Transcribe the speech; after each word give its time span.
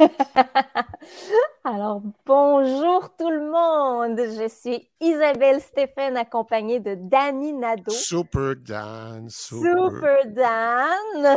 Alors, 1.64 2.00
bonjour 2.24 3.14
tout 3.16 3.30
le 3.30 3.50
monde. 3.50 4.18
Je 4.18 4.48
suis 4.48 4.88
Isabelle 5.00 5.60
Stéphane, 5.60 6.16
accompagnée 6.16 6.80
de 6.80 6.94
Danny 6.94 7.52
Nadeau. 7.52 7.90
Super 7.90 8.56
Dan. 8.56 9.28
Super, 9.28 9.90
Super 9.90 10.26
Dan. 10.26 11.36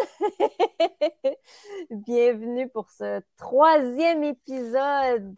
Bienvenue 2.06 2.70
pour 2.70 2.90
ce 2.90 3.22
troisième 3.38 4.24
épisode 4.24 5.36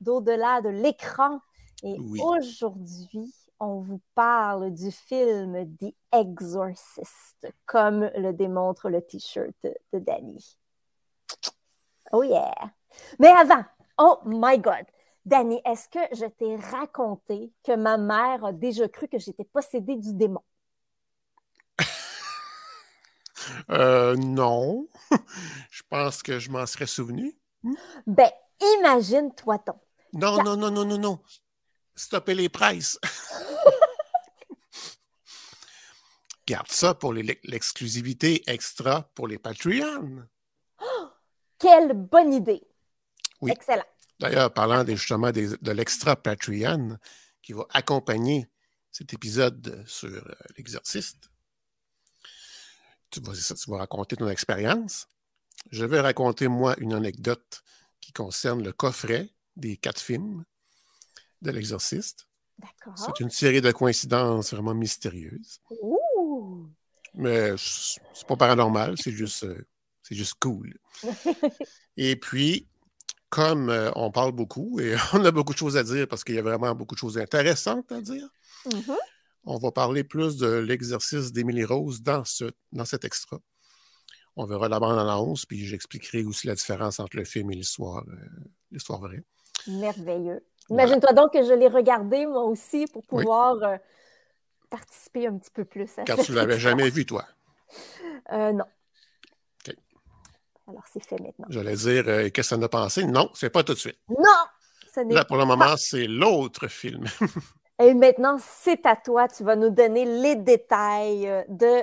d'Au-delà 0.00 0.60
de 0.60 0.70
l'écran. 0.70 1.38
Et 1.84 1.96
Oui. 1.98 2.20
aujourd'hui, 2.22 3.32
on 3.60 3.78
vous 3.78 4.00
parle 4.14 4.72
du 4.72 4.90
film 4.90 5.76
The 5.76 5.94
Exorcist, 6.12 7.46
comme 7.66 8.10
le 8.16 8.32
démontre 8.32 8.88
le 8.88 9.00
t-shirt 9.02 9.54
de 9.92 9.98
Danny. 9.98 10.59
Oh 12.12 12.22
yeah! 12.22 12.72
Mais 13.18 13.28
avant, 13.28 13.64
oh 13.98 14.18
my 14.24 14.58
God! 14.58 14.86
Danny, 15.24 15.60
est-ce 15.64 15.88
que 15.88 16.00
je 16.12 16.26
t'ai 16.26 16.56
raconté 16.56 17.52
que 17.62 17.76
ma 17.76 17.98
mère 17.98 18.44
a 18.44 18.52
déjà 18.52 18.88
cru 18.88 19.06
que 19.06 19.18
j'étais 19.18 19.44
possédée 19.44 19.96
du 19.96 20.14
démon? 20.14 20.42
Euh, 23.70 24.16
non. 24.16 24.86
je 25.70 25.82
pense 25.88 26.22
que 26.22 26.38
je 26.38 26.50
m'en 26.50 26.66
serais 26.66 26.86
souvenu. 26.86 27.34
Ben, 28.06 28.30
imagine-toi 28.60 29.58
donc. 29.66 29.80
Non, 30.12 30.42
non, 30.42 30.56
non, 30.56 30.70
non, 30.70 30.84
non, 30.84 30.98
non. 30.98 31.18
Stoppez 31.94 32.34
les 32.34 32.50
presses. 32.50 32.98
Garde 36.46 36.68
ça 36.68 36.94
pour 36.94 37.14
l'exclusivité 37.14 38.42
extra 38.46 39.10
pour 39.14 39.26
les 39.26 39.38
Patreons. 39.38 40.26
Quelle 41.60 41.92
bonne 41.92 42.32
idée! 42.32 42.62
Oui. 43.40 43.52
Excellent. 43.52 43.84
D'ailleurs, 44.18 44.52
parlant 44.52 44.82
des- 44.84 44.96
justement 44.96 45.30
des- 45.30 45.56
de 45.56 45.70
l'extra 45.70 46.16
Patreon 46.16 46.98
qui 47.42 47.52
va 47.52 47.64
accompagner 47.70 48.48
cet 48.90 49.12
épisode 49.14 49.84
sur 49.86 50.08
euh, 50.08 50.34
l'exorciste, 50.56 51.30
tu 53.10 53.20
vas, 53.20 53.34
ça, 53.34 53.54
tu 53.54 53.70
vas 53.70 53.78
raconter 53.78 54.16
ton 54.16 54.28
expérience. 54.28 55.06
Je 55.70 55.84
vais 55.84 56.00
raconter, 56.00 56.48
moi, 56.48 56.74
une 56.78 56.92
anecdote 56.92 57.62
qui 58.00 58.12
concerne 58.12 58.62
le 58.62 58.72
coffret 58.72 59.28
des 59.56 59.76
quatre 59.76 60.00
films 60.00 60.44
de 61.42 61.50
l'exorciste. 61.50 62.26
D'accord. 62.58 62.94
C'est 62.98 63.20
une 63.20 63.30
série 63.30 63.60
de 63.60 63.70
coïncidences 63.72 64.52
vraiment 64.52 64.74
mystérieuses. 64.74 65.60
Ouh! 65.70 66.68
Mais 67.14 67.54
c'est 67.58 68.26
pas 68.26 68.36
paranormal, 68.36 68.96
c'est 68.98 69.12
juste, 69.12 69.44
euh, 69.44 69.66
c'est 70.10 70.16
juste 70.16 70.34
cool. 70.40 70.76
Et 71.96 72.16
puis, 72.16 72.66
comme 73.30 73.70
euh, 73.70 73.90
on 73.94 74.10
parle 74.10 74.32
beaucoup 74.32 74.80
et 74.80 74.96
on 75.14 75.24
a 75.24 75.30
beaucoup 75.30 75.52
de 75.52 75.58
choses 75.58 75.76
à 75.76 75.84
dire 75.84 76.08
parce 76.08 76.24
qu'il 76.24 76.34
y 76.34 76.38
a 76.38 76.42
vraiment 76.42 76.74
beaucoup 76.74 76.96
de 76.96 77.00
choses 77.00 77.16
intéressantes 77.18 77.90
à 77.92 78.00
dire, 78.00 78.28
Mhm. 78.66 78.96
on 79.44 79.56
va 79.58 79.70
parler 79.72 80.04
plus 80.04 80.36
de 80.36 80.48
l'exercice 80.48 81.32
d'Émilie 81.32 81.64
Rose 81.64 82.02
dans, 82.02 82.24
ce, 82.24 82.44
dans 82.72 82.84
cet 82.84 83.04
extra. 83.04 83.38
On 84.36 84.44
verra 84.46 84.68
la 84.68 84.80
bande-annonce, 84.80 85.46
puis 85.46 85.64
j'expliquerai 85.64 86.24
aussi 86.24 86.46
la 86.48 86.54
différence 86.54 87.00
entre 87.00 87.16
le 87.16 87.24
film 87.24 87.50
et 87.52 87.54
l'histoire, 87.54 88.04
euh, 88.08 88.16
l'histoire 88.70 89.00
vraie. 89.00 89.22
Merveilleux. 89.66 90.44
Imagine-toi 90.70 91.12
donc 91.14 91.32
que 91.32 91.42
je 91.42 91.52
l'ai 91.54 91.68
regardé 91.68 92.26
moi 92.26 92.44
aussi 92.44 92.86
pour 92.88 93.02
Oui. 93.12 93.22
pouvoir 93.22 93.56
euh, 93.62 93.76
participer 94.70 95.26
un 95.26 95.38
petit 95.38 95.50
peu 95.50 95.64
plus 95.64 95.88
à 95.98 96.04
Car 96.04 96.18
tu 96.18 96.32
l'avais 96.32 96.56
histoire. 96.56 96.72
jamais 96.76 96.90
vu, 96.90 97.06
toi. 97.06 97.24
Non. 98.32 98.64
Alors, 100.70 100.84
c'est 100.92 101.04
fait 101.04 101.18
maintenant. 101.20 101.46
J'allais 101.48 101.74
dire, 101.76 102.04
euh, 102.06 102.30
qu'est-ce 102.30 102.30
que 102.30 102.42
ça 102.42 102.56
en 102.56 102.62
a 102.62 102.68
pensé? 102.68 103.04
Non, 103.04 103.30
c'est 103.34 103.50
pas 103.50 103.64
tout 103.64 103.74
de 103.74 103.78
suite. 103.78 103.98
Non! 104.08 104.16
Ce 104.94 105.00
n'est 105.00 105.14
Là, 105.14 105.24
pour 105.24 105.36
le 105.36 105.44
moment, 105.44 105.76
c'est 105.76 106.06
l'autre 106.06 106.68
film. 106.68 107.04
Et 107.80 107.94
maintenant, 107.94 108.38
c'est 108.40 108.86
à 108.86 108.94
toi. 108.96 109.26
Tu 109.28 109.42
vas 109.42 109.56
nous 109.56 109.70
donner 109.70 110.04
les 110.04 110.36
détails 110.36 111.28
euh, 111.28 111.42
de 111.48 111.82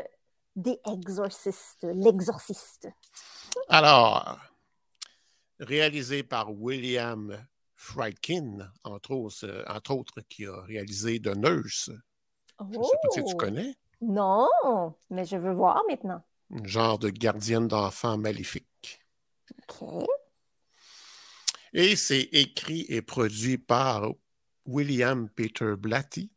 The 0.61 0.79
Exorcist, 0.87 1.83
l'exorciste. 1.83 2.87
Alors, 3.69 4.37
réalisé 5.59 6.23
par 6.23 6.51
William 6.53 7.37
Friedkin, 7.75 8.69
entre 8.83 9.11
autres, 9.11 9.45
euh, 9.45 9.63
entre 9.67 9.91
autres, 9.91 10.21
qui 10.29 10.45
a 10.45 10.61
réalisé 10.61 11.19
The 11.21 11.35
Nurse. 11.35 11.91
Je 12.59 12.77
ne 12.77 12.83
sais 12.83 12.97
pas 13.03 13.09
si 13.11 13.23
tu 13.23 13.33
Oh! 13.33 13.37
connais. 13.37 13.75
Non, 14.01 14.47
mais 15.09 15.25
je 15.25 15.37
veux 15.37 15.53
voir 15.53 15.83
maintenant. 15.89 16.21
Genre 16.63 16.97
de 16.99 17.09
gardienne 17.09 17.67
d'enfants 17.67 18.17
maléfique. 18.17 18.65
OK. 19.69 20.05
Et 21.73 21.95
c'est 21.95 22.22
écrit 22.31 22.85
et 22.89 23.01
produit 23.01 23.57
par 23.57 24.09
William 24.66 25.29
Peter 25.29 25.73
Blatty, 25.78 26.31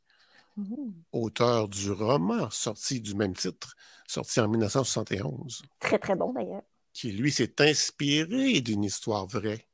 Mhm. 0.56 0.92
auteur 1.12 1.68
du 1.68 1.90
roman 1.92 2.50
sorti 2.50 3.00
du 3.00 3.14
même 3.14 3.34
titre, 3.34 3.76
sorti 4.06 4.40
en 4.40 4.48
1971, 4.48 5.62
Très, 5.78 5.98
très 5.98 6.16
bon 6.16 6.32
d'ailleurs. 6.32 6.62
qui, 6.92 7.12
lui, 7.12 7.30
s'est 7.32 7.60
inspiré 7.62 8.60
d'une 8.60 8.84
histoire 8.84 9.26
vraie 9.26 9.66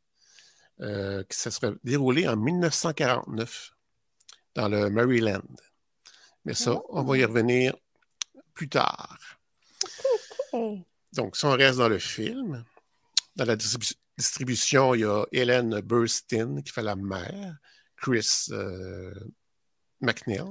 euh, 0.80 1.24
qui 1.24 1.38
se 1.38 1.48
serait 1.48 1.72
déroulée 1.84 2.28
en 2.28 2.36
1949 2.36 3.72
dans 4.54 4.68
le 4.68 4.90
Maryland. 4.90 5.40
Mais 6.44 6.52
ça, 6.54 6.78
on 6.90 7.02
va 7.02 7.16
y 7.16 7.24
revenir 7.24 7.74
plus 8.52 8.68
tard. 8.68 9.18
Donc, 11.14 11.36
si 11.36 11.44
on 11.46 11.50
reste 11.52 11.78
dans 11.78 11.88
le 11.88 11.98
film, 11.98 12.62
dans 13.36 13.44
la 13.44 13.56
distribu- 13.56 13.94
distribution, 14.18 14.94
il 14.94 15.00
y 15.02 15.04
a 15.04 15.24
Hélène 15.32 15.80
Burstyn 15.80 16.62
qui 16.62 16.72
fait 16.72 16.82
la 16.82 16.96
mère, 16.96 17.56
Chris 17.96 18.46
euh, 18.50 19.14
McNeil, 20.00 20.42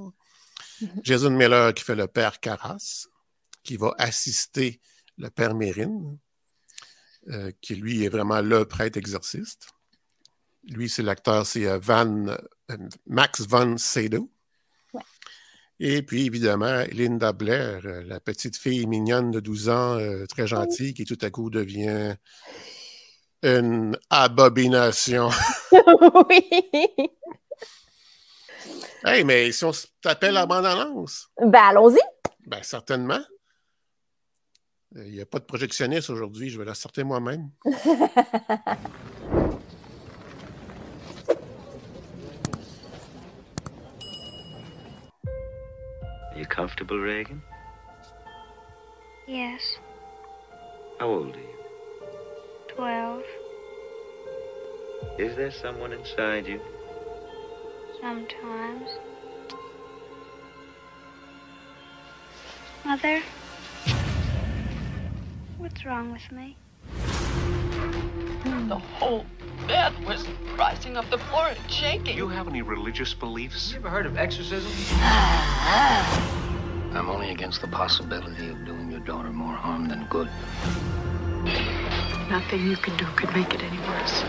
Mhm. 0.80 1.00
Jason 1.04 1.30
Miller 1.30 1.72
qui 1.74 1.82
fait 1.84 1.94
le 1.94 2.06
père 2.06 2.38
Carras, 2.38 3.06
qui 3.62 3.76
va 3.78 3.94
assister 3.98 4.80
le 5.16 5.30
père 5.30 5.54
Mérine, 5.54 6.18
euh, 7.28 7.50
qui 7.62 7.74
lui 7.76 8.04
est 8.04 8.08
vraiment 8.10 8.40
le 8.42 8.64
prêtre 8.66 8.98
exorciste. 8.98 9.68
Lui, 10.64 10.88
c'est 10.90 11.02
l'acteur, 11.02 11.46
c'est 11.46 11.66
euh, 11.66 11.78
Van, 11.78 12.36
Max 13.06 13.44
Sydow. 13.78 14.30
Ouais. 14.92 15.02
Et 15.78 16.02
puis, 16.02 16.26
évidemment, 16.26 16.84
Linda 16.92 17.32
Blair, 17.32 17.80
la 18.04 18.20
petite 18.20 18.56
fille 18.56 18.86
mignonne 18.86 19.30
de 19.30 19.40
12 19.40 19.68
ans, 19.70 19.98
euh, 19.98 20.26
très 20.26 20.46
gentille, 20.46 20.92
qui 20.94 21.04
tout 21.04 21.18
à 21.22 21.30
coup 21.30 21.48
devient 21.48 22.16
une 23.42 23.98
abomination. 24.10 25.28
oui. 26.28 26.48
hey, 29.04 29.24
mais 29.24 29.52
si 29.52 29.64
on 29.64 29.72
tapait 30.00 30.32
la 30.32 30.46
bande-annonce, 30.46 31.28
Ben, 31.40 31.62
allons-y. 31.70 32.00
ben 32.46 32.62
certainement. 32.62 33.20
Il 34.94 35.12
n'y 35.12 35.20
a 35.20 35.26
pas 35.26 35.38
de 35.38 35.44
projectionniste 35.44 36.08
aujourd'hui, 36.10 36.48
je 36.48 36.58
vais 36.58 36.64
la 36.64 36.74
sortir 36.74 37.04
moi-même. 37.04 37.50
Are 45.26 46.38
you 46.38 46.46
comfortable, 46.46 46.98
Reagan? 46.98 47.42
Yes, 49.26 49.60
How 51.00 51.08
old 51.08 51.34
are 51.34 51.40
you? 51.40 51.55
12, 52.76 53.22
Is 55.18 55.34
there 55.36 55.50
someone 55.50 55.92
inside 55.92 56.46
you? 56.46 56.60
sometimes. 58.00 58.88
Mother? 62.84 63.22
What's 65.58 65.84
wrong 65.86 66.12
with 66.12 66.30
me? 66.30 66.56
The 68.68 68.76
whole 68.78 69.24
bed 69.66 69.92
was 70.06 70.26
rising 70.58 70.96
up 70.98 71.08
the 71.10 71.18
floor 71.18 71.48
and 71.48 71.70
shaking. 71.70 72.16
you 72.16 72.28
have 72.28 72.46
any 72.46 72.60
religious 72.62 73.14
beliefs? 73.14 73.72
You 73.72 73.78
ever 73.78 73.88
heard 73.88 74.06
of 74.06 74.18
exorcism? 74.18 74.70
I'm 76.92 77.08
only 77.08 77.30
against 77.30 77.60
the 77.62 77.68
possibility 77.68 78.48
of 78.50 78.64
doing 78.66 78.90
your 78.90 79.00
daughter 79.00 79.30
more 79.30 79.54
harm 79.54 79.88
than 79.88 80.06
good. 80.10 80.28
Nothing 82.30 82.66
you 82.66 82.76
can 82.76 82.96
do 82.96 83.04
could 83.14 83.32
make 83.34 83.54
it 83.54 83.62
any 83.62 83.78
worse. 83.78 84.24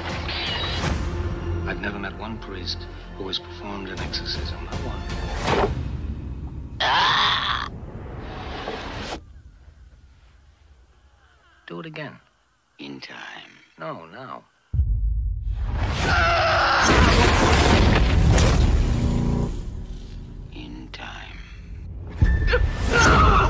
I've 1.66 1.82
never 1.82 1.98
met 1.98 2.16
one 2.20 2.38
priest 2.38 2.86
who 3.18 3.28
has 3.28 3.40
performed 3.40 3.90
an 3.90 4.00
exorcism. 4.00 4.64
Not 4.66 4.76
one. 4.76 5.72
Ah! 6.80 7.68
Do 11.66 11.80
it 11.80 11.88
again. 11.88 12.20
In 12.78 13.02
time. 13.02 13.18
No, 13.80 14.06
now. 14.06 14.44
In 20.54 20.88
time. 20.92 21.40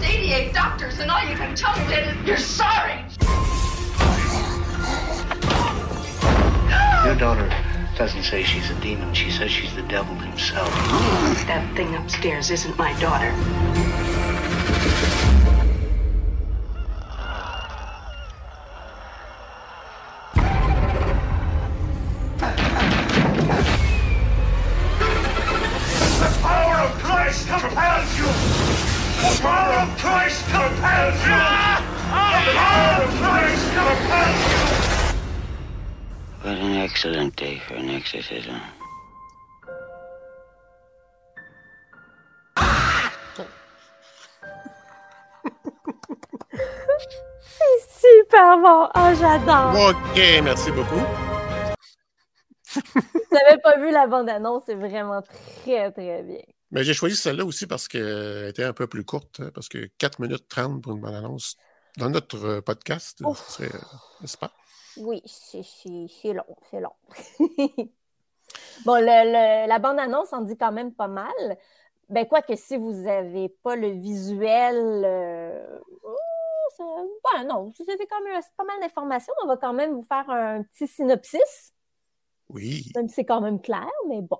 88 0.03 0.53
doctors, 0.53 0.99
and 0.99 1.11
all 1.11 1.23
you 1.27 1.35
can 1.35 1.53
tell 1.53 1.77
me 1.85 1.93
is 1.93 2.25
you're 2.25 2.37
sorry. 2.37 3.03
Daughter 7.15 7.49
doesn't 7.95 8.23
say 8.23 8.43
she's 8.43 8.69
a 8.69 8.75
demon. 8.81 9.13
She 9.13 9.31
says 9.31 9.49
she's 9.49 9.73
the 9.75 9.81
devil 9.83 10.15
himself. 10.15 10.69
That 11.47 11.65
thing 11.75 11.95
upstairs 11.95 12.51
isn't 12.51 12.77
my 12.77 12.93
daughter. 12.99 13.33
Exorcism. 37.97 38.53
C'est 47.41 47.79
super 47.99 48.57
bon. 48.59 48.89
Oh, 48.95 49.11
j'adore. 49.19 49.89
OK, 49.89 50.17
merci 50.43 50.71
beaucoup. 50.71 51.03
Vous 52.75 52.81
n'avez 53.31 53.59
pas 53.61 53.77
vu 53.77 53.91
la 53.91 54.07
bande-annonce, 54.07 54.63
c'est 54.65 54.75
vraiment 54.75 55.21
très, 55.21 55.91
très 55.91 56.23
bien. 56.23 56.41
Mais 56.71 56.83
j'ai 56.83 56.93
choisi 56.93 57.15
celle-là 57.15 57.45
aussi 57.45 57.65
parce 57.65 57.87
qu'elle 57.87 58.47
était 58.49 58.63
un 58.63 58.73
peu 58.73 58.87
plus 58.87 59.03
courte, 59.05 59.39
hein, 59.39 59.51
parce 59.53 59.69
que 59.69 59.89
4 59.97 60.19
minutes 60.19 60.47
30 60.49 60.81
pour 60.81 60.93
une 60.93 61.01
bande-annonce 61.01 61.55
dans 61.97 62.09
notre 62.09 62.37
euh, 62.45 62.61
podcast, 62.61 63.21
Ouf. 63.23 63.43
ce 63.47 63.53
serait, 63.63 63.75
euh, 63.75 63.79
n'est-ce 64.21 64.37
pas? 64.37 64.51
Oui, 65.01 65.21
c'est 65.25 66.33
long, 66.33 66.43
c'est 66.71 66.79
long. 66.79 66.93
bon, 68.85 68.95
le- 68.95 69.31
le- 69.31 69.67
la 69.67 69.79
bande-annonce 69.79 70.33
en 70.33 70.41
dit 70.41 70.57
quand 70.57 70.71
même 70.71 70.93
pas 70.93 71.07
mal. 71.07 71.57
Ben, 72.09 72.25
quoi 72.25 72.41
que 72.41 72.55
si 72.55 72.77
vous 72.77 72.91
n'avez 72.93 73.49
pas 73.49 73.75
le 73.75 73.89
visuel, 73.89 74.75
euh, 75.05 75.79
oh, 76.03 76.15
ça- 76.77 76.83
ben 77.35 77.43
non, 77.47 77.73
vous 77.77 77.91
avez 77.91 78.07
quand 78.07 78.21
même 78.23 78.41
pas 78.55 78.63
mal 78.63 78.79
d'informations. 78.81 79.33
On 79.43 79.47
va 79.47 79.57
quand 79.57 79.73
même 79.73 79.93
vous 79.93 80.03
faire 80.03 80.29
un 80.29 80.63
petit 80.63 80.87
synopsis, 80.87 81.73
Oui. 82.49 82.83
même 82.95 83.09
si 83.09 83.15
c'est 83.15 83.25
quand 83.25 83.41
même 83.41 83.59
clair, 83.61 83.89
mais 84.07 84.21
bon. 84.21 84.39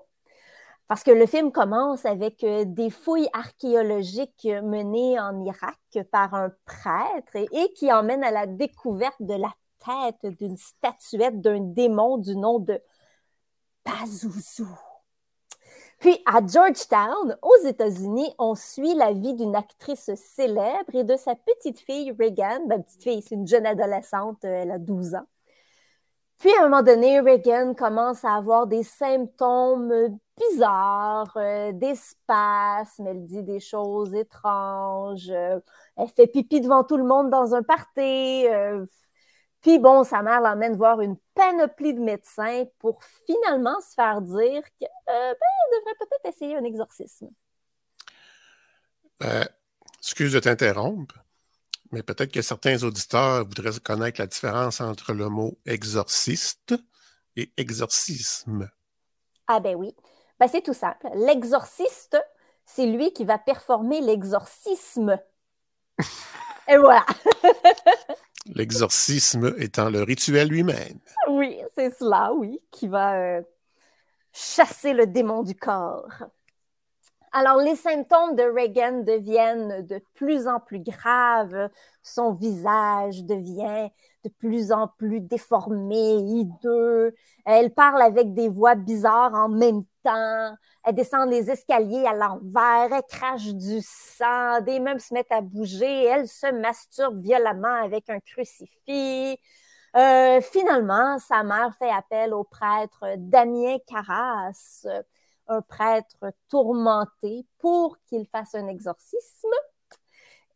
Parce 0.88 1.04
que 1.04 1.12
le 1.12 1.26
film 1.26 1.52
commence 1.52 2.06
avec 2.06 2.46
euh, 2.46 2.64
des 2.66 2.90
fouilles 2.90 3.28
archéologiques 3.34 4.46
menées 4.64 5.20
en 5.20 5.44
Irak 5.44 5.78
par 6.14 6.34
un 6.34 6.50
prêtre 6.66 7.36
et, 7.36 7.50
et 7.52 7.74
qui 7.74 7.92
emmènent 7.92 8.24
à 8.24 8.32
la 8.32 8.46
découverte 8.48 9.22
de 9.22 9.34
la 9.34 9.52
d'une 10.24 10.58
statuette 10.58 11.42
d'un 11.42 11.60
démon 11.60 12.18
du 12.18 12.36
nom 12.36 12.60
de 12.60 12.82
Pazuzu. 13.84 14.64
Puis 16.00 16.22
à 16.26 16.46
Georgetown, 16.46 17.38
aux 17.42 17.68
États-Unis, 17.68 18.32
on 18.38 18.54
suit 18.54 18.94
la 18.94 19.14
vie 19.14 19.34
d'une 19.34 19.56
actrice 19.56 20.12
célèbre 20.16 20.94
et 20.94 21.04
de 21.04 21.16
sa 21.16 21.36
petite 21.36 21.80
fille 21.80 22.12
Reagan. 22.20 22.68
Ben, 22.68 22.84
petite 22.84 23.04
fille, 23.04 23.22
c'est 23.22 23.36
une 23.36 23.48
jeune 23.48 23.66
adolescente, 23.66 24.46
euh, 24.46 24.62
elle 24.62 24.72
a 24.72 24.78
12 24.78 25.16
ans. 25.16 25.26
Puis 26.40 26.52
à 26.54 26.62
un 26.62 26.70
moment 26.70 26.84
donné, 26.84 27.20
Reagan 27.20 27.74
commence 27.74 28.24
à 28.24 28.36
avoir 28.36 28.68
des 28.68 28.84
symptômes 28.84 30.20
bizarres, 30.38 31.36
euh, 31.36 31.72
des 31.74 31.96
spasmes, 31.96 33.08
elle 33.08 33.26
dit 33.26 33.42
des 33.42 33.60
choses 33.60 34.14
étranges, 34.14 35.32
euh, 35.32 35.60
elle 35.96 36.10
fait 36.10 36.28
pipi 36.28 36.62
devant 36.62 36.84
tout 36.84 36.98
le 36.98 37.06
monde 37.06 37.32
dans 37.32 37.56
un 37.56 37.64
party. 37.64 38.48
euh, 38.48 38.86
puis 39.62 39.80
bon, 39.80 40.04
sa 40.04 40.22
mère 40.22 40.42
l'emmène 40.42 40.76
voir 40.76 41.02
une 41.02 41.18
panoplie 41.34 41.94
de 41.94 42.00
médecins 42.00 42.66
pour 42.80 43.04
finalement 43.26 43.80
se 43.82 43.94
faire 43.94 44.22
dire 44.22 44.64
qu'elle 44.80 44.90
devrait 45.08 45.96
peut-être 46.00 46.36
essayer 46.36 46.56
un 46.56 46.64
exorcisme. 46.64 47.30
Euh, 49.24 49.44
excuse 50.00 50.34
de 50.34 50.40
t'interrompre, 50.40 51.16
mais 51.92 52.04
peut-être 52.04 52.32
que 52.32 52.42
certains 52.42 52.84
auditeurs 52.84 53.46
voudraient 53.46 53.80
connaître 53.84 54.22
la 54.22 54.28
différence 54.28 54.80
entre 54.80 55.14
le 55.14 55.30
mot 55.30 55.58
exorciste 55.66 56.76
et 57.36 57.52
exorcisme. 57.58 58.70
Ah 59.48 59.60
ben 59.60 59.76
oui, 59.76 59.96
ben, 60.40 60.48
c'est 60.48 60.62
tout 60.62 60.74
simple. 60.74 61.08
L'exorciste, 61.16 62.18
c'est 62.66 62.86
lui 62.86 63.12
qui 63.14 63.26
va 63.26 63.40
performer 63.40 64.02
l'exorcisme. 64.02 65.18
Et 66.68 66.78
voilà. 66.78 67.06
L'exorcisme 68.56 69.54
étant 69.58 69.90
le 69.90 70.04
rituel 70.04 70.50
lui-même. 70.50 71.00
Oui, 71.28 71.58
c'est 71.76 71.96
cela, 71.98 72.34
oui, 72.34 72.60
qui 72.72 72.88
va 72.88 73.16
euh, 73.16 73.42
chasser 74.34 74.94
le 74.94 75.08
démon 75.08 75.44
du 75.44 75.56
corps. 75.56 76.24
Alors, 77.34 77.58
les 77.58 77.76
symptômes 77.76 78.36
de 78.36 78.44
Reagan 78.44 79.04
deviennent 79.04 79.86
de 79.86 80.02
plus 80.14 80.48
en 80.48 80.60
plus 80.60 80.80
graves. 80.80 81.70
Son 82.02 82.32
visage 82.32 83.24
devient 83.24 83.90
de 84.24 84.30
plus 84.30 84.72
en 84.72 84.88
plus 84.88 85.22
déformé, 85.22 86.16
hideux. 86.16 87.14
Elle 87.46 87.74
parle 87.74 88.02
avec 88.02 88.34
des 88.34 88.50
voix 88.50 88.76
bizarres 88.76 89.34
en 89.34 89.50
même 89.50 89.84
temps. 90.04 90.56
Elle 90.84 90.96
descend 90.96 91.30
les 91.30 91.52
escaliers 91.52 92.06
à 92.08 92.14
l'envers. 92.14 92.94
Elle 92.94 93.04
crache 93.10 93.54
du 93.54 93.82
sang. 93.82 94.62
Des 94.62 94.80
meubles 94.80 95.02
se 95.02 95.14
mettent 95.14 95.32
à 95.32 95.42
bouger. 95.42 96.06
Elle 96.06 96.28
se 96.28 96.52
masturbe 96.52 97.20
violemment 97.20 97.84
avec 97.84 98.10
un 98.10 98.20
crucifix. 98.20 99.38
Euh, 99.96 100.42
finalement, 100.42 101.18
sa 101.20 101.44
mère 101.44 101.74
fait 101.78 101.90
appel 101.90 102.34
au 102.34 102.44
prêtre 102.44 103.16
Damien 103.18 103.78
Carras, 103.88 104.86
un 105.48 105.62
prêtre 105.62 106.34
tourmenté, 106.50 107.46
pour 107.60 107.98
qu'il 108.08 108.26
fasse 108.28 108.56
un 108.56 108.68
exorcisme. 108.68 109.50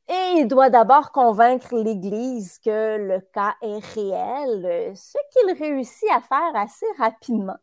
Et 0.08 0.40
il 0.40 0.48
doit 0.48 0.70
d'abord 0.70 1.12
convaincre 1.12 1.76
l'Église 1.76 2.60
que 2.60 2.98
le 2.98 3.22
cas 3.34 3.56
est 3.62 3.80
réel, 3.96 4.96
ce 4.96 5.18
qu'il 5.32 5.58
réussit 5.58 6.10
à 6.12 6.22
faire 6.22 6.56
assez 6.56 6.86
rapidement. 6.98 7.58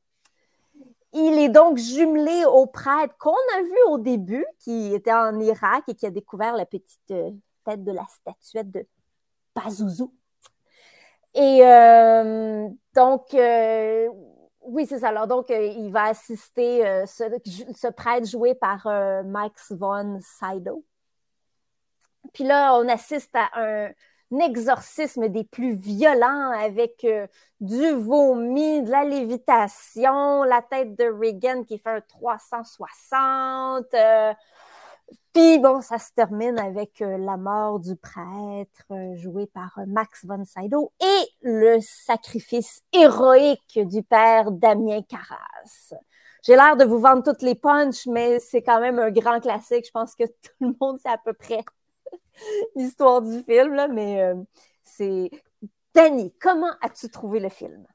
Il 1.13 1.39
est 1.39 1.49
donc 1.49 1.79
jumelé 1.79 2.45
au 2.47 2.67
prêtre 2.67 3.15
qu'on 3.19 3.31
a 3.31 3.63
vu 3.63 3.79
au 3.89 3.99
début, 3.99 4.45
qui 4.61 4.95
était 4.95 5.13
en 5.13 5.39
Irak 5.41 5.85
et 5.89 5.95
qui 5.95 6.07
a 6.07 6.11
découvert 6.11 6.55
la 6.55 6.67
petite 6.67 7.11
euh, 7.11 7.31
tête 7.65 7.83
de 7.83 7.93
la 7.93 8.05
statuette 8.09 8.71
de 8.71 8.87
Pazuzu. 9.55 10.05
Et 11.35 11.61
euh, 11.63 12.69
donc, 12.95 13.33
euh, 13.35 14.09
oui, 14.69 14.87
c'est 14.87 15.01
ça. 15.01 15.09
Alors, 15.09 15.27
donc, 15.27 15.51
euh, 15.51 15.67
il 15.67 15.91
va 15.91 16.05
assister 16.05 16.87
euh, 16.87 17.07
ce, 17.07 17.25
ce, 17.75 17.89
prêtre 17.89 18.27
joué 18.27 18.55
par 18.55 18.87
euh, 18.87 19.23
Max 19.23 19.73
von 19.73 20.19
Sydow. 20.21 20.85
Puis 22.33 22.45
là, 22.45 22.75
on 22.77 22.89
assiste 22.89 23.35
à 23.35 23.49
un, 23.55 23.91
exorcisme 24.41 25.29
des 25.29 25.45
plus 25.45 25.75
violents 25.75 26.51
avec 26.51 27.03
euh, 27.05 27.27
du 27.61 27.93
vomi, 27.93 28.83
de 28.83 28.91
la 28.91 29.05
lévitation, 29.05 30.43
la 30.43 30.61
tête 30.61 30.95
de 30.97 31.05
Reagan 31.05 31.65
qui 31.65 31.79
fait 31.79 31.91
un 31.91 32.01
360. 32.03 33.87
Puis 35.39 35.61
bon, 35.61 35.81
ça 35.83 36.01
se 36.01 36.11
termine 36.13 36.59
avec 36.59 37.01
euh, 37.01 37.17
la 37.17 37.37
mort 37.37 37.79
du 37.79 37.95
prêtre 37.95 38.87
euh, 38.91 39.15
joué 39.17 39.47
par 39.47 39.79
euh, 39.79 39.85
Max 39.87 40.25
von 40.25 40.45
Sydow 40.45 40.93
et 41.01 41.29
le 41.43 41.79
sacrifice 41.81 42.83
héroïque 42.93 43.79
du 43.87 44.03
père 44.03 44.51
Damien 44.51 45.01
Carras. 45.03 45.95
J'ai 46.43 46.57
l'air 46.57 46.77
de 46.77 46.85
vous 46.85 46.99
vendre 46.99 47.23
toutes 47.23 47.43
les 47.43 47.55
punches, 47.55 48.07
mais 48.07 48.41
c'est 48.41 48.63
quand 48.63 48.81
même 48.81 48.99
un 48.99 49.13
grand 49.13 49.39
classique. 49.39 49.87
Je 49.87 49.93
pense 49.93 50.17
que 50.17 50.25
tout 50.43 50.51
le 50.61 50.75
monde 50.81 50.99
sait 50.99 51.09
à 51.09 51.19
peu 51.19 51.33
près 51.35 51.63
l'histoire 52.75 53.23
du 53.23 53.41
film, 53.45 53.87
mais 53.93 54.33
c'est... 54.83 55.31
Danny, 55.95 56.35
comment 56.41 56.73
as-tu 56.81 57.11
trouvé 57.11 57.39
le 57.39 57.49
film? 57.49 57.87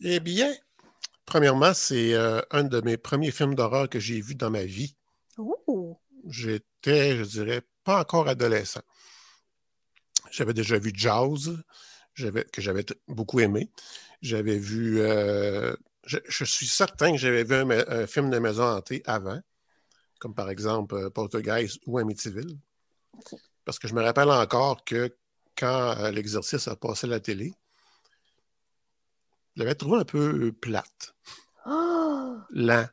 Eh 0.00 0.18
bien, 0.18 0.52
premièrement, 1.26 1.74
c'est 1.74 2.14
un 2.50 2.64
de 2.64 2.80
mes 2.80 2.96
premiers 2.96 3.30
films 3.30 3.54
d'horreur 3.54 3.88
que 3.88 4.00
j'ai 4.00 4.20
vu 4.20 4.34
dans 4.34 4.50
ma 4.50 4.64
vie. 4.64 4.96
J'étais, 6.28 7.16
je 7.16 7.22
dirais, 7.22 7.62
pas 7.84 8.00
encore 8.00 8.28
adolescent. 8.28 8.82
J'avais 10.30 10.54
déjà 10.54 10.78
vu 10.78 10.90
Jaws, 10.94 11.56
que 12.16 12.60
j'avais 12.60 12.84
beaucoup 13.08 13.40
aimé. 13.40 13.70
J'avais 14.22 14.58
vu. 14.58 15.00
Euh, 15.00 15.74
je, 16.04 16.18
je, 16.26 16.44
suis 16.44 16.66
certain 16.66 17.12
que 17.12 17.18
j'avais 17.18 17.44
vu 17.44 17.54
un, 17.54 17.70
un, 17.70 18.06
film 18.06 18.30
de 18.30 18.38
maison 18.38 18.64
hantée 18.64 19.02
avant, 19.06 19.40
comme 20.18 20.34
par 20.34 20.50
exemple 20.50 20.94
euh, 20.94 21.10
Poltergeist 21.10 21.78
ou 21.86 21.98
Amityville. 21.98 22.58
Okay. 23.18 23.36
Parce 23.64 23.78
que 23.78 23.88
je 23.88 23.94
me 23.94 24.02
rappelle 24.02 24.30
encore 24.30 24.84
que 24.84 25.14
quand 25.56 25.96
euh, 25.98 26.10
l'exercice 26.10 26.68
a 26.68 26.76
passé 26.76 27.06
à 27.06 27.10
la 27.10 27.20
télé, 27.20 27.54
je 29.54 29.62
l'avais 29.62 29.74
trouvé 29.74 30.00
un 30.00 30.04
peu 30.04 30.52
plate. 30.52 31.14
Oh! 31.66 32.36
Lent. 32.50 32.88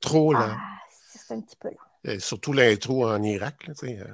Trop 0.00 0.32
lent. 0.32 0.56
Ah, 0.56 0.75
c'est 1.26 1.34
un 1.34 1.40
petit 1.40 1.56
peu. 1.56 1.70
Et 2.04 2.18
surtout 2.20 2.52
l'intro 2.52 3.08
en 3.08 3.22
Irak. 3.22 3.66
Là, 3.66 3.74
euh, 3.84 4.04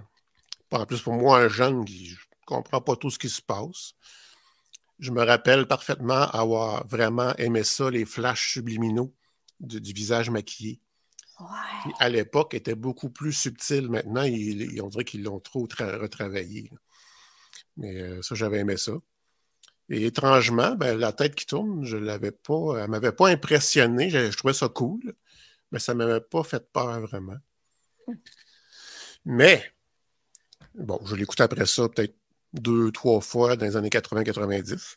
en 0.71 0.87
plus, 0.87 1.03
pour 1.03 1.13
moi, 1.15 1.39
un 1.41 1.49
jeune 1.49 1.85
qui 1.85 2.11
ne 2.13 2.47
comprend 2.47 2.81
pas 2.81 2.97
tout 2.97 3.11
ce 3.11 3.19
qui 3.19 3.29
se 3.29 3.43
passe. 3.43 3.95
je 4.99 5.11
me 5.11 5.25
rappelle 5.25 5.67
parfaitement 5.67 6.29
avoir 6.31 6.87
vraiment 6.87 7.35
aimé 7.37 7.65
ça, 7.65 7.91
les 7.91 8.05
flashs 8.05 8.53
subliminaux 8.53 9.13
du, 9.59 9.81
du 9.81 9.93
visage 9.93 10.31
maquillé. 10.31 10.81
Ouais. 11.41 11.93
À 11.99 12.09
l'époque, 12.09 12.55
était 12.55 12.77
beaucoup 12.77 13.11
plus 13.11 13.33
subtil. 13.33 13.89
Maintenant, 13.89 14.23
ils- 14.23 14.63
ils- 14.75 14.81
on 14.83 14.89
dirait 14.89 15.05
qu'ils 15.05 15.25
l'ont 15.25 15.41
trop 15.41 15.67
tra- 15.67 15.99
retravaillé. 15.99 16.69
là. 16.71 16.79
Mais 17.79 18.01
euh, 18.01 18.23
ça, 18.23 18.35
j'avais 18.37 18.59
aimé 18.59 18.77
ça. 18.77 18.93
Et 19.89 20.07
étrangement, 20.07 20.75
ben, 20.77 20.97
la 20.97 21.13
tête 21.13 21.35
qui 21.35 21.47
tourne, 21.47 21.85
je 21.85 21.97
l'avais 21.97 22.31
pas, 22.31 22.79
elle 22.85 22.89
m'avait 22.91 23.13
pas 23.13 23.29
impressionné. 23.29 24.09
Je, 24.09 24.31
je 24.31 24.37
trouvais 24.37 24.55
ça 24.55 24.69
cool, 24.69 25.15
mais 25.73 25.79
ça 25.79 25.95
m'avait 25.95 26.21
pas 26.21 26.45
fait 26.45 26.71
peur 26.71 27.01
vraiment. 27.01 27.39
Mais, 29.25 29.65
bon, 30.75 31.01
je 31.05 31.17
l'écoutais 31.17 31.43
après 31.43 31.67
ça 31.67 31.89
peut-être 31.89 32.15
deux, 32.53 32.93
trois 32.93 33.21
fois 33.21 33.57
dans 33.57 33.65
les 33.65 33.77
années 33.77 33.89
80-90. 33.89 34.97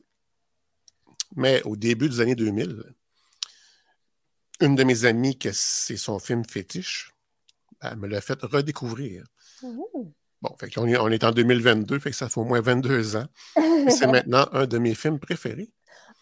Mais 1.38 1.64
au 1.64 1.76
début 1.76 2.10
des 2.10 2.20
années 2.20 2.36
2000, 2.36 2.84
une 4.62 4.76
de 4.76 4.84
mes 4.84 5.06
amies, 5.06 5.38
que 5.38 5.50
c'est 5.54 5.98
son 5.98 6.20
film 6.20 6.44
fétiche, 6.46 7.12
elle 7.82 7.98
me 7.98 8.08
l'a 8.08 8.22
fait 8.22 8.42
redécouvrir. 8.42 9.24
Bon, 10.42 10.56
fait 10.60 10.78
on, 10.78 10.88
est, 10.88 10.98
on 10.98 11.10
est 11.10 11.24
en 11.24 11.32
2022, 11.32 12.00
fait 12.00 12.12
que 12.12 12.16
ça 12.16 12.30
fait 12.30 12.40
au 12.40 12.44
moins 12.44 12.62
22 12.62 13.16
ans. 13.16 13.28
C'est 13.90 14.08
maintenant 14.08 14.48
un 14.52 14.68
de 14.68 14.78
mes 14.78 14.94
films 14.94 15.20
préférés. 15.20 15.72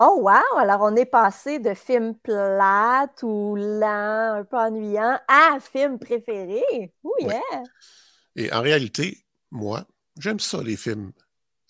Oh 0.06 0.20
wow! 0.22 0.58
Alors 0.58 0.82
on 0.82 0.96
est 0.98 1.06
passé 1.06 1.60
de 1.60 1.74
film 1.74 2.16
plate 2.16 3.24
ou 3.24 3.56
lent, 3.56 4.34
un 4.40 4.44
peu 4.44 4.58
ennuyant, 4.58 5.18
à 5.30 5.60
film 5.62 5.98
préféré. 5.98 6.62
Oh 7.04 7.14
Ouais. 7.22 7.40
yeah! 7.52 7.64
Et 8.36 8.52
en 8.52 8.62
réalité, 8.62 9.24
moi, 9.52 9.86
j'aime 10.20 10.40
ça, 10.40 10.62
les 10.62 10.76
films 10.76 11.12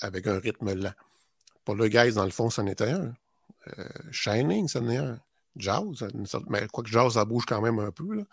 avec 0.01 0.25
un 0.25 0.39
rythme 0.39 0.73
lent. 0.73 0.93
Pour 1.65 1.75
le 1.75 1.87
Guys, 1.89 2.13
dans 2.13 2.25
le 2.25 2.31
fond, 2.31 2.49
c'en 2.49 2.65
était 2.65 2.89
un. 2.91 3.13
Euh, 3.77 3.87
Shining, 4.11 4.67
c'en 4.67 4.89
est 4.89 4.97
un. 4.97 5.19
Sorte- 6.25 6.45
mais 6.49 6.67
quoique 6.71 6.89
Jaws, 6.89 7.11
ça 7.11 7.25
bouge 7.25 7.45
quand 7.45 7.61
même 7.61 7.77
un 7.79 7.91
peu. 7.91 8.15
Là. 8.15 8.23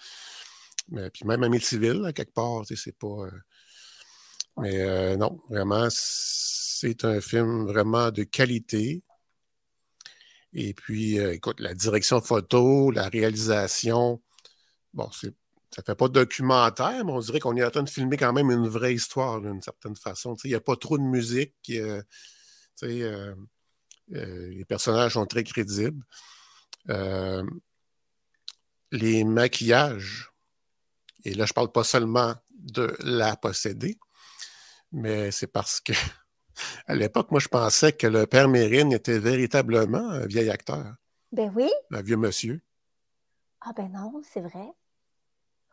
Mais, 0.88 1.10
puis 1.10 1.26
même 1.26 1.42
Amityville, 1.42 2.00
là, 2.00 2.12
quelque 2.12 2.32
part, 2.32 2.62
c'est 2.64 2.96
pas. 2.98 3.06
euh, 3.06 3.30
Mais 4.56 4.80
euh, 4.80 5.16
non, 5.16 5.40
vraiment, 5.50 5.88
c'est 5.90 7.04
un 7.04 7.20
film 7.20 7.66
vraiment 7.66 8.10
de 8.10 8.22
qualité. 8.22 9.02
Et 10.52 10.74
puis, 10.74 11.18
euh, 11.18 11.34
écoute, 11.34 11.60
la 11.60 11.74
direction 11.74 12.20
photo, 12.20 12.90
la 12.90 13.08
réalisation, 13.08 14.22
bon, 14.92 15.08
c'est 15.12 15.34
ça 15.74 15.82
fait 15.84 15.94
pas 15.94 16.08
de 16.08 16.14
documentaire, 16.14 17.04
mais 17.04 17.12
on 17.12 17.20
dirait 17.20 17.38
qu'on 17.38 17.56
est 17.56 17.64
en 17.64 17.70
train 17.70 17.84
de 17.84 17.88
filmer 17.88 18.16
quand 18.16 18.32
même 18.32 18.50
une 18.50 18.66
vraie 18.66 18.92
histoire 18.92 19.40
d'une 19.40 19.62
certaine 19.62 19.94
façon. 19.94 20.34
Il 20.42 20.48
n'y 20.48 20.56
a 20.56 20.60
pas 20.60 20.74
trop 20.74 20.98
de 20.98 21.02
musique. 21.04 21.54
euh, 21.70 22.02
euh, 22.82 23.34
les 24.08 24.64
personnages 24.64 25.12
sont 25.12 25.26
très 25.26 25.44
crédibles. 25.44 26.04
Les 28.90 29.22
maquillages, 29.22 30.32
et 31.24 31.34
là, 31.34 31.46
je 31.46 31.52
parle 31.52 31.70
pas 31.70 31.84
seulement 31.84 32.34
de 32.50 32.96
la 33.00 33.36
possédée, 33.36 34.00
mais 34.90 35.30
c'est 35.30 35.46
parce 35.46 35.80
que 35.80 35.92
à 36.86 36.94
l'époque, 36.94 37.30
moi, 37.30 37.40
je 37.40 37.48
pensais 37.48 37.92
que 37.92 38.06
le 38.06 38.26
père 38.26 38.48
Mérine 38.48 38.92
était 38.92 39.18
véritablement 39.18 40.08
un 40.10 40.26
vieil 40.26 40.50
acteur, 40.50 40.94
Ben 41.32 41.52
oui. 41.54 41.68
un 41.92 42.02
vieux 42.02 42.16
monsieur. 42.16 42.60
Ah 43.60 43.72
ben 43.76 43.90
non, 43.92 44.20
c'est 44.24 44.40
vrai. 44.40 44.66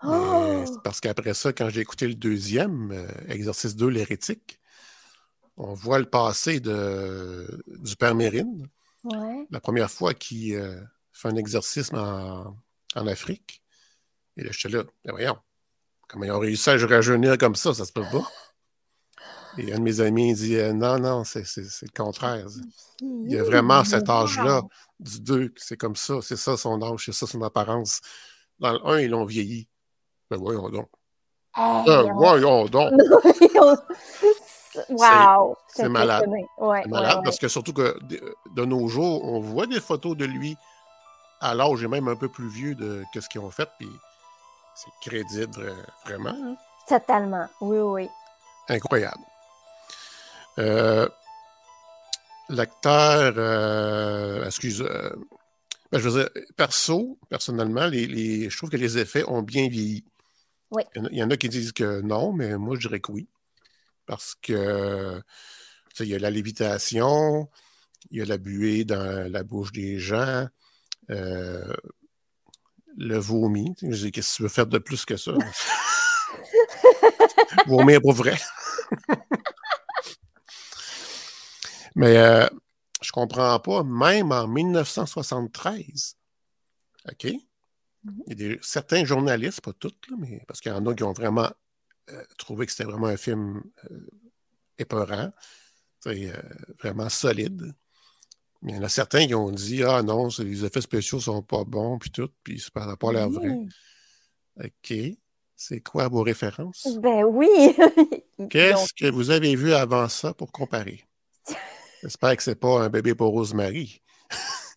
Oh! 0.03 0.63
c'est 0.67 0.81
parce 0.83 0.99
qu'après 1.01 1.33
ça, 1.33 1.53
quand 1.53 1.69
j'ai 1.69 1.81
écouté 1.81 2.07
le 2.07 2.15
deuxième, 2.15 2.91
euh, 2.91 3.07
Exercice 3.29 3.75
2, 3.75 3.87
l'hérétique, 3.87 4.59
on 5.55 5.73
voit 5.73 5.97
le 5.99 6.05
passé 6.05 6.59
de, 6.59 7.63
du 7.79 7.95
père 7.95 8.15
Mérine, 8.15 8.67
Ouais. 9.03 9.47
la 9.51 9.59
première 9.61 9.89
fois 9.89 10.13
qu'il 10.13 10.55
euh, 10.55 10.81
fait 11.13 11.29
un 11.29 11.35
exercice 11.35 11.93
en, 11.93 12.55
en 12.95 13.07
Afrique. 13.07 13.63
Et 14.35 14.43
là, 14.43 14.51
j'étais 14.51 14.75
là, 14.77 14.83
Ben 15.05 15.11
voyons, 15.13 15.37
comment 16.09 16.25
ils 16.25 16.31
ont 16.31 16.39
réussi 16.39 16.69
à 16.69 16.77
rajeunir 16.77 17.37
comme 17.37 17.55
ça, 17.55 17.73
ça 17.73 17.85
se 17.85 17.93
peut 17.93 18.05
pas. 18.11 18.29
Et 19.57 19.73
un 19.73 19.77
de 19.77 19.81
mes 19.83 19.99
amis 20.01 20.29
il 20.31 20.35
dit 20.35 20.55
euh, 20.55 20.73
non, 20.73 20.99
non, 20.99 21.23
c'est 21.23 21.41
le 21.57 21.87
contraire. 21.95 22.45
Il 23.01 23.31
y 23.31 23.37
a 23.37 23.43
vraiment 23.43 23.83
cet 23.83 24.09
âge-là 24.09 24.61
du 24.99 25.19
2, 25.21 25.53
c'est 25.57 25.77
comme 25.77 25.95
ça, 25.95 26.15
c'est 26.21 26.35
ça 26.37 26.57
son 26.57 26.81
âge, 26.81 27.03
c'est 27.05 27.13
ça 27.13 27.25
son 27.27 27.41
apparence. 27.41 28.01
Dans 28.59 28.73
le 28.73 28.85
1, 28.85 28.99
ils 29.01 29.09
l'ont 29.11 29.25
vieilli. 29.25 29.67
Ben 30.29 30.37
voyons 30.37 30.69
donc. 30.69 30.89
Hey, 31.55 31.83
Ben 31.85 32.11
on- 32.11 32.15
voyons 32.17 32.65
donc. 32.65 32.91
wow! 34.89 35.55
c'est 35.67 35.89
malade. 35.89 36.27
Ouais, 36.57 36.81
C'est 36.83 36.89
malade 36.89 37.17
ouais, 37.17 37.23
parce 37.23 37.37
que 37.39 37.47
surtout 37.47 37.73
que 37.73 37.97
de, 38.05 38.35
de 38.55 38.65
nos 38.65 38.87
jours, 38.87 39.23
on 39.23 39.39
voit 39.39 39.65
des 39.67 39.79
photos 39.79 40.15
de 40.15 40.25
lui 40.25 40.55
à 41.39 41.53
l'âge 41.55 41.83
et 41.83 41.87
même 41.87 42.07
un 42.07 42.15
peu 42.15 42.29
plus 42.29 42.47
vieux 42.49 42.75
de 42.75 43.03
que 43.13 43.21
ce 43.21 43.29
qu'ils 43.29 43.41
ont 43.41 43.49
fait, 43.51 43.69
puis 43.79 43.89
c'est 44.75 45.09
crédible 45.09 45.59
euh, 45.59 45.73
vraiment. 46.05 46.29
hein. 46.29 46.55
Totalement. 46.87 47.47
Oui, 47.61 47.77
oui. 47.79 48.09
Incroyable. 48.69 49.21
Euh, 50.59 51.07
L'acteur, 52.49 53.33
euh, 53.37 54.45
excuse, 54.45 54.81
euh, 54.81 55.09
ben, 55.91 55.99
je 55.99 56.07
veux 56.07 56.21
dire, 56.21 56.29
perso, 56.55 57.19
personnellement, 57.29 57.87
les, 57.87 58.07
les- 58.07 58.49
je 58.49 58.55
trouve 58.57 58.69
que 58.69 58.77
les 58.77 58.97
effets 58.97 59.25
ont 59.27 59.41
bien 59.41 59.67
vieilli. 59.67 60.05
Oui. 60.71 60.83
Il 60.95 61.09
y 61.17 61.21
en 61.23 61.29
a- 61.29 61.35
qui 61.35 61.49
disent 61.49 61.73
que 61.73 61.99
non, 61.99 62.31
mais 62.31 62.57
moi, 62.57 62.75
je 62.75 62.87
dirais 62.87 63.01
que 63.01 63.11
oui. 63.11 63.27
Parce 64.05 64.33
que, 64.41 65.17
tu 65.89 65.95
sais, 65.97 66.03
il 66.05 66.09
y 66.09 66.15
a 66.15 66.19
la 66.19 66.29
lévitation, 66.29 67.49
il 68.11 68.19
y 68.19 68.21
a 68.21 68.25
la 68.25 68.37
buée 68.37 68.85
dans 68.85 69.29
la 69.29 69.43
bouche 69.43 69.73
des 69.73 69.99
gens, 69.99 70.47
euh, 71.09 71.73
le 72.95 73.17
vomi. 73.17 73.75
Je 73.81 74.05
dis, 74.05 74.11
qu'est-ce 74.13 74.31
que 74.31 74.35
tu 74.37 74.43
veux 74.43 74.49
faire 74.49 74.67
de 74.67 74.77
plus 74.77 75.03
que 75.03 75.17
ça? 75.17 75.33
Vomir 77.67 78.01
pour 78.01 78.13
vrai. 78.13 78.37
Mais 81.97 82.17
euh, 82.17 82.47
je 83.01 83.11
comprends 83.11 83.59
pas, 83.59 83.83
même 83.83 84.31
en 84.31 84.47
1973, 84.47 86.15
OK? 87.09 87.23
Il 87.25 87.39
y 88.27 88.31
a 88.31 88.35
des- 88.35 88.59
certains 88.61 89.03
journalistes, 89.03 89.61
pas 89.61 89.73
tous, 89.73 89.93
là, 90.09 90.15
mais 90.19 90.43
parce 90.47 90.61
qu'il 90.61 90.71
y 90.71 90.75
en 90.75 90.85
a 90.85 90.93
qui 90.93 91.03
ont 91.03 91.11
vraiment 91.13 91.49
euh, 92.11 92.23
trouvé 92.37 92.65
que 92.65 92.71
c'était 92.71 92.83
vraiment 92.85 93.07
un 93.07 93.17
film 93.17 93.63
euh, 93.91 94.07
épeurant, 94.77 95.31
euh, 96.05 96.33
vraiment 96.79 97.09
solide. 97.09 97.73
Mais 98.61 98.73
il 98.73 98.75
y 98.75 98.79
en 98.79 98.83
a 98.83 98.89
certains 98.89 99.27
qui 99.27 99.35
ont 99.35 99.51
dit 99.51 99.83
Ah 99.83 100.03
non, 100.03 100.29
les 100.39 100.65
effets 100.65 100.81
spéciaux 100.81 101.19
sont 101.19 101.41
pas 101.41 101.63
bons, 101.63 101.97
puis 101.99 102.11
tout, 102.11 102.29
puis 102.43 102.59
ça 102.59 102.85
n'a 102.85 102.95
pas 102.95 103.11
l'air 103.11 103.29
vrai. 103.29 103.57
OK. 104.63 104.93
C'est 105.55 105.81
quoi 105.81 106.07
vos 106.07 106.21
références? 106.21 106.97
Ben 107.01 107.23
oui! 107.23 107.75
Qu'est-ce 108.49 108.93
que 108.93 109.09
vous 109.09 109.31
avez 109.31 109.55
vu 109.55 109.73
avant 109.73 110.07
ça 110.07 110.33
pour 110.33 110.51
comparer? 110.51 111.03
J'espère 112.07 112.37
que 112.37 112.43
c'est 112.43 112.55
pas 112.55 112.79
un 112.79 112.87
bébé 112.87 113.15
pour 113.15 113.33
Rosemary. 113.33 114.01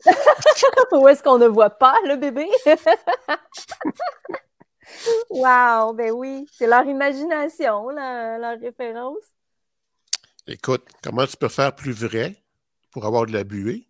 Où 0.91 1.07
est-ce 1.07 1.23
qu'on 1.23 1.39
ne 1.39 1.47
voit 1.47 1.71
pas 1.71 1.95
le 2.05 2.17
bébé? 2.17 2.49
wow! 5.31 5.95
Ben 5.95 6.11
oui, 6.11 6.45
c'est 6.53 6.67
leur 6.67 6.85
imagination, 6.87 7.89
la- 7.91 8.37
leur 8.37 8.59
référence. 8.59 9.23
Écoute, 10.49 10.89
comment 11.05 11.25
tu 11.25 11.37
peux 11.37 11.49
faire 11.49 11.77
plus 11.77 11.93
vrai 11.93 12.35
pour 12.91 13.07
avoir 13.07 13.27
de 13.27 13.33
la 13.33 13.45
buée 13.45 13.87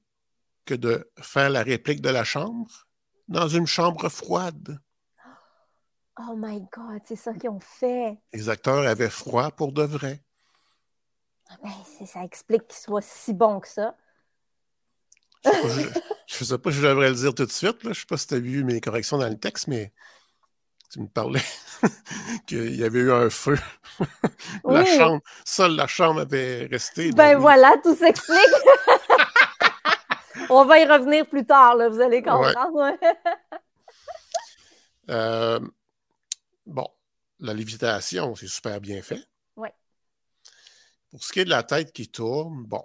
que 0.67 0.75
de 0.75 1.11
faire 1.23 1.49
la 1.49 1.63
réplique 1.63 2.03
de 2.03 2.11
la 2.11 2.25
chambre 2.25 2.87
dans 3.29 3.49
une 3.49 3.67
chambre 3.67 4.11
froide? 4.11 4.79
Oh 6.19 6.35
my 6.37 6.61
God, 6.61 7.01
c'est 7.07 7.17
ça 7.17 7.33
qu'ils 7.33 7.49
ont 7.49 7.59
fait. 7.59 8.19
Les 8.35 8.51
acteurs 8.51 8.87
avaient 8.87 9.09
froid 9.09 9.51
pour 9.51 9.73
de 9.73 9.85
vrai. 9.85 10.23
Ben, 11.63 12.07
ça 12.07 12.25
explique 12.25 12.67
qu'ils 12.69 12.79
soient 12.79 13.03
si 13.03 13.35
bons 13.35 13.61
que 13.61 13.69
ça. 13.69 13.95
Je 15.45 15.51
je 16.27 16.45
sais 16.45 16.59
pas 16.59 16.71
si 16.71 16.79
je 16.79 16.87
devrais 16.87 17.09
le 17.11 17.15
dire 17.17 17.35
tout 17.35 17.45
de 17.47 17.51
suite. 17.51 17.83
Là. 17.85 17.93
Je 17.93 18.01
sais 18.01 18.07
pas 18.07 18.17
si 18.17 18.27
tu 18.27 18.35
as 18.35 18.39
vu 18.39 18.65
mes 18.65 18.81
corrections 18.81 19.19
dans 19.19 19.29
le 19.29 19.39
texte, 19.39 19.67
mais 19.69 19.93
tu 20.91 21.01
me 21.01 21.07
parlais 21.09 21.41
qu'il 22.47 22.75
y 22.77 22.85
avait 22.85 23.01
eu 23.01 23.13
un 23.13 23.29
feu. 23.31 23.59
la 24.65 24.83
Oui. 24.83 24.97
chambre, 24.97 25.21
seule 25.45 25.77
la 25.77 25.87
chambre 25.87 26.21
avait 26.21 26.67
resté. 26.71 27.11
Ben 27.13 27.33
Donc, 27.35 27.43
voilà, 27.43 27.77
tout 27.83 27.95
s'explique. 27.97 28.39
On 30.51 30.65
va 30.65 30.79
y 30.79 30.85
revenir 30.87 31.27
plus 31.29 31.45
tard, 31.47 31.77
là, 31.77 31.89
vous 31.89 32.01
allez 32.01 32.23
comprendre. 32.23 32.75
ouais. 32.75 32.99
Euh, 35.11 35.61
bon, 36.67 36.87
la 37.41 37.53
lévitation, 37.55 38.35
c'est 38.37 38.47
super 38.49 38.81
bien 38.81 39.03
fait. 39.03 39.21
Pour 41.11 41.23
ce 41.25 41.33
qui 41.33 41.41
est 41.41 41.45
de 41.45 41.51
la 41.51 41.63
tête 41.63 41.93
qui 41.93 42.09
tourne, 42.09 42.65
bon. 42.65 42.85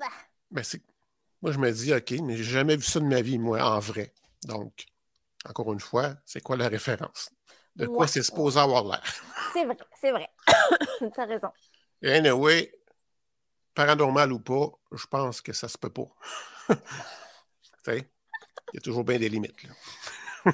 Ah. 0.00 0.06
Ben, 0.50 0.62
c'est... 0.62 0.80
Moi, 1.42 1.52
je 1.52 1.58
me 1.58 1.70
dis, 1.70 1.92
OK, 1.92 2.12
mais 2.22 2.36
j'ai 2.36 2.44
jamais 2.44 2.76
vu 2.76 2.82
ça 2.82 3.00
de 3.00 3.04
ma 3.04 3.20
vie, 3.20 3.38
moi, 3.38 3.62
en 3.62 3.78
vrai. 3.78 4.12
Donc, 4.44 4.86
encore 5.44 5.72
une 5.72 5.80
fois, 5.80 6.14
c'est 6.24 6.40
quoi 6.40 6.56
la 6.56 6.68
référence? 6.68 7.30
De 7.76 7.86
quoi 7.86 7.98
Ouais. 8.00 8.06
c'est 8.08 8.22
supposé 8.22 8.58
avoir 8.58 8.84
l'air? 8.84 9.02
C'est 9.52 9.64
vrai, 9.64 9.76
c'est 10.00 10.10
vrai. 10.10 10.28
T'as 11.14 11.24
raison. 11.26 11.48
Et 12.02 12.12
Anyway, 12.12 12.72
paranormal 13.74 14.32
ou 14.32 14.38
pas, 14.40 14.70
je 14.92 15.06
pense 15.06 15.40
que 15.40 15.52
ça 15.54 15.68
se 15.68 15.78
peut 15.78 15.90
pas. 15.90 16.06
Tu 16.68 16.76
sais, 17.84 18.10
Il 18.72 18.76
y 18.76 18.78
a 18.78 18.80
toujours 18.80 19.04
bien 19.04 19.18
des 19.18 19.28
limites. 19.28 19.62
là. 19.62 20.52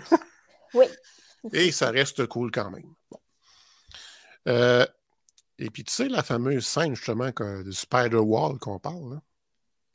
Oui. 0.74 0.86
Et 1.52 1.72
ça 1.72 1.90
reste 1.90 2.26
cool 2.26 2.50
quand 2.52 2.70
même. 2.70 2.94
Bon. 3.10 3.20
Euh, 4.48 4.86
et 5.58 5.70
puis, 5.70 5.84
tu 5.84 5.92
sais, 5.92 6.08
la 6.08 6.22
fameuse 6.22 6.66
scène, 6.66 6.94
justement, 6.94 7.32
que- 7.32 7.62
du 7.62 7.72
Spider-Wall 7.72 8.58
qu'on 8.58 8.78
parle, 8.78 9.14
là? 9.14 9.20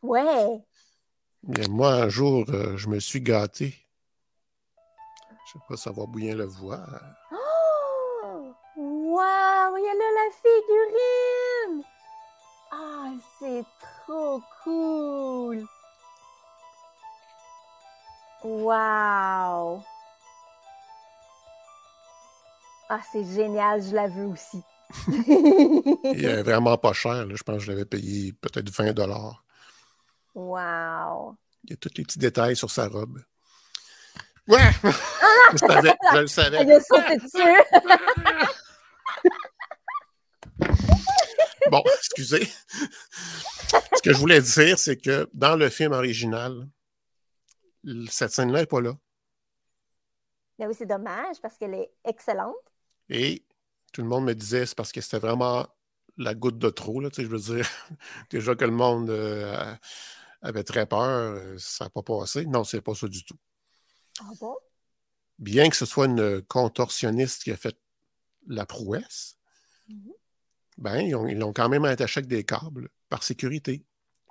Ouais. 0.01 0.63
Bien, 1.43 1.67
moi, 1.69 1.93
un 1.93 2.09
jour, 2.09 2.45
euh, 2.49 2.77
je 2.77 2.87
me 2.87 2.99
suis 2.99 3.21
gâté. 3.21 3.75
Je 5.45 5.53
sais 5.53 5.59
pas 5.67 5.77
si 5.77 5.83
ça 5.83 5.91
va 5.91 6.05
bien 6.07 6.35
le 6.35 6.45
voir. 6.45 6.87
Oh! 7.31 8.53
Wow! 8.75 9.77
Il 9.77 9.83
y 9.83 9.89
a 9.89 9.93
là 9.93 10.09
la 10.13 10.29
figurine! 10.43 11.83
Ah, 12.71 13.11
c'est 13.39 13.65
trop 14.05 14.41
cool! 14.63 15.65
Wow! 18.43 19.83
Ah, 22.89 23.01
c'est 23.11 23.25
génial, 23.25 23.81
je 23.81 23.95
la 23.95 24.07
veux 24.07 24.27
aussi. 24.27 24.63
Il 25.07 26.25
est 26.25 26.43
vraiment 26.43 26.77
pas 26.77 26.93
cher. 26.93 27.25
là. 27.25 27.35
Je 27.35 27.43
pense 27.43 27.57
que 27.57 27.63
je 27.63 27.71
l'avais 27.71 27.85
payé 27.85 28.33
peut-être 28.33 28.69
20 28.69 28.93
dollars. 28.93 29.43
wow! 30.35 31.35
Il 31.63 31.71
y 31.71 31.73
a 31.73 31.77
tous 31.77 31.89
les 31.97 32.03
petits 32.03 32.19
détails 32.19 32.55
sur 32.55 32.71
sa 32.71 32.87
robe. 32.87 33.21
Ouais! 34.47 34.71
je, 35.51 35.57
savais, 35.57 35.93
je 36.13 36.17
le 36.19 36.27
savais. 36.27 36.57
Elle 36.61 36.71
a 36.71 36.79
sauté 36.79 37.17
dessus! 37.17 37.37
Bon, 41.69 41.83
excusez. 41.97 42.45
Ce 42.45 44.01
que 44.01 44.13
je 44.13 44.17
voulais 44.17 44.39
dire, 44.41 44.79
c'est 44.79 44.95
que 44.97 45.29
dans 45.33 45.55
le 45.57 45.69
film 45.69 45.91
original, 45.91 46.67
cette 48.09 48.31
scène-là 48.31 48.61
n'est 48.61 48.65
pas 48.65 48.79
là. 48.79 48.93
Mais 50.59 50.67
oui, 50.67 50.73
c'est 50.77 50.85
dommage 50.85 51.41
parce 51.41 51.57
qu'elle 51.57 51.73
est 51.73 51.91
excellente. 52.05 52.55
Et 53.09 53.43
tout 53.93 54.01
le 54.01 54.07
monde 54.07 54.25
me 54.25 54.35
disait 54.35 54.65
c'est 54.65 54.75
parce 54.75 54.91
que 54.91 55.01
c'était 55.01 55.19
vraiment 55.19 55.67
la 56.17 56.33
goutte 56.35 56.57
de 56.59 56.69
trop. 56.69 56.99
Là, 57.01 57.09
je 57.15 57.21
veux 57.23 57.39
dire, 57.39 57.67
déjà 58.29 58.55
que 58.55 58.65
le 58.65 58.71
monde 58.71 59.09
euh, 59.09 59.75
avait 60.41 60.63
très 60.63 60.85
peur, 60.85 60.99
euh, 61.37 61.55
ça 61.57 61.85
n'a 61.85 61.89
pas 61.89 62.03
passé. 62.03 62.45
Non, 62.45 62.63
c'est 62.63 62.81
pas 62.81 62.95
ça 62.95 63.07
du 63.07 63.23
tout. 63.23 63.37
Ah 64.19 64.31
bon? 64.39 64.55
Bien 65.39 65.69
que 65.69 65.75
ce 65.75 65.85
soit 65.85 66.05
une 66.05 66.41
contorsionniste 66.43 67.43
qui 67.43 67.51
a 67.51 67.57
fait 67.57 67.77
la 68.47 68.65
prouesse, 68.65 69.37
Mhm. 69.87 70.13
ben, 70.77 70.99
ils 71.01 71.15
ont- 71.15 71.27
ils 71.27 71.37
l'ont 71.37 71.53
quand 71.53 71.69
même 71.69 71.85
attaché 71.85 72.19
avec 72.19 72.29
des 72.29 72.43
câbles 72.43 72.89
par 73.09 73.23
sécurité 73.23 73.83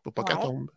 pour 0.02 0.12
pas 0.12 0.24
qu'elle 0.24 0.38
tombe. 0.38 0.70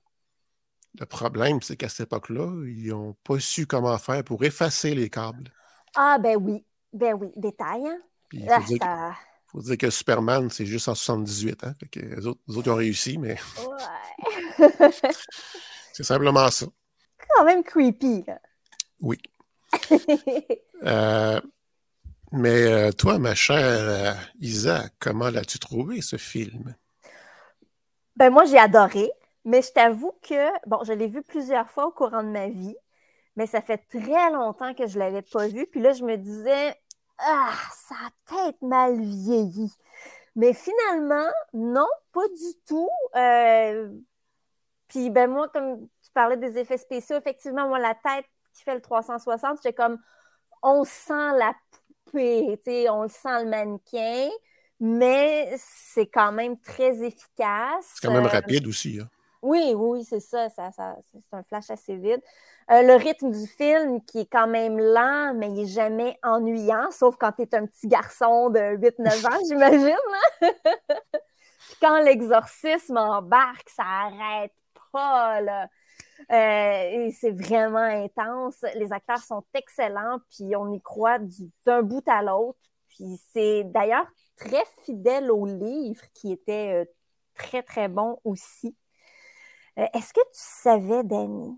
Le 0.99 1.05
problème, 1.07 1.61
c'est 1.61 1.77
qu'à 1.77 1.89
cette 1.89 2.07
époque-là, 2.07 2.63
ils 2.67 2.89
n'ont 2.89 3.13
pas 3.23 3.39
su 3.39 3.65
comment 3.65 3.97
faire 3.97 4.23
pour 4.23 4.43
effacer 4.43 4.93
les 4.93 5.09
câbles. 5.09 5.51
Ah, 5.95 6.17
ben 6.19 6.35
oui. 6.37 6.65
Ben 6.93 7.13
oui. 7.13 7.31
Détail, 7.35 7.85
hein? 7.87 8.01
Il 8.33 8.49
Ah, 8.49 8.59
faut, 8.61 8.67
dire 8.67 8.79
que, 8.79 8.85
ça... 8.85 9.15
faut 9.47 9.61
dire 9.61 9.77
que 9.77 9.89
Superman, 9.89 10.49
c'est 10.49 10.65
juste 10.65 10.87
en 10.87 10.95
78. 10.95 11.63
Hein? 11.63 11.73
Que 11.91 11.99
les, 11.99 12.25
autres, 12.27 12.41
les 12.47 12.57
autres, 12.57 12.67
ils 12.67 12.71
ont 12.71 12.75
réussi, 12.75 13.17
mais 13.17 13.37
Ouais. 13.57 14.69
c'est 15.93 16.03
simplement 16.03 16.49
ça. 16.51 16.65
Quand 17.35 17.45
même 17.45 17.63
creepy, 17.63 18.23
là. 18.27 18.39
Oui. 19.01 19.17
Euh, 20.83 21.41
mais 22.31 22.63
euh, 22.63 22.91
toi, 22.93 23.19
ma 23.19 23.35
chère 23.35 23.57
euh, 23.59 24.13
Isa, 24.39 24.85
comment 24.99 25.29
l'as-tu 25.29 25.59
trouvé, 25.59 26.01
ce 26.01 26.15
film? 26.15 26.73
Ben 28.15 28.29
moi, 28.29 28.45
j'ai 28.45 28.57
adoré, 28.57 29.11
mais 29.45 29.61
je 29.61 29.71
t'avoue 29.73 30.13
que, 30.21 30.49
bon, 30.67 30.83
je 30.85 30.93
l'ai 30.93 31.07
vu 31.07 31.21
plusieurs 31.23 31.69
fois 31.69 31.87
au 31.87 31.91
courant 31.91 32.23
de 32.23 32.29
ma 32.29 32.47
vie, 32.47 32.75
mais 33.35 33.47
ça 33.47 33.61
fait 33.61 33.79
très 33.89 34.31
longtemps 34.31 34.73
que 34.73 34.87
je 34.87 34.95
ne 34.95 34.99
l'avais 34.99 35.21
pas 35.21 35.47
vu. 35.47 35.65
Puis 35.67 35.81
là, 35.81 35.93
je 35.93 36.03
me 36.03 36.17
disais, 36.17 36.75
ah, 37.19 37.53
ça 37.73 37.95
a 37.95 38.09
peut-être 38.25 38.61
mal 38.61 38.99
vieilli. 39.01 39.71
Mais 40.35 40.53
finalement, 40.53 41.29
non, 41.53 41.87
pas 42.13 42.27
du 42.29 42.53
tout. 42.67 42.89
Euh, 43.15 43.89
Puis 44.87 45.09
ben 45.09 45.29
moi, 45.29 45.49
comme 45.49 45.87
tu 46.03 46.11
parlais 46.13 46.37
des 46.37 46.57
effets 46.57 46.77
spéciaux, 46.77 47.17
effectivement, 47.17 47.67
moi, 47.67 47.79
la 47.79 47.93
tête 47.95 48.25
qui 48.53 48.63
fait 48.63 48.73
le 48.75 48.81
360, 48.81 49.57
j'étais 49.57 49.73
comme, 49.73 49.99
on 50.63 50.83
sent 50.83 51.31
la 51.37 51.53
poupée, 52.05 52.59
tu 52.63 52.71
sais, 52.71 52.89
on 52.89 53.03
le 53.03 53.09
sent 53.09 53.43
le 53.43 53.49
mannequin, 53.49 54.29
mais 54.79 55.53
c'est 55.57 56.07
quand 56.07 56.31
même 56.31 56.59
très 56.59 57.03
efficace. 57.03 57.93
C'est 57.95 58.07
quand 58.07 58.13
même 58.13 58.25
Euh, 58.25 58.29
rapide 58.29 58.67
aussi. 58.67 58.99
hein. 59.01 59.09
Oui, 59.41 59.73
oui, 59.75 60.03
c'est 60.03 60.19
ça, 60.19 60.49
ça, 60.49 60.71
ça- 60.71 60.97
c'est 61.11 61.33
un 61.35 61.43
flash 61.43 61.69
assez 61.69 61.95
vite. 61.95 62.23
Euh, 62.71 62.81
le 62.83 62.95
rythme 62.95 63.31
du 63.31 63.47
film 63.47 64.01
qui 64.03 64.19
est 64.19 64.25
quand 64.31 64.47
même 64.47 64.77
lent, 64.79 65.33
mais 65.35 65.47
il 65.47 65.53
n'est 65.55 65.65
jamais 65.65 66.17
ennuyant, 66.23 66.91
sauf 66.91 67.15
quand 67.17 67.31
tu 67.33 67.43
es 67.43 67.55
un 67.55 67.65
petit 67.65 67.87
garçon 67.87 68.49
de 68.49 68.59
8-9 68.77 69.25
ans, 69.25 69.39
j'imagine. 69.47 69.95
Puis 70.41 71.75
quand 71.81 71.99
l'exorcisme 72.01 72.97
embarque, 72.97 73.69
ça 73.69 73.83
arrête 73.83 74.53
pas. 74.91 75.41
Là. 75.41 75.67
Euh, 76.31 77.11
c'est 77.19 77.31
vraiment 77.31 77.77
intense. 77.79 78.63
Les 78.75 78.91
acteurs 78.91 79.19
sont 79.21 79.43
excellents, 79.53 80.19
puis 80.29 80.55
on 80.55 80.71
y 80.73 80.81
croit 80.81 81.19
du- 81.19 81.49
d'un 81.65 81.81
bout 81.81 82.03
à 82.07 82.21
l'autre. 82.23 82.59
Puis 82.89 83.19
c'est 83.31 83.63
d'ailleurs 83.65 84.07
très 84.35 84.63
fidèle 84.83 85.31
au 85.31 85.45
livre, 85.45 86.03
qui 86.13 86.31
était 86.33 86.83
euh, 86.83 86.85
très, 87.35 87.63
très 87.63 87.87
bon 87.87 88.19
aussi. 88.25 88.75
Euh, 89.79 89.85
Est-ce 89.93 90.13
que 90.13 90.21
tu 90.21 90.27
savais, 90.33 91.03
Danny, 91.03 91.57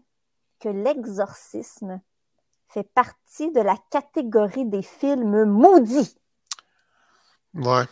que 0.60 0.70
l'exorcisme 0.70 2.02
fait 2.70 2.84
partie 2.84 3.52
de 3.52 3.62
la 3.62 3.76
catégorie 3.90 4.66
des 4.66 4.82
films 4.84 5.46
maudits? 5.46 6.18
Ouais, 7.54 7.84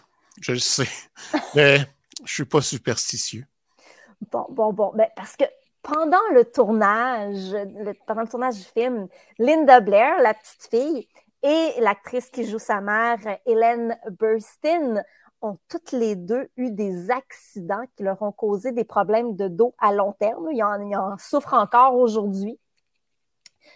je 0.41 0.53
le 0.53 0.59
sais. 0.59 0.87
Mais 1.55 1.79
je 2.23 2.33
suis 2.33 2.45
pas 2.45 2.61
superstitieux. 2.61 3.45
Bon, 4.31 4.45
bon, 4.49 4.73
bon. 4.73 4.91
Ben, 4.95 5.07
parce 5.15 5.35
que 5.35 5.45
pendant 5.81 6.17
le 6.33 6.45
tournage, 6.45 7.51
le- 7.51 7.93
pendant 8.05 8.21
le 8.21 8.27
tournage 8.27 8.55
du 8.55 8.63
film, 8.63 9.07
Linda 9.37 9.79
Blair, 9.79 10.19
la 10.21 10.33
petite 10.33 10.67
fille, 10.69 11.07
et 11.41 11.73
l'actrice 11.79 12.29
qui 12.29 12.45
joue 12.45 12.59
sa 12.59 12.81
mère, 12.81 13.17
Hélène 13.45 13.97
Burstyn, 14.19 15.03
ont 15.41 15.58
toutes 15.69 15.91
les 15.91 16.15
deux 16.15 16.49
eu 16.58 16.71
des 16.71 17.12
accidents 17.12 17.84
qui 17.95 18.04
leur 18.04 18.21
ont 18.21 18.32
causé 18.32 18.71
des 18.71 18.84
problèmes 18.84 19.36
de 19.36 19.47
dos 19.47 19.73
à 19.80 19.93
long 19.93 20.13
terme. 20.13 20.49
Ils 20.52 20.63
en, 20.63 20.91
en 20.93 21.17
souffrent 21.17 21.54
encore 21.54 21.95
aujourd'hui. 21.95 22.60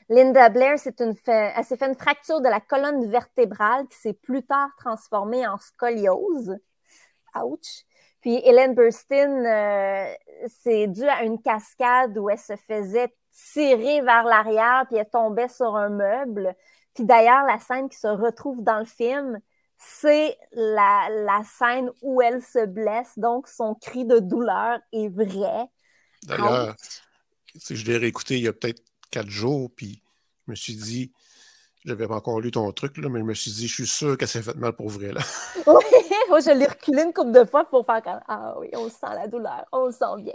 Linda 0.10 0.49
Blair, 0.49 0.76
une 0.99 1.15
elle 1.28 1.63
s'est 1.63 1.78
fait 1.78 1.88
une 1.88 1.95
fracture 1.95 2.41
de 2.41 2.49
la 2.49 2.60
colonne 2.60 3.06
vertébrale 3.10 3.88
qui 3.88 3.97
s'est 3.97 4.13
plus 4.13 4.43
tard 4.43 4.69
transformée 4.78 5.47
en 5.47 5.58
scoliose. 5.58 6.58
Ouch. 7.36 7.86
Puis 8.21 8.41
Hélène 8.45 8.73
Burstyn, 8.73 9.45
euh, 9.45 10.13
c'est 10.47 10.88
dû 10.88 11.04
à 11.08 11.23
une 11.23 11.41
cascade 11.41 12.17
où 12.17 12.30
elle 12.30 12.39
se 12.39 12.56
faisait 12.56 13.13
tirer 13.32 14.02
vers 14.02 14.23
l'arrière 14.23 14.86
puis 14.88 14.97
elle 14.97 15.10
tombait 15.10 15.49
sur 15.49 15.76
un 15.76 15.89
meuble. 15.89 16.56
Puis 16.93 17.06
d'ailleurs, 17.06 17.45
la 17.45 17.60
scène 17.60 17.89
qui 17.89 17.97
se 17.97 18.08
retrouve 18.08 18.63
dans 18.63 18.80
le 18.80 18.86
film, 18.86 19.39
c'est 19.86 20.38
la, 20.52 21.10
la 21.10 21.41
scène 21.43 21.89
où 22.02 22.22
elle 22.22 22.41
se 22.41 22.65
blesse. 22.65 23.17
Donc, 23.17 23.48
son 23.48 23.76
cri 23.76 24.06
de 24.06 24.19
douleur 24.19 24.80
est 24.91 25.10
vrai. 25.10 25.67
D'ailleurs, 26.24 26.76
si 27.56 27.76
je 27.76 27.86
l'ai 27.86 27.98
réécouté 27.98 28.38
il 28.38 28.43
y 28.43 28.48
a 28.48 28.54
peut-être 28.54 28.82
quatre 29.12 29.30
jours, 29.30 29.69
puis 29.76 30.02
je 30.46 30.52
me 30.52 30.56
suis 30.56 30.76
dit, 30.76 31.12
j'avais 31.86 32.08
pas 32.08 32.15
encore 32.15 32.39
lu 32.39 32.52
ton 32.52 32.72
truc, 32.72 32.98
là, 32.98 33.10
mais 33.10 33.19
je 33.19 33.26
me 33.26 33.34
suis 33.34 33.52
dit, 33.52 33.67
je 33.67 33.74
suis 33.74 33.88
sûr 33.88 34.17
qu'elle 34.17 34.28
s'est 34.28 34.41
fait 34.41 34.56
mal 34.56 34.74
pour 34.74 34.89
vrai. 34.89 35.12
Là. 35.12 35.22
Oui, 35.67 35.84
moi, 36.30 36.39
je 36.39 36.52
l'ai 36.52 36.65
reculé 36.65 37.04
une 37.04 37.13
couple 37.13 37.32
de 37.32 37.46
fois 37.46 37.65
pour 37.65 37.86
faire 37.86 38.02
comme 38.02 38.19
Ah 38.28 38.56
oui, 38.60 38.69
on 38.74 38.89
sent 38.89 38.98
la 39.02 39.28
douleur, 39.28 39.65
on 39.72 39.88
le 39.88 39.91
sent 39.91 40.06
bien. 40.19 40.34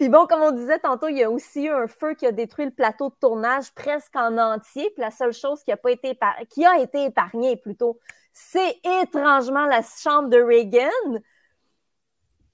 Puis 0.00 0.08
bon, 0.08 0.26
comme 0.26 0.40
on 0.40 0.50
disait 0.50 0.78
tantôt, 0.78 1.08
il 1.08 1.18
y 1.18 1.22
a 1.22 1.30
aussi 1.30 1.64
eu 1.64 1.68
un 1.68 1.86
feu 1.86 2.14
qui 2.14 2.24
a 2.24 2.32
détruit 2.32 2.64
le 2.64 2.70
plateau 2.70 3.10
de 3.10 3.14
tournage 3.20 3.70
presque 3.74 4.16
en 4.16 4.38
entier. 4.38 4.88
Puis 4.94 5.02
la 5.02 5.10
seule 5.10 5.34
chose 5.34 5.62
qui 5.62 5.72
a, 5.72 5.76
pas 5.76 5.90
été 5.90 6.14
épar- 6.14 6.46
qui 6.48 6.64
a 6.64 6.78
été 6.78 7.04
épargnée 7.04 7.58
plutôt, 7.58 8.00
c'est 8.32 8.80
étrangement 9.02 9.66
la 9.66 9.82
chambre 9.82 10.30
de 10.30 10.40
Reagan. 10.40 11.20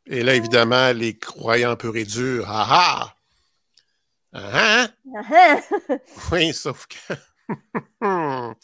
Et 0.07 0.25
là, 0.25 0.35
évidemment, 0.35 0.91
les 0.91 1.17
croyants 1.17 1.77
purs 1.77 1.97
et 1.97 2.05
durs, 2.05 2.47
ah 2.49 2.67
ah! 2.69 3.15
Ah 4.33 4.51
ah! 4.53 4.89
Ah, 5.31 5.61
Oui, 6.33 6.53
sauf 6.53 6.89
que 6.89 7.15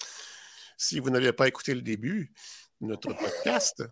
si 0.76 0.98
vous 0.98 1.10
n'avez 1.10 1.32
pas 1.32 1.46
écouté 1.46 1.72
le 1.76 1.82
début 1.82 2.32
de 2.80 2.88
notre 2.88 3.12
podcast, 3.12 3.84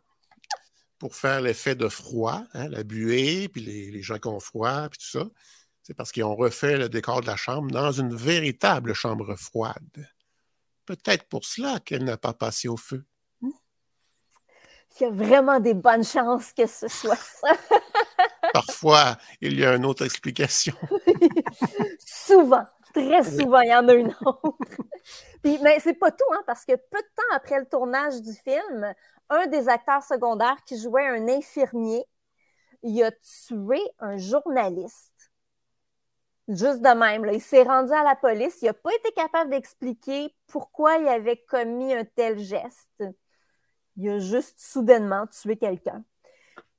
pour 1.01 1.17
faire 1.17 1.41
l'effet 1.41 1.75
de 1.75 1.89
froid, 1.89 2.43
hein, 2.55 2.69
la 2.69 2.85
buée, 2.85 3.49
puis 3.49 3.63
les, 3.63 3.91
les 3.91 4.03
gens 4.03 4.19
qui 4.19 4.29
ont 4.29 4.39
froid, 4.39 4.89
puis 4.91 4.99
tout 4.99 5.19
ça, 5.19 5.27
c'est 5.83 5.95
parce 5.95 6.13
qu'ils 6.13 6.25
ont 6.25 6.37
refait 6.37 6.77
le 6.77 6.89
décor 6.89 7.23
de 7.23 7.27
la 7.27 7.37
chambre 7.37 7.71
dans 7.71 7.91
une 7.91 8.15
véritable 8.15 8.93
chambre 8.93 9.35
froide. 9.35 10.09
Peut-être 10.85 11.25
pour 11.25 11.45
cela 11.45 11.81
qu'elle 11.81 12.05
n'a 12.05 12.19
pas 12.19 12.35
passé 12.35 12.69
au 12.69 12.77
feu. 12.77 13.05
il 13.43 13.51
y 15.01 15.05
a 15.05 15.11
vraiment 15.11 15.59
des 15.59 15.73
bonnes 15.75 16.05
chances 16.05 16.53
que 16.53 16.67
ce 16.67 16.87
soit 16.87 17.17
ça. 17.17 17.57
Parfois, 18.53 19.17
il 19.41 19.59
y 19.59 19.65
a 19.65 19.75
une 19.75 19.87
autre 19.87 20.05
explication. 20.05 20.77
souvent, 22.07 22.67
très 22.93 23.23
souvent, 23.23 23.61
il 23.61 23.71
y 23.71 23.75
en 23.75 23.89
a 23.89 23.95
une 23.95 24.15
autre. 24.25 24.57
Puis, 25.43 25.59
mais 25.63 25.79
c'est 25.81 25.95
pas 25.95 26.11
tout, 26.11 26.33
hein, 26.33 26.43
parce 26.47 26.65
que 26.65 26.73
peu 26.73 26.99
de 26.99 27.15
temps 27.17 27.37
après 27.37 27.59
le 27.59 27.67
tournage 27.67 28.21
du 28.21 28.33
film, 28.33 28.93
un 29.29 29.47
des 29.47 29.69
acteurs 29.69 30.03
secondaires 30.03 30.63
qui 30.67 30.79
jouait 30.81 31.07
un 31.07 31.29
infirmier, 31.29 32.05
il 32.83 33.03
a 33.03 33.11
tué 33.13 33.81
un 33.99 34.17
journaliste. 34.17 35.31
Juste 36.49 36.81
de 36.81 36.99
même, 36.99 37.25
là. 37.25 37.33
il 37.33 37.41
s'est 37.41 37.63
rendu 37.63 37.93
à 37.93 38.03
la 38.03 38.17
police, 38.17 38.59
il 38.63 38.67
n'a 38.67 38.75
pas 38.75 38.91
été 38.93 39.13
capable 39.13 39.51
d'expliquer 39.51 40.35
pourquoi 40.49 40.97
il 40.97 41.07
avait 41.07 41.41
commis 41.49 41.95
un 41.95 42.05
tel 42.05 42.39
geste. 42.41 43.05
Il 43.97 44.09
a 44.09 44.19
juste 44.19 44.59
soudainement 44.59 45.27
tué 45.29 45.57
quelqu'un. 45.57 46.03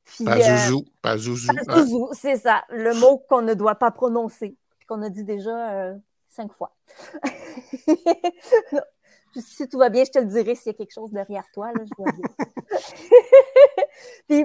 Puis, 0.04 0.26
Pas 0.26 0.38
euh, 0.38 0.58
zouzou, 0.58 0.86
pas 1.02 1.18
zouzou. 1.18 1.54
Zouzou, 1.70 2.10
c'est 2.14 2.38
ça, 2.38 2.64
le 2.70 2.94
mot 2.96 3.20
qu'on 3.30 3.42
ne 3.42 3.54
doit 3.54 3.76
pas 3.76 3.92
prononcer, 3.92 4.58
qu'on 4.92 5.02
a 5.04 5.10
dit 5.10 5.24
déjà 5.24 5.72
euh, 5.72 5.96
cinq 6.28 6.52
fois. 6.52 6.76
si 9.40 9.70
tout 9.70 9.78
va 9.78 9.88
bien, 9.88 10.04
je 10.04 10.12
te 10.12 10.20
le 10.20 10.26
dirai 10.26 10.54
s'il 10.54 10.74
y 10.74 10.76
a 10.76 10.78
quelque 10.78 10.92
chose 10.92 11.12
derrière 11.12 11.46
toi, 11.54 11.72
là, 11.72 11.80
je 11.86 11.92
vois 11.98 12.12
bien. 12.12 12.28
Puis, 14.28 14.44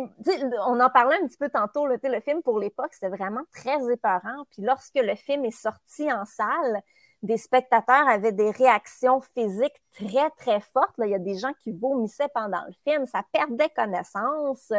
on 0.67 0.79
en 0.79 0.89
parlait 0.89 1.17
un 1.21 1.27
petit 1.27 1.37
peu 1.37 1.49
tantôt, 1.49 1.89
là, 1.89 1.97
le 2.01 2.21
film 2.21 2.43
pour 2.43 2.61
l'époque, 2.61 2.93
c'était 2.93 3.09
vraiment 3.09 3.43
très 3.53 3.93
épeurant. 3.93 4.45
Puis 4.53 4.63
lorsque 4.63 4.95
le 4.95 5.17
film 5.17 5.45
est 5.45 5.51
sorti 5.51 6.13
en 6.13 6.25
salle, 6.25 6.81
des 7.23 7.39
spectateurs 7.39 8.07
avaient 8.07 8.31
des 8.31 8.53
réactions 8.53 9.21
physiques 9.21 9.83
très, 9.95 10.31
très 10.37 10.61
fortes. 10.61 10.97
Là. 10.99 11.07
Il 11.07 11.11
y 11.11 11.17
a 11.17 11.19
des 11.19 11.39
gens 11.39 11.53
qui 11.65 11.73
vomissaient 11.73 12.29
pendant 12.33 12.63
le 12.67 12.75
film, 12.85 13.05
ça 13.07 13.23
perdait 13.33 13.71
connaissance. 13.71 14.73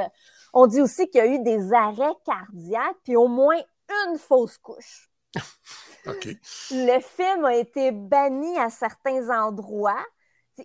On 0.53 0.67
dit 0.67 0.80
aussi 0.80 1.10
qu'il 1.10 1.19
y 1.19 1.27
a 1.27 1.27
eu 1.27 1.39
des 1.39 1.73
arrêts 1.73 2.15
cardiaques, 2.25 2.97
puis 3.03 3.17
au 3.17 3.27
moins 3.27 3.60
une 3.89 4.17
fausse 4.17 4.58
couche. 4.60 5.10
Le 6.71 7.00
film 7.02 7.45
a 7.45 7.56
été 7.56 7.91
banni 7.91 8.58
à 8.58 8.69
certains 8.69 9.30
endroits. 9.30 10.06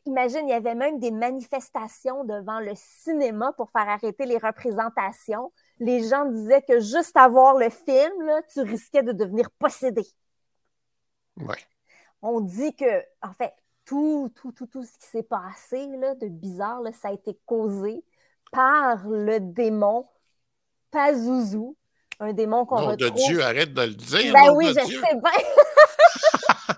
Imagine, 0.06 0.48
il 0.48 0.50
y 0.50 0.54
avait 0.54 0.74
même 0.74 0.98
des 0.98 1.10
manifestations 1.10 2.24
devant 2.24 2.60
le 2.60 2.72
cinéma 2.74 3.52
pour 3.54 3.70
faire 3.70 3.88
arrêter 3.88 4.24
les 4.24 4.38
représentations. 4.38 5.52
Les 5.80 6.08
gens 6.08 6.24
disaient 6.26 6.62
que 6.62 6.80
juste 6.80 7.16
à 7.16 7.28
voir 7.28 7.56
le 7.56 7.68
film, 7.68 8.22
là, 8.24 8.40
tu 8.52 8.60
risquais 8.60 9.02
de 9.02 9.12
devenir 9.12 9.50
possédé. 9.58 10.06
Ouais. 11.36 11.58
On 12.22 12.40
dit 12.40 12.74
que, 12.74 13.04
en 13.20 13.32
fait, 13.32 13.52
tout, 13.84 14.30
tout, 14.34 14.52
tout, 14.52 14.66
tout 14.66 14.84
ce 14.84 14.96
qui 14.98 15.06
s'est 15.06 15.22
passé 15.24 15.88
là, 15.98 16.14
de 16.14 16.28
bizarre, 16.28 16.80
là, 16.80 16.92
ça 16.92 17.08
a 17.08 17.12
été 17.12 17.36
causé 17.46 18.04
par 18.52 19.08
le 19.08 19.40
démon 19.40 20.06
Pazuzu, 20.90 21.74
un 22.22 22.32
démon 22.32 22.64
qu'on 22.64 22.80
Nom 22.80 22.86
retrouve. 22.88 23.10
de 23.10 23.16
Dieu, 23.26 23.42
arrête 23.42 23.74
de 23.74 23.82
le 23.82 23.94
dire. 23.94 24.32
Ben 24.32 24.52
oui, 24.54 24.68
je 24.68 24.84
Dieu. 24.84 25.00
sais 25.00 25.14
bien. 25.14 25.30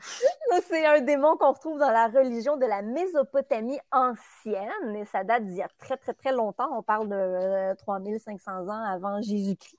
C'est 0.69 0.87
un 0.87 1.01
démon 1.01 1.37
qu'on 1.37 1.53
retrouve 1.53 1.79
dans 1.79 1.91
la 1.91 2.09
religion 2.09 2.57
de 2.57 2.65
la 2.65 2.81
Mésopotamie 2.83 3.79
ancienne 3.93 4.97
et 4.97 5.05
ça 5.05 5.23
date 5.25 5.45
d'il 5.45 5.57
y 5.57 5.63
a 5.63 5.69
très, 5.79 5.97
très, 5.97 6.15
très 6.15 6.33
longtemps. 6.33 6.69
On 6.73 6.83
parle 6.83 7.09
de 7.09 7.15
euh, 7.15 7.75
3500 7.75 8.69
ans 8.69 8.85
avant 8.85 9.21
Jésus-Christ. 9.21 9.79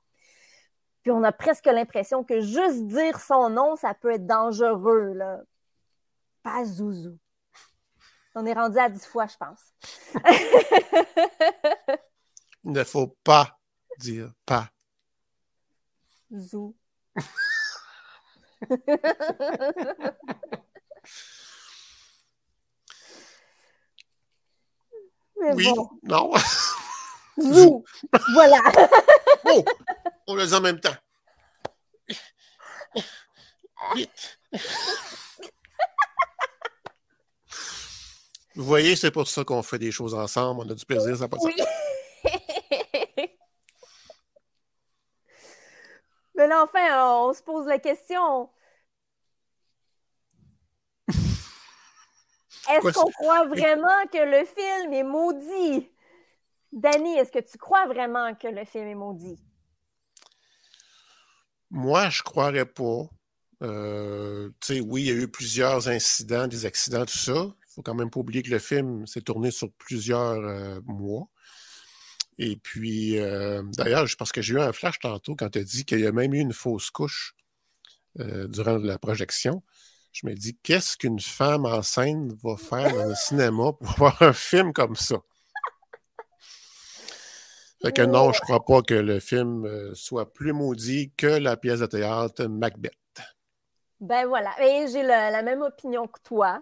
Puis 1.01 1.11
on 1.11 1.23
a 1.23 1.31
presque 1.31 1.65
l'impression 1.65 2.23
que 2.23 2.41
juste 2.41 2.85
dire 2.85 3.19
son 3.19 3.49
nom, 3.49 3.75
ça 3.75 3.93
peut 3.93 4.11
être 4.11 4.27
dangereux. 4.27 5.13
Là. 5.13 5.39
Pazuzu. 6.43 7.17
On 8.35 8.45
est 8.45 8.53
rendu 8.53 8.77
à 8.77 8.89
10 8.89 9.05
fois, 9.05 9.25
je 9.27 9.37
pense. 9.37 9.61
Il 12.65 12.71
ne 12.71 12.83
faut 12.83 13.15
pas 13.23 13.57
dire 13.99 14.31
pas. 14.45 14.67
Zou. 16.37 16.75
Mais 25.41 25.53
Oui, 25.53 25.71
bon, 25.75 25.89
non. 26.03 26.31
zou. 27.39 27.83
Voilà. 28.33 28.61
Oh, 29.47 29.63
on 30.25 30.35
le 30.35 30.47
dit 30.47 30.53
en 30.55 30.61
même 30.61 30.79
temps. 30.79 30.95
Vite. 33.93 34.39
Vous 38.55 38.63
voyez, 38.63 38.95
c'est 38.95 39.11
pour 39.11 39.27
ça 39.27 39.43
qu'on 39.43 39.61
fait 39.61 39.77
des 39.77 39.91
choses 39.91 40.15
ensemble. 40.15 40.61
On 40.65 40.69
a 40.71 40.73
du 40.73 40.83
plaisir, 40.83 41.15
ça 41.15 41.25
n'a 41.25 41.27
pas 41.27 41.37
de 41.37 41.41
sens. 41.43 41.51
Oui. 41.55 42.74
Mais 46.35 46.47
là, 46.47 46.63
enfin, 46.63 47.27
on 47.27 47.33
se 47.33 47.41
pose 47.41 47.65
la 47.67 47.79
question. 47.79 48.49
Est-ce 52.69 52.93
qu'on 52.93 53.11
croit 53.11 53.45
vraiment 53.45 54.05
que 54.11 54.17
le 54.17 54.45
film 54.45 54.93
est 54.93 55.03
maudit? 55.03 55.89
Danny, 56.75 57.15
est-ce 57.17 57.31
que 57.31 57.39
tu 57.39 57.57
crois 57.57 57.85
vraiment 57.85 58.35
que 58.35 58.49
le 58.49 58.65
film 58.65 58.87
est 58.87 58.95
maudit? 58.95 59.39
Moi, 61.71 62.09
je 62.09 62.19
ne 62.19 62.23
croirais 62.23 62.65
pas. 62.65 63.03
Euh, 63.63 64.49
tu 64.59 64.75
sais, 64.75 64.79
oui, 64.81 65.03
il 65.03 65.07
y 65.07 65.11
a 65.11 65.13
eu 65.13 65.29
plusieurs 65.29 65.87
incidents, 65.87 66.47
des 66.47 66.65
accidents, 66.65 67.05
tout 67.05 67.17
ça. 67.17 67.33
Il 67.33 67.73
faut 67.73 67.81
quand 67.81 67.95
même 67.95 68.09
pas 68.09 68.19
oublier 68.19 68.43
que 68.43 68.49
le 68.49 68.59
film 68.59 69.07
s'est 69.07 69.21
tourné 69.21 69.51
sur 69.51 69.71
plusieurs 69.73 70.43
euh, 70.43 70.81
mois. 70.85 71.29
Et 72.37 72.57
puis, 72.57 73.17
euh, 73.19 73.63
d'ailleurs, 73.77 74.07
je- 74.07 74.17
parce 74.17 74.31
que 74.31 74.41
j'ai 74.41 74.55
eu 74.55 74.59
un 74.59 74.73
flash 74.73 74.99
tantôt 74.99 75.35
quand 75.35 75.49
tu 75.49 75.59
as 75.59 75.63
dit 75.63 75.85
qu'il 75.85 75.99
y 75.99 76.07
a 76.07 76.11
même 76.11 76.33
eu 76.33 76.39
une 76.39 76.53
fausse 76.53 76.89
couche 76.91 77.35
euh, 78.19 78.47
durant 78.47 78.77
la 78.77 78.97
projection. 78.99 79.63
Je 80.13 80.27
me 80.27 80.35
dis, 80.35 80.57
qu'est-ce 80.63 80.97
qu'une 80.97 81.19
femme 81.19 81.65
enceinte 81.65 82.33
va 82.43 82.57
faire 82.57 82.93
dans 82.93 83.05
le 83.09 83.15
cinéma 83.27 83.73
pour 83.73 83.91
voir 83.97 84.21
un 84.21 84.33
film 84.33 84.73
comme 84.73 84.95
ça? 84.95 85.17
Fait 87.81 87.91
que 87.91 88.01
non, 88.01 88.31
je 88.33 88.41
crois 88.41 88.65
pas 88.65 88.81
que 88.81 88.93
le 88.93 89.19
film 89.19 89.65
euh, 89.65 89.93
soit 89.93 90.33
plus 90.33 90.53
maudit 90.53 91.11
que 91.17 91.27
la 91.27 91.55
pièce 91.57 91.79
de 91.79 91.85
théâtre 91.85 92.45
Macbeth. 92.45 92.93
Ben 93.99 94.27
voilà, 94.27 94.51
et 94.61 94.87
j'ai 94.87 95.03
la, 95.03 95.31
la 95.31 95.41
même 95.41 95.61
opinion 95.61 96.07
que 96.07 96.19
toi. 96.23 96.61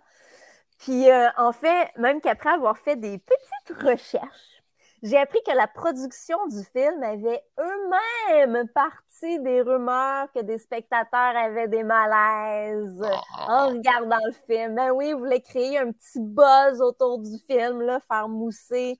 Puis 0.80 1.10
euh, 1.12 1.30
en 1.38 1.52
fait, 1.54 1.92
même 1.98 2.22
qu'après 2.22 2.52
avoir 2.52 2.78
fait 2.78 2.96
des 2.98 3.20
petites 3.20 3.78
recherches, 3.84 4.63
j'ai 5.04 5.18
appris 5.18 5.40
que 5.46 5.52
la 5.56 5.68
production 5.68 6.38
du 6.48 6.64
film 6.72 7.04
avait 7.04 7.42
eux-mêmes 7.60 8.68
parti 8.70 9.38
des 9.42 9.62
rumeurs 9.62 10.32
que 10.34 10.42
des 10.42 10.58
spectateurs 10.58 11.36
avaient 11.36 11.68
des 11.68 11.84
malaises 11.84 13.02
en 13.38 13.68
regardant 13.68 14.18
le 14.26 14.34
film. 14.48 14.76
Ben 14.76 14.92
oui, 14.92 15.10
ils 15.10 15.16
voulaient 15.16 15.42
créer 15.42 15.78
un 15.78 15.92
petit 15.92 16.20
buzz 16.20 16.82
autour 16.82 17.20
du 17.20 17.38
film, 17.48 17.82
là, 17.82 18.00
faire 18.08 18.30
mousser 18.30 18.98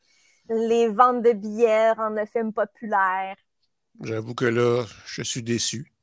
les 0.50 0.90
ventes 0.90 1.22
de 1.22 1.32
billets, 1.32 1.94
rendre 1.94 2.18
le 2.18 2.26
film 2.26 2.52
populaire. 2.52 3.36
J'avoue 4.02 4.36
que 4.36 4.46
là, 4.46 4.84
je 5.06 5.22
suis 5.22 5.42
déçu. 5.42 5.94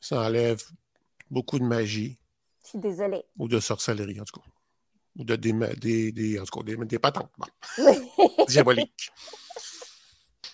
Ça 0.00 0.20
enlève 0.20 0.62
beaucoup 1.30 1.60
de 1.60 1.64
magie 1.64 2.18
Je 2.64 2.70
suis 2.70 2.78
désolée. 2.78 3.24
ou 3.38 3.46
de 3.46 3.60
sorcellerie, 3.60 4.20
en 4.20 4.24
tout 4.24 4.40
cas. 4.40 4.46
Ou 5.18 5.24
de 5.24 5.36
des, 5.36 5.52
des, 5.52 6.12
des- 6.12 6.40
en 6.40 6.44
tout 6.44 6.58
cas, 6.60 6.64
des, 6.64 6.76
des 6.76 6.98
patentes 6.98 7.30
bon, 7.38 7.46
diaboliques. 8.48 9.10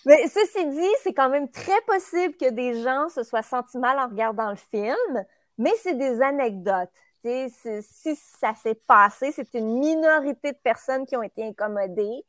Mais 0.07 0.29
ceci 0.29 0.67
dit, 0.69 0.89
c'est 1.03 1.15
quand 1.15 1.31
même 1.31 1.51
très 1.51 1.81
possible 1.87 2.35
que 2.37 2.51
des 2.51 2.83
gens 2.83 3.09
se 3.09 3.23
soient 3.23 3.43
sentis 3.43 3.79
mal 3.79 3.99
en 3.99 4.09
regardant 4.09 4.51
le 4.51 4.57
film, 4.57 5.25
mais 5.59 5.73
c'est 5.83 5.97
des 5.97 6.21
anecdotes. 6.23 6.91
Si 7.23 8.17
ça 8.17 8.55
s'est 8.63 8.75
passé, 8.87 9.33
c'est 9.33 9.55
une 9.55 9.79
minorité 9.79 10.53
de 10.53 10.59
personnes 10.63 11.07
qui 11.07 11.17
ont 11.17 11.23
été 11.23 11.43
incommodées. 11.43 12.23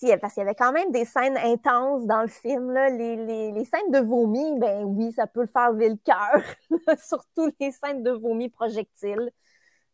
Tu 0.00 0.06
sais, 0.06 0.16
Parce 0.16 0.32
qu'il 0.32 0.40
y 0.42 0.46
avait 0.46 0.54
quand 0.54 0.72
même 0.72 0.90
des 0.92 1.04
scènes 1.04 1.36
intenses 1.36 2.06
dans 2.06 2.22
le 2.22 2.28
film. 2.28 2.70
Là. 2.70 2.88
Les, 2.88 3.16
les- 3.16 3.52
les 3.52 3.64
scènes 3.66 3.90
de 3.90 3.98
vomi, 3.98 4.58
ben 4.58 4.84
oui, 4.84 5.12
ça 5.12 5.26
peut 5.26 5.42
le 5.42 5.46
faire 5.46 5.72
lever 5.72 5.90
le 5.90 5.96
cœur. 6.02 6.42
Surtout 7.06 7.52
les 7.60 7.70
scènes 7.72 8.02
de 8.02 8.12
vomi 8.12 8.48
projectiles. 8.48 9.30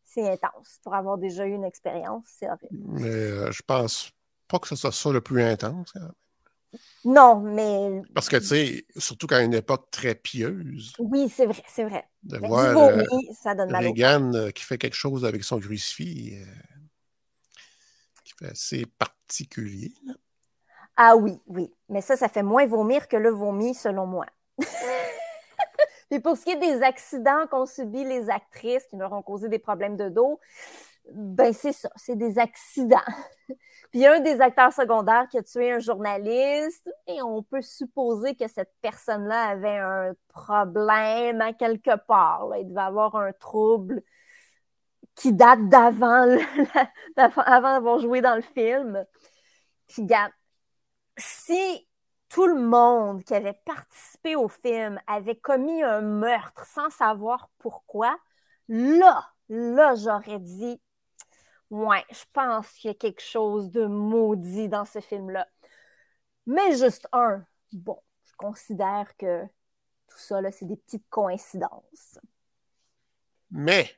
C'est 0.07 0.29
intense. 0.31 0.79
Pour 0.83 0.95
avoir 0.95 1.19
déjà 1.19 1.45
eu 1.47 1.53
une 1.53 1.65
expérience, 1.65 2.25
c'est 2.39 2.47
horrible. 2.47 2.79
Mais 2.89 3.09
euh, 3.09 3.53
je 3.53 3.63
pense 3.63 4.11
pas 4.49 4.59
que 4.59 4.69
ce 4.69 4.77
soit 4.77 4.93
ça 4.93 5.11
le 5.11 5.21
plus 5.21 5.43
intense. 5.43 5.93
Non, 7.05 7.41
mais 7.41 8.03
Parce 8.15 8.29
que, 8.29 8.37
tu 8.37 8.45
sais, 8.45 8.87
surtout 8.97 9.27
qu'à 9.27 9.43
une 9.43 9.55
époque 9.55 9.91
très 9.91 10.15
pieuse, 10.15 10.93
oui, 10.99 11.29
c'est 11.29 11.47
vrai, 11.47 11.63
c'est 11.69 11.85
vrai. 11.85 12.05
de 12.23 12.39
Mais 12.39 12.49
voir 12.49 12.77
euh, 12.77 13.03
vomi, 13.05 13.35
ça 13.35 13.55
donne 13.55 13.71
mal 13.71 13.85
Reagan 13.85 14.35
euh, 14.35 14.51
qui 14.51 14.63
fait 14.65 14.79
quelque 14.79 14.97
chose 14.97 15.25
avec 15.25 15.43
son 15.43 15.59
crucifix, 15.59 16.37
qui 18.25 18.33
fait 18.39 18.51
assez 18.51 18.87
particulier. 18.99 19.93
là. 20.05 20.15
Ah 20.97 21.15
oui, 21.17 21.39
oui. 21.47 21.71
Mais 21.89 22.01
ça, 22.01 22.17
ça 22.17 22.29
fait 22.29 22.43
moins 22.43 22.67
vomir 22.67 23.07
que 23.09 23.17
le 23.17 23.31
vomi, 23.31 23.75
selon 23.75 24.07
moi. 24.07 24.27
Et 26.11 26.21
pour 26.21 26.37
ce 26.37 26.45
qui 26.45 26.51
est 26.51 26.57
des 26.57 26.83
accidents 26.83 27.47
qu'ont 27.51 27.67
subis 27.67 28.05
les 28.05 28.31
actrices 28.31 28.87
qui 28.87 28.97
leur 28.97 29.13
ont 29.13 29.23
causé 29.23 29.49
des 29.49 29.59
problèmes 29.59 29.97
de 29.97 30.09
dos, 30.09 30.39
ben 31.13 31.53
c'est 31.53 31.73
ça, 31.73 31.89
c'est 31.97 32.17
des 32.17 32.39
accidents. 32.39 32.99
Puis 33.49 33.57
il 33.95 34.01
y 34.01 34.07
a 34.07 34.15
un 34.15 34.21
des 34.21 34.41
acteurs 34.41 34.73
secondaires 34.73 35.29
qui 35.29 35.39
a 35.39 35.43
tué 35.43 35.73
un 35.73 35.79
journaliste 35.79 36.91
et 37.07 37.23
on 37.23 37.43
peut 37.43 37.63
supposer 37.63 38.35
que 38.35 38.49
cette 38.49 38.73
personne-là 38.83 39.51
avait 39.51 39.79
un 39.79 40.13
problème 40.29 41.41
à 41.41 41.53
quelque 41.53 41.97
part. 42.07 42.49
Il 42.59 42.69
devait 42.69 42.81
avoir 42.81 43.17
un 43.17 43.33
trouble 43.33 44.03
qui 45.15 45.33
date 45.33 45.69
d'avant 45.69 46.27
avant 47.17 47.73
d'avoir 47.75 47.99
joué 47.99 48.21
dans 48.21 48.35
le 48.37 48.43
film. 48.43 49.05
Puis, 49.89 50.03
regarde, 50.03 50.33
si 51.17 51.87
tout 52.29 52.47
le 52.47 52.61
monde 52.61 53.23
qui 53.25 53.35
avait 53.35 53.59
participé 53.65 54.37
au 54.37 54.49
film 54.49 55.01
avait 55.07 55.37
commis 55.37 55.83
un 55.83 56.01
meurtre 56.01 56.65
sans 56.67 56.91
savoir 56.91 57.51
pourquoi, 57.59 58.17
là, 58.69 59.31
là, 59.49 59.95
j'aurais 59.95 60.41
dit 60.41 60.81
Ouais, 61.71 62.05
je 62.11 62.25
pense 62.33 62.71
qu'il 62.73 62.89
y 62.89 62.91
a 62.93 62.95
quelque 62.95 63.23
chose 63.23 63.71
de 63.71 63.87
maudit 63.87 64.69
dans 64.69 64.85
ce 64.85 65.01
film-là. 65.01 65.49
Mais 66.47 66.77
juste 66.77 67.09
un, 67.13 67.45
bon, 67.73 68.01
je 68.25 68.33
considère 68.37 69.17
que 69.17 69.43
tout 70.07 70.19
ça, 70.19 70.41
là, 70.41 70.53
c'est 70.53 70.67
des 70.67 70.77
petites 70.77 71.09
coïncidences. 71.11 72.19
Mais, 73.51 73.91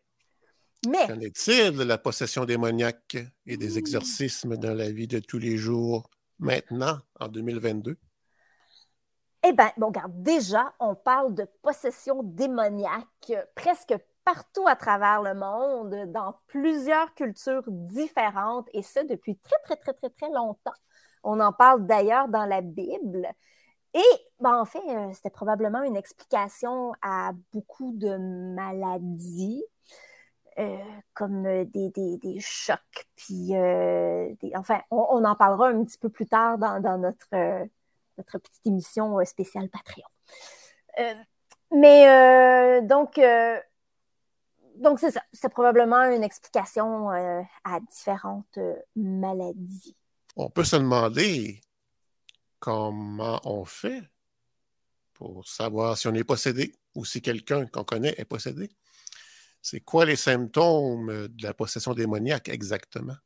Mais, 0.87 1.07
qu'en 1.07 1.21
est-il 1.21 1.73
de 1.73 1.83
la 1.83 1.99
possession 1.99 2.47
démoniaque 2.47 3.19
et 3.45 3.59
des 3.59 3.77
exorcismes 3.77 4.57
dans 4.57 4.75
la 4.75 4.91
vie 4.91 5.09
de 5.09 5.19
tous 5.19 5.39
les 5.39 5.59
jours 5.59 6.09
maintenant, 6.39 6.99
en 7.21 7.29
2022? 7.29 7.99
Eh 9.45 9.53
bien, 9.53 9.71
bon, 9.77 9.89
regarde, 9.89 10.23
déjà, 10.23 10.73
on 10.81 10.95
parle 10.95 11.35
de 11.35 11.45
possession 11.63 12.23
démoniaque 12.23 13.33
presque 13.55 13.95
partout 14.25 14.67
à 14.67 14.77
travers 14.77 15.23
le 15.23 15.35
monde, 15.35 16.13
dans 16.13 16.35
plusieurs 16.49 17.15
cultures 17.15 17.63
différentes, 17.67 18.69
et 18.75 18.83
ce 18.83 19.01
depuis 19.07 19.37
très, 19.39 19.59
très, 19.65 19.77
très, 19.77 19.95
très, 19.95 20.11
très 20.11 20.29
longtemps. 20.31 20.75
On 21.23 21.41
en 21.41 21.53
parle 21.53 21.87
d'ailleurs 21.87 22.29
dans 22.29 22.45
la 22.45 22.61
Bible. 22.61 23.27
Et 23.95 24.03
ben, 24.41 24.61
en 24.61 24.65
fait, 24.67 24.83
euh, 24.89 25.13
c'était 25.15 25.31
probablement 25.31 25.83
une 25.83 25.97
explication 25.97 26.93
à 27.03 27.33
beaucoup 27.53 27.93
de 27.97 28.17
maladies, 28.55 29.65
euh, 30.59 30.77
comme 31.15 31.45
des, 31.45 31.91
des, 31.91 32.19
des, 32.19 32.41
chocs. 32.41 33.09
Puis, 33.17 33.57
euh, 33.57 34.29
enfin, 34.57 34.81
on, 34.91 35.07
on, 35.11 35.25
en 35.25 35.37
parlera 35.37 35.69
un 35.69 35.85
petit 35.85 35.99
peu 35.99 36.09
plus 36.09 36.27
tard 36.27 36.59
dans, 36.59 36.81
dans 36.81 36.99
notre, 36.99 37.29
euh, 37.35 37.65
notre 38.19 38.39
petite 38.39 38.67
émission 38.67 39.25
spéciale 39.25 39.69
Patreon. 39.71 40.05
mais 41.71 42.81
donc, 42.83 43.19
donc, 44.79 45.01
c'est 45.01 45.11
ça. 45.11 45.23
C'est 45.33 45.49
probablement 45.49 46.05
une 46.05 46.23
explication 46.23 47.11
euh, 47.11 47.43
à 47.65 47.81
différentes 47.81 48.59
euh, 48.59 48.77
maladies. 48.95 49.97
On 50.37 50.51
peut 50.51 50.65
se 50.65 50.77
demander 50.77 51.61
comment 52.61 53.41
on 53.45 53.65
fait 53.65 54.03
pour 55.15 55.47
savoir 55.49 55.99
si 55.99 56.07
on 56.07 56.15
est 56.15 56.25
possédé 56.25 56.77
ou 56.95 57.05
si 57.05 57.21
quelqu'un 57.21 57.67
qu'on 57.67 57.83
connaît 57.83 58.15
est 58.19 58.25
possédé. 58.25 58.71
C'est 59.61 59.81
quoi 59.81 60.05
les 60.05 60.17
symptômes 60.17 61.27
de 61.29 61.43
la 61.43 61.55
possession 61.55 61.93
démoniaque 61.93 62.49
exactement? 62.49 63.17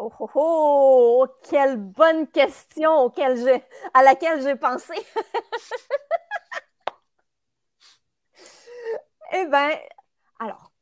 Oh, 0.00 0.12
oh, 0.20 0.30
oh! 0.34 1.26
Quelle 1.42 1.76
bonne 1.76 2.28
question 2.28 3.12
à 3.94 4.02
laquelle 4.02 4.42
j'ai 4.42 4.56
pensé. 4.56 4.94
eh 9.32 9.46
bien, 9.46 9.70
alors, 10.38 10.72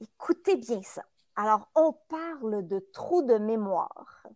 Écoutez 0.00 0.56
bien 0.56 0.82
ça. 0.82 1.02
Alors, 1.36 1.68
on 1.74 1.92
parle 2.08 2.66
de 2.66 2.80
trous 2.92 3.22
de 3.22 3.38
mémoire, 3.38 4.26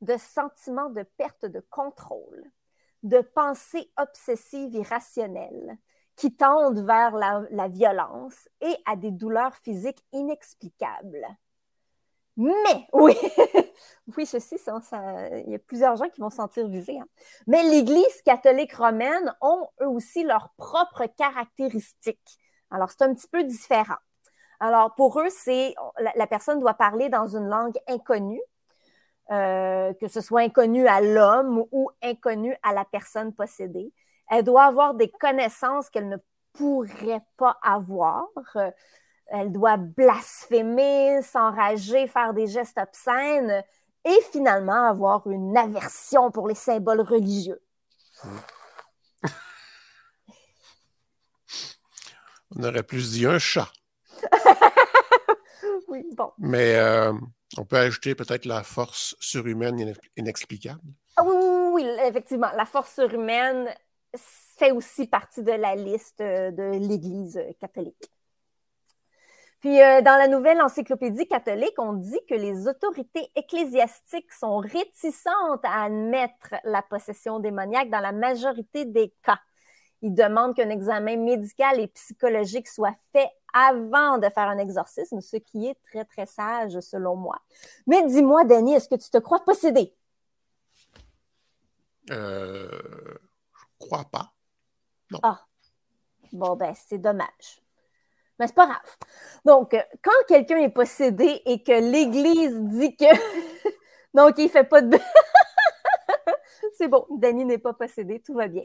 de 0.00 0.16
sentiments 0.16 0.90
de 0.90 1.02
perte 1.02 1.44
de 1.44 1.60
contrôle, 1.70 2.44
de 3.02 3.20
pensées 3.20 3.90
obsessives 3.96 4.74
irrationnelles 4.74 5.76
qui 6.16 6.36
tendent 6.36 6.84
vers 6.84 7.16
la 7.16 7.68
violence 7.68 8.48
et 8.60 8.76
à 8.86 8.96
des 8.96 9.10
douleurs 9.10 9.56
physiques 9.56 10.04
inexplicables. 10.12 11.26
Mais, 12.38 12.86
oui, 12.92 13.16
oui, 14.16 14.24
je 14.24 14.38
sais, 14.38 14.56
il 15.44 15.50
y 15.50 15.56
a 15.56 15.58
plusieurs 15.58 15.96
gens 15.96 16.08
qui 16.08 16.20
vont 16.20 16.30
se 16.30 16.36
sentir 16.36 16.68
visés. 16.68 16.96
Hein. 16.98 17.06
Mais 17.48 17.64
l'Église 17.64 18.22
catholique 18.24 18.74
romaine 18.74 19.34
ont 19.40 19.66
eux 19.82 19.88
aussi 19.88 20.22
leurs 20.22 20.50
propres 20.56 21.06
caractéristiques. 21.16 22.38
Alors, 22.70 22.90
c'est 22.90 23.02
un 23.02 23.12
petit 23.12 23.26
peu 23.26 23.42
différent. 23.42 23.96
Alors, 24.60 24.94
pour 24.94 25.20
eux, 25.20 25.30
c'est 25.30 25.74
la, 26.14 26.26
personne 26.28 26.60
doit 26.60 26.74
parler 26.74 27.08
dans 27.08 27.26
une 27.26 27.48
langue 27.48 27.76
inconnue, 27.88 28.40
euh, 29.32 29.92
que 29.94 30.06
ce 30.06 30.20
soit 30.20 30.42
inconnue 30.42 30.86
à 30.86 31.00
l'homme 31.00 31.64
ou 31.72 31.90
inconnue 32.02 32.56
à 32.62 32.72
la 32.72 32.84
personne 32.84 33.34
possédée. 33.34 33.92
Elle 34.30 34.44
doit 34.44 34.64
avoir 34.64 34.94
des 34.94 35.10
connaissances 35.10 35.90
qu'elle 35.90 36.08
ne 36.08 36.18
pourrait 36.52 37.24
pas 37.36 37.58
avoir. 37.62 38.28
Elle 39.28 39.52
doit 39.52 39.76
blasphémer, 39.76 41.20
s'enrager, 41.22 42.06
faire 42.06 42.32
des 42.32 42.46
gestes 42.46 42.78
obscènes 42.78 43.62
et 44.04 44.20
finalement 44.32 44.88
avoir 44.88 45.26
une 45.26 45.56
aversion 45.56 46.30
pour 46.30 46.48
les 46.48 46.54
symboles 46.54 47.02
religieux. 47.02 47.60
On 52.56 52.62
aurait 52.64 52.82
plus 52.82 53.12
dit 53.12 53.26
un 53.26 53.38
chat. 53.38 53.70
oui, 55.88 56.02
bon. 56.14 56.32
Mais 56.38 56.76
euh, 56.76 57.12
on 57.56 57.64
peut 57.64 57.76
ajouter 57.76 58.14
peut-être 58.14 58.46
la 58.46 58.62
force 58.62 59.14
surhumaine 59.20 59.94
inexplicable. 60.16 60.80
Ah, 61.16 61.24
oui, 61.24 61.34
oui, 61.36 61.84
oui, 61.84 61.86
effectivement. 62.06 62.50
La 62.56 62.64
force 62.64 62.94
surhumaine 62.94 63.68
fait 64.16 64.70
aussi 64.70 65.06
partie 65.06 65.42
de 65.42 65.52
la 65.52 65.74
liste 65.74 66.20
de 66.20 66.78
l'Église 66.78 67.40
catholique. 67.60 68.10
Puis, 69.60 69.82
euh, 69.82 70.02
dans 70.02 70.16
la 70.16 70.28
nouvelle 70.28 70.62
encyclopédie 70.62 71.26
catholique, 71.26 71.74
on 71.78 71.94
dit 71.94 72.20
que 72.28 72.34
les 72.34 72.68
autorités 72.68 73.28
ecclésiastiques 73.34 74.32
sont 74.32 74.58
réticentes 74.58 75.64
à 75.64 75.84
admettre 75.84 76.54
la 76.62 76.80
possession 76.82 77.40
démoniaque 77.40 77.90
dans 77.90 78.00
la 78.00 78.12
majorité 78.12 78.84
des 78.84 79.12
cas. 79.22 79.40
Ils 80.00 80.14
demandent 80.14 80.54
qu'un 80.54 80.70
examen 80.70 81.16
médical 81.16 81.80
et 81.80 81.88
psychologique 81.88 82.68
soit 82.68 82.94
fait 83.12 83.28
avant 83.52 84.18
de 84.18 84.28
faire 84.28 84.48
un 84.48 84.58
exorcisme, 84.58 85.20
ce 85.20 85.36
qui 85.36 85.66
est 85.66 85.76
très, 85.90 86.04
très 86.04 86.26
sage 86.26 86.78
selon 86.78 87.16
moi. 87.16 87.40
Mais 87.88 88.06
dis-moi, 88.06 88.44
Danny, 88.44 88.74
est-ce 88.74 88.88
que 88.88 88.94
tu 88.94 89.10
te 89.10 89.18
crois 89.18 89.44
possédé? 89.44 89.92
Euh, 92.10 92.70
je 92.70 93.64
crois 93.78 94.04
pas. 94.04 94.32
Non. 95.10 95.18
Ah. 95.24 95.44
Bon, 96.32 96.54
ben, 96.56 96.74
c'est 96.74 96.98
dommage. 96.98 97.62
Mais 98.38 98.46
c'est 98.46 98.54
pas 98.54 98.66
grave. 98.66 98.96
Donc, 99.44 99.76
quand 100.02 100.26
quelqu'un 100.28 100.58
est 100.58 100.68
possédé 100.68 101.42
et 101.46 101.62
que 101.62 101.72
l'Église 101.72 102.54
dit 102.54 102.96
que. 102.96 103.04
Donc, 104.14 104.34
il 104.38 104.48
fait 104.48 104.64
pas 104.64 104.80
de. 104.80 104.98
c'est 106.78 106.88
bon, 106.88 107.06
Danny 107.10 107.44
n'est 107.44 107.58
pas 107.58 107.72
possédé, 107.72 108.20
tout 108.20 108.34
va 108.34 108.48
bien. 108.48 108.64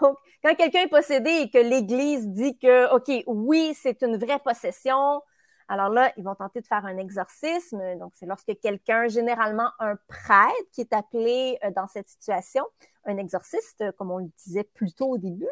Donc, 0.00 0.16
quand 0.42 0.54
quelqu'un 0.54 0.82
est 0.82 0.88
possédé 0.88 1.30
et 1.30 1.50
que 1.50 1.58
l'Église 1.58 2.28
dit 2.28 2.58
que, 2.58 2.94
OK, 2.94 3.24
oui, 3.26 3.76
c'est 3.80 4.02
une 4.02 4.16
vraie 4.16 4.38
possession, 4.38 5.22
alors 5.68 5.88
là, 5.88 6.12
ils 6.16 6.24
vont 6.24 6.34
tenter 6.34 6.60
de 6.60 6.66
faire 6.66 6.84
un 6.84 6.96
exorcisme. 6.98 7.80
Donc, 7.98 8.12
c'est 8.14 8.26
lorsque 8.26 8.58
quelqu'un, 8.60 9.08
généralement 9.08 9.70
un 9.78 9.96
prêtre, 10.08 10.70
qui 10.72 10.82
est 10.82 10.92
appelé 10.92 11.58
euh, 11.64 11.70
dans 11.70 11.86
cette 11.86 12.08
situation, 12.08 12.64
un 13.04 13.16
exorciste, 13.16 13.84
comme 13.96 14.10
on 14.10 14.18
le 14.18 14.28
disait 14.44 14.64
plus 14.64 14.92
tôt 14.92 15.10
au 15.10 15.18
début. 15.18 15.48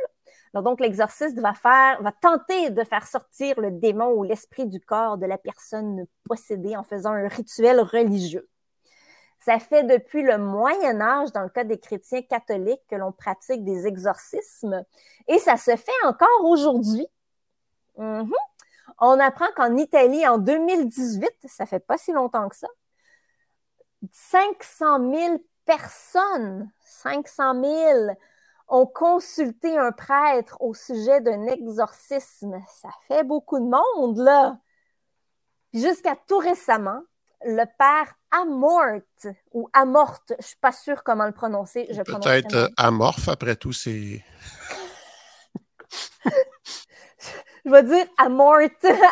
Alors, 0.53 0.63
donc, 0.63 0.81
l'exorciste 0.81 1.39
va 1.39 1.55
faire, 1.55 2.03
va 2.03 2.13
tenter 2.13 2.71
de 2.71 2.85
faire 2.85 3.07
sortir 3.07 3.61
le 3.61 3.71
démon 3.71 4.13
ou 4.13 4.23
l'esprit 4.23 4.67
du 4.67 4.81
corps 4.81 5.19
de 5.19 5.27
la 5.27 5.39
personne 5.39 6.07
possédée 6.25 6.77
en 6.77 6.83
faisant 6.83 7.13
un 7.13 7.29
rituel 7.29 7.81
religieux. 7.81 8.49
Ça 9.41 9.59
fait 9.59 9.85
depuis 9.85 10.23
le 10.23 10.37
Moyen 10.37 11.01
Âge, 11.01 11.33
dans 11.33 11.43
le 11.43 11.49
cas 11.49 11.65
des 11.65 11.79
chrétiens 11.79 12.21
catholiques, 12.23 12.83
que 12.89 12.97
l'on 12.97 13.11
pratique 13.11 13.65
des 13.65 13.87
exorcismes 13.87 14.85
et 15.29 15.39
ça 15.39 15.57
se 15.57 15.75
fait 15.77 16.05
encore 16.05 16.45
aujourd'hui. 16.45 17.07
Mm 17.97 18.23
-hmm. 18.23 18.50
On 18.99 19.19
apprend 19.21 19.47
qu'en 19.57 19.77
Italie, 19.77 20.27
en 20.27 20.39
2018, 20.39 21.29
ça 21.47 21.67
fait 21.67 21.81
pas 21.81 21.99
si 21.99 22.13
longtemps 22.13 22.49
que 22.49 22.57
ça, 22.57 22.69
500 24.13 25.13
000 25.13 25.45
personnes, 25.65 26.71
500 26.85 27.63
000 27.63 28.11
ont 28.69 28.87
consulté 28.87 29.77
un 29.77 29.93
prêtre 29.93 30.57
au 30.61 30.75
sujet 30.75 31.21
d'un 31.21 31.47
exorcisme. 31.47 32.61
Ça 32.81 32.89
fait 33.09 33.25
beaucoup 33.25 33.59
de 33.59 33.65
monde, 33.65 34.19
là. 34.19 34.59
Jusqu'à 35.75 36.17
tout 36.27 36.39
récemment, 36.39 37.03
le 37.45 37.65
père 37.79 38.15
Amort 38.31 39.03
ou 39.53 39.69
Amorte, 39.73 40.29
je 40.31 40.35
ne 40.37 40.43
suis 40.43 40.57
pas 40.57 40.73
sûre 40.73 41.03
comment 41.03 41.27
le 41.27 41.33
prononcer. 41.33 41.89
Peut-être 42.05 42.71
amorphe, 42.77 43.29
après 43.29 43.57
tout, 43.57 43.73
c'est. 43.73 44.25
je 47.71 47.75
vais 47.77 47.83
dire 47.85 48.07
Amort, 48.19 48.59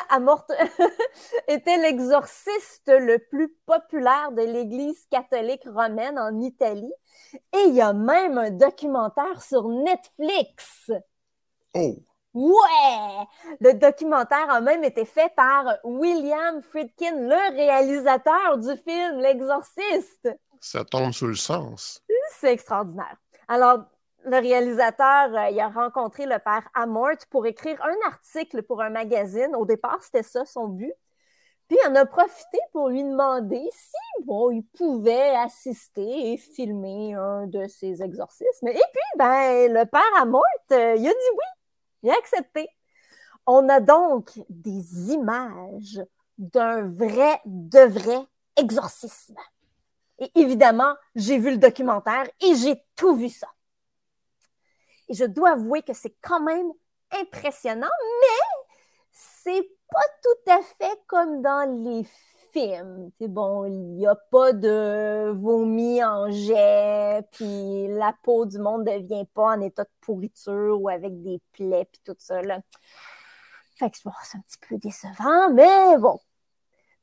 Amort 0.08 0.46
était 1.48 1.76
l'exorciste 1.76 2.88
le 2.88 3.18
plus 3.30 3.48
populaire 3.66 4.32
de 4.32 4.42
l'Église 4.42 5.06
catholique 5.10 5.62
romaine 5.64 6.18
en 6.18 6.40
Italie. 6.40 6.92
Et 7.52 7.68
il 7.68 7.74
y 7.74 7.80
a 7.80 7.92
même 7.92 8.36
un 8.36 8.50
documentaire 8.50 9.42
sur 9.42 9.68
Netflix. 9.68 10.90
Oh! 11.74 11.94
Ouais! 12.34 13.26
Le 13.60 13.74
documentaire 13.74 14.50
a 14.50 14.60
même 14.60 14.82
été 14.82 15.04
fait 15.04 15.32
par 15.36 15.76
William 15.84 16.60
Friedkin, 16.60 17.14
le 17.14 17.56
réalisateur 17.56 18.58
du 18.58 18.76
film 18.82 19.20
L'Exorciste. 19.20 20.28
Ça 20.60 20.84
tombe 20.84 21.12
sous 21.12 21.28
le 21.28 21.36
sens. 21.36 22.02
C'est 22.32 22.52
extraordinaire. 22.52 23.16
Alors, 23.46 23.84
le 24.24 24.36
réalisateur, 24.38 25.34
euh, 25.34 25.50
il 25.50 25.60
a 25.60 25.68
rencontré 25.68 26.26
le 26.26 26.38
père 26.38 26.68
Amort 26.74 27.16
pour 27.30 27.46
écrire 27.46 27.80
un 27.82 28.06
article 28.06 28.62
pour 28.62 28.82
un 28.82 28.90
magazine. 28.90 29.54
Au 29.56 29.64
départ, 29.64 30.02
c'était 30.02 30.22
ça 30.22 30.44
son 30.44 30.68
but. 30.68 30.92
Puis, 31.68 31.78
en 31.86 31.94
a 31.96 32.06
profité 32.06 32.58
pour 32.72 32.88
lui 32.88 33.02
demander 33.02 33.68
si, 33.72 34.24
il 34.26 34.62
pouvait 34.76 35.36
assister 35.36 36.32
et 36.32 36.36
filmer 36.38 37.14
un 37.14 37.46
de 37.46 37.66
ses 37.66 38.02
exorcismes. 38.02 38.68
Et 38.68 38.72
puis, 38.72 39.18
ben, 39.18 39.72
le 39.72 39.84
père 39.84 40.00
Amort, 40.20 40.42
euh, 40.72 40.94
il 40.96 41.06
a 41.06 41.10
dit 41.10 41.30
oui. 41.32 41.44
Il 42.02 42.10
a 42.10 42.14
accepté. 42.14 42.68
On 43.46 43.68
a 43.68 43.80
donc 43.80 44.40
des 44.48 45.12
images 45.12 46.00
d'un 46.38 46.82
vrai, 46.82 47.40
de 47.44 47.80
vrai 47.80 48.20
exorcisme. 48.56 49.36
Et 50.18 50.30
évidemment, 50.34 50.94
j'ai 51.14 51.38
vu 51.38 51.50
le 51.50 51.58
documentaire 51.58 52.28
et 52.40 52.54
j'ai 52.54 52.82
tout 52.96 53.14
vu 53.14 53.28
ça. 53.28 53.48
Et 55.08 55.14
je 55.14 55.24
dois 55.24 55.52
avouer 55.52 55.82
que 55.82 55.94
c'est 55.94 56.14
quand 56.20 56.40
même 56.40 56.70
impressionnant, 57.12 57.88
mais 58.20 58.66
c'est 59.12 59.68
pas 59.90 60.06
tout 60.22 60.50
à 60.52 60.60
fait 60.62 61.00
comme 61.06 61.42
dans 61.42 61.84
les 61.84 62.04
films. 62.52 63.10
Bon, 63.20 63.64
il 63.64 63.96
n'y 63.96 64.06
a 64.06 64.14
pas 64.14 64.52
de 64.52 65.30
vomi 65.34 66.02
en 66.04 66.30
jet, 66.30 67.22
puis 67.32 67.88
la 67.88 68.14
peau 68.22 68.46
du 68.46 68.58
monde 68.58 68.86
ne 68.86 68.98
devient 68.98 69.26
pas 69.34 69.56
en 69.56 69.60
état 69.60 69.84
de 69.84 69.90
pourriture 70.00 70.80
ou 70.80 70.88
avec 70.88 71.22
des 71.22 71.40
plaies, 71.52 71.88
puis 71.90 72.00
tout 72.04 72.16
ça. 72.18 72.42
Là. 72.42 72.60
Fait 73.76 73.90
que 73.90 73.96
bon, 74.04 74.12
c'est 74.22 74.38
un 74.38 74.40
petit 74.42 74.58
peu 74.68 74.76
décevant, 74.78 75.52
mais 75.52 75.98
bon. 75.98 76.18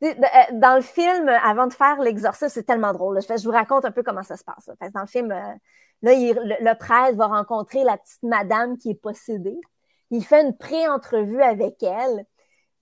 Euh, 0.04 0.14
dans 0.54 0.76
le 0.76 0.82
film, 0.82 1.30
avant 1.30 1.68
de 1.68 1.74
faire 1.74 2.00
l'exorcisme, 2.00 2.50
c'est 2.50 2.64
tellement 2.64 2.94
drôle. 2.94 3.20
Je 3.22 3.44
vous 3.44 3.52
raconte 3.52 3.86
un 3.86 3.92
peu 3.92 4.04
comment 4.04 4.24
ça 4.24 4.38
se 4.38 4.44
passe. 4.44 4.70
Dans 4.94 5.02
le 5.02 5.08
film, 5.08 5.32
euh, 5.32 5.54
le, 6.02 6.74
prêtre 6.74 7.16
va 7.16 7.28
rencontrer 7.28 7.84
la 7.84 7.98
petite 7.98 8.24
madame 8.24 8.78
qui 8.78 8.92
est 8.92 9.02
possédée. 9.02 9.60
Il 10.12 10.24
fait 10.24 10.42
une 10.42 10.56
pré-entrevue 10.58 11.42
avec 11.42 11.82
elle. 11.82 12.26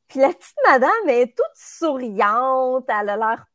Puis 0.08 0.20
la 0.20 0.30
petite 0.30 0.58
madame 0.68 1.10
est 1.10 1.36
toute 1.36 1.46
souriante, 1.56 2.86
elle 2.88 3.10
a 3.10 3.18
l'air 3.18 3.46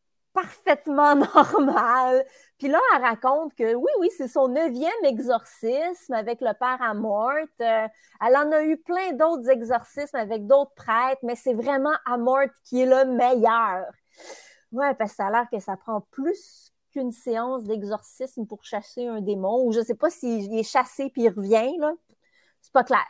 parfaitement 0.40 1.16
normale. 1.34 2.24
Puis 2.58 2.68
là, 2.68 2.80
elle 2.94 3.02
raconte 3.02 3.54
que 3.54 3.74
oui, 3.74 3.90
oui, 4.00 4.08
c'est 4.16 4.28
son 4.28 4.48
neuvième 4.48 5.04
exorcisme 5.04 6.12
avec 6.12 6.40
le 6.40 6.52
père 6.54 6.80
Amort. 6.80 7.32
Euh, 7.60 7.86
elle 8.26 8.36
en 8.36 8.50
a 8.52 8.62
eu 8.62 8.76
plein 8.76 9.12
d'autres 9.12 9.48
exorcismes 9.48 10.16
avec 10.16 10.46
d'autres 10.46 10.74
prêtres, 10.74 11.20
mais 11.22 11.36
c'est 11.36 11.54
vraiment 11.54 11.94
Amort 12.04 12.48
qui 12.64 12.82
est 12.82 12.86
le 12.86 13.04
meilleur. 13.04 13.86
Ouais, 14.72 14.94
parce 14.94 15.12
que 15.12 15.16
ça 15.16 15.26
a 15.26 15.30
l'air 15.30 15.46
que 15.50 15.60
ça 15.60 15.76
prend 15.76 16.02
plus 16.10 16.72
qu'une 16.92 17.12
séance 17.12 17.64
d'exorcisme 17.64 18.46
pour 18.46 18.64
chasser 18.64 19.06
un 19.06 19.20
démon, 19.20 19.64
ou 19.64 19.72
je 19.72 19.80
ne 19.80 19.84
sais 19.84 19.94
pas 19.94 20.10
s'il 20.10 20.56
est 20.58 20.62
chassé 20.62 21.10
puis 21.10 21.22
il 21.22 21.28
revient, 21.28 21.76
là. 21.78 21.92
C'est 22.60 22.72
pas 22.72 22.84
clair. 22.84 23.06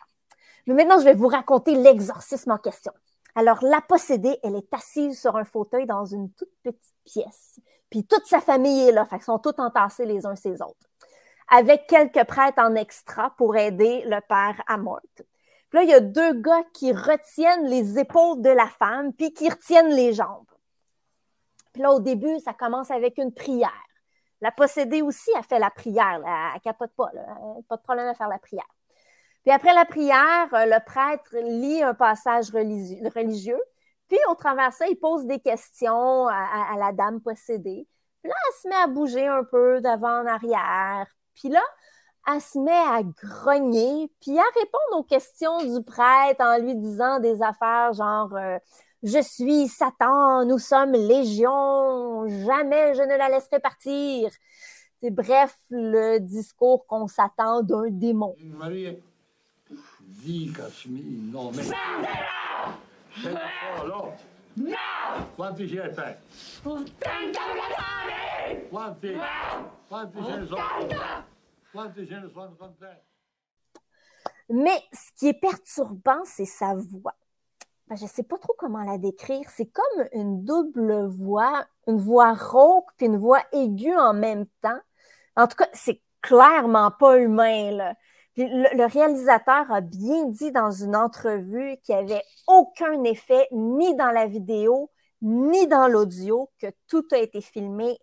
Mais 0.67 0.75
maintenant, 0.75 0.99
je 0.99 1.05
vais 1.05 1.15
vous 1.15 1.29
raconter 1.29 1.75
l'exorcisme 1.75 2.51
en 2.51 2.59
question. 2.59 2.93
Alors, 3.39 3.59
la 3.63 3.81
possédée, 3.81 4.37
elle 4.43 4.57
est 4.57 4.75
assise 4.75 5.21
sur 5.21 5.37
un 5.37 5.45
fauteuil 5.45 5.87
dans 5.87 6.05
une 6.05 6.29
toute 6.33 6.51
petite 6.65 6.97
pièce. 7.05 7.61
Puis 7.89 8.05
toute 8.05 8.27
sa 8.27 8.41
famille 8.41 8.89
est 8.89 8.91
là, 8.91 9.05
fait 9.05 9.15
qu'ils 9.15 9.27
sont 9.27 9.39
tous 9.39 9.55
entassés 9.59 10.07
les 10.07 10.27
uns 10.27 10.35
ces 10.35 10.61
autres. 10.61 10.89
Avec 11.47 11.87
quelques 11.87 12.25
prêtres 12.25 12.61
en 12.61 12.75
extra 12.75 13.31
pour 13.37 13.55
aider 13.55 14.03
le 14.07 14.21
père 14.23 14.61
à 14.67 14.77
mort. 14.77 14.99
Puis 15.15 15.25
là, 15.71 15.83
il 15.85 15.89
y 15.89 15.95
a 15.95 16.01
deux 16.01 16.33
gars 16.33 16.65
qui 16.75 16.93
retiennent 16.93 17.67
les 17.67 18.01
épaules 18.01 18.43
de 18.43 18.51
la 18.51 18.67
femme, 18.67 19.13
puis 19.13 19.33
qui 19.33 19.49
retiennent 19.49 19.95
les 19.95 20.15
jambes. 20.15 20.51
Puis 21.73 21.83
là, 21.83 21.93
au 21.93 22.01
début, 22.01 22.41
ça 22.41 22.55
commence 22.55 22.91
avec 22.91 23.19
une 23.19 23.33
prière. 23.33 23.87
La 24.41 24.51
possédée 24.51 25.01
aussi 25.01 25.31
a 25.37 25.45
fait 25.45 25.61
la 25.61 25.71
prière. 25.71 26.21
Elle 26.57 26.61
capote 26.61 26.91
pas. 26.97 27.13
Pas 27.69 27.77
de 27.77 27.83
problème 27.83 28.09
à 28.09 28.15
faire 28.15 28.29
la 28.29 28.41
prière. 28.41 28.67
Puis 29.43 29.53
après 29.53 29.75
la 29.75 29.85
prière, 29.85 30.49
euh, 30.53 30.67
le 30.67 30.85
prêtre 30.85 31.37
lit 31.37 31.83
un 31.83 31.95
passage 31.95 32.51
religieux. 32.51 33.61
Puis 34.09 34.19
au 34.31 34.35
travers 34.35 34.73
ça, 34.73 34.87
il 34.89 34.97
pose 34.97 35.27
des 35.27 35.39
questions 35.39 36.29
à, 36.29 36.77
la 36.79 36.93
dame 36.93 37.21
possédée. 37.21 37.87
Puis 38.23 38.31
là, 38.31 38.35
elle 38.47 38.63
se 38.63 38.69
met 38.69 38.83
à 38.83 38.87
bouger 38.87 39.27
un 39.27 39.45
peu 39.45 39.81
d'avant 39.81 40.23
en 40.23 40.27
arrière. 40.27 41.07
Puis 41.35 41.51
là, 41.51 41.63
elle 42.31 42.41
se 42.41 42.59
met 42.59 42.73
à 42.73 43.03
grogner, 43.03 44.11
puis 44.21 44.39
à 44.39 44.43
répondre 44.55 44.99
aux 44.99 45.03
questions 45.03 45.59
du 45.59 45.83
prêtre 45.85 46.41
en 46.41 46.59
lui 46.59 46.75
disant 46.75 47.21
des 47.21 47.43
affaires 47.43 47.93
genre 47.95 48.35
euh, 48.35 48.59
je 49.03 49.23
suis 49.23 49.69
Satan, 49.69 50.45
nous 50.45 50.59
sommes 50.59 50.93
légion, 50.93 52.27
jamais 52.29 52.95
je 52.95 53.03
ne 53.03 53.17
la 53.17 53.29
laisserai 53.29 53.61
partir. 53.61 54.31
C'est 55.01 55.11
bref 55.11 55.57
le 55.71 56.19
discours 56.19 56.87
qu'on 56.87 57.07
s'attend 57.07 57.63
d'un 57.63 57.89
démon. 57.91 58.35
Marie, 58.41 58.99
dis 60.09 60.53
Cachemire, 60.53 61.33
non 61.33 61.53
mais. 61.53 61.63
Quanti 65.37 65.69
ce 65.69 65.75
ne 65.77 65.91
fai? 65.91 66.17
80 66.65 66.79
Quanti? 68.71 69.17
Quanti 69.89 70.19
ce 70.25 70.37
ne 70.37 70.47
sono? 70.47 70.63
Quanti 71.73 72.07
ce 72.07 72.21
ne 72.21 72.31
sono 72.33 72.57
con 72.57 72.75
te? 72.79 73.03
Mais 74.51 74.83
ce 74.93 75.13
qui 75.17 75.29
est 75.29 75.41
perturbant, 75.41 76.25
c'est 76.25 76.47
sa 76.47 76.75
voix. 76.75 77.15
Ben, 77.87 77.97
je 77.97 78.05
ne 78.05 78.09
sais 78.09 78.23
pas 78.23 78.39
trop 78.39 78.55
comment 78.57 78.83
la 78.83 78.99
décrire. 78.99 79.49
C'est 79.51 79.71
comme 79.71 80.09
une 80.13 80.45
double 80.45 81.07
voix, 81.07 81.67
une 81.87 81.99
voix 81.99 82.33
rauque 82.33 82.91
puis 82.97 83.07
une 83.07 83.19
voix 83.19 83.43
aiguë 83.53 83.97
en 83.97 84.15
même 84.15 84.47
temps. 84.61 84.81
En 85.37 85.47
tout 85.47 85.57
cas, 85.57 85.69
c'est 85.73 86.01
clairement 86.21 86.91
pas 86.91 87.19
humain. 87.19 87.73
Là. 87.73 87.95
Le, 88.45 88.87
réalisateur 88.87 89.71
a 89.71 89.81
bien 89.81 90.27
dit 90.27 90.53
dans 90.53 90.71
une 90.71 90.97
entrevue 90.97 91.77
qu'il 91.83 91.97
n'y 91.97 92.13
avait 92.13 92.25
aucun 92.47 93.03
effet 93.05 93.49
ni 93.53 93.95
dans 93.97 94.11
la 94.11 94.27
vidéo 94.27 94.91
ni 95.21 95.67
dans 95.67 95.89
l'audio, 95.89 96.51
que 96.61 96.69
tout 96.87 97.07
a 97.11 97.19
été 97.19 97.41
filmé 97.41 97.99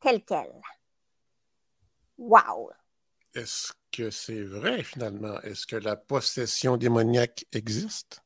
tel 0.00 0.22
quel. 0.22 0.52
Wow! 2.18 2.70
Est-ce 3.34 3.72
que 3.90 4.10
c'est 4.10 4.42
vrai 4.42 4.82
finalement? 4.82 5.40
Est-ce 5.42 5.66
que 5.66 5.76
la 5.76 5.96
possession 5.96 6.76
démoniaque 6.76 7.46
existe? 7.52 8.22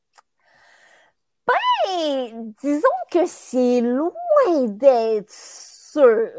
disons 2.61 2.87
que 3.11 3.25
c'est 3.25 3.81
loin 3.81 4.67
d'être 4.67 5.31
sûr. 5.31 6.29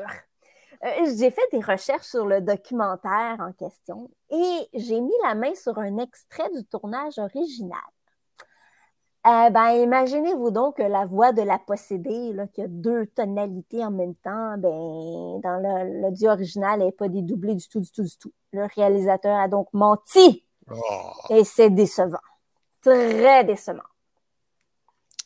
Euh, 0.84 0.88
j'ai 1.18 1.30
fait 1.30 1.48
des 1.50 1.60
recherches 1.60 2.06
sur 2.06 2.26
le 2.26 2.40
documentaire 2.40 3.36
en 3.40 3.52
question 3.52 4.10
et 4.30 4.68
j'ai 4.74 5.00
mis 5.00 5.14
la 5.22 5.34
main 5.34 5.54
sur 5.54 5.78
un 5.78 5.96
extrait 5.98 6.50
du 6.54 6.64
tournage 6.64 7.18
original. 7.18 7.80
Euh, 9.26 9.48
ben, 9.48 9.70
imaginez-vous 9.70 10.50
donc 10.50 10.76
que 10.76 10.82
la 10.82 11.06
voix 11.06 11.32
de 11.32 11.40
la 11.40 11.58
possédée, 11.58 12.34
là, 12.34 12.46
qui 12.46 12.60
a 12.60 12.66
deux 12.68 13.06
tonalités 13.06 13.82
en 13.82 13.90
même 13.90 14.14
temps, 14.16 14.58
ben, 14.58 15.40
dans 15.40 16.02
l'audio 16.02 16.30
original, 16.30 16.80
elle 16.80 16.88
n'est 16.88 16.92
pas 16.92 17.08
dédoublée 17.08 17.54
du 17.54 17.66
tout, 17.66 17.80
du 17.80 17.90
tout, 17.90 18.02
du 18.02 18.16
tout. 18.18 18.32
Le 18.52 18.66
réalisateur 18.76 19.38
a 19.38 19.48
donc 19.48 19.68
menti. 19.72 20.44
Oh. 20.70 20.74
Et 21.30 21.44
c'est 21.44 21.70
décevant. 21.70 22.18
Très 22.82 23.44
décevant. 23.44 23.80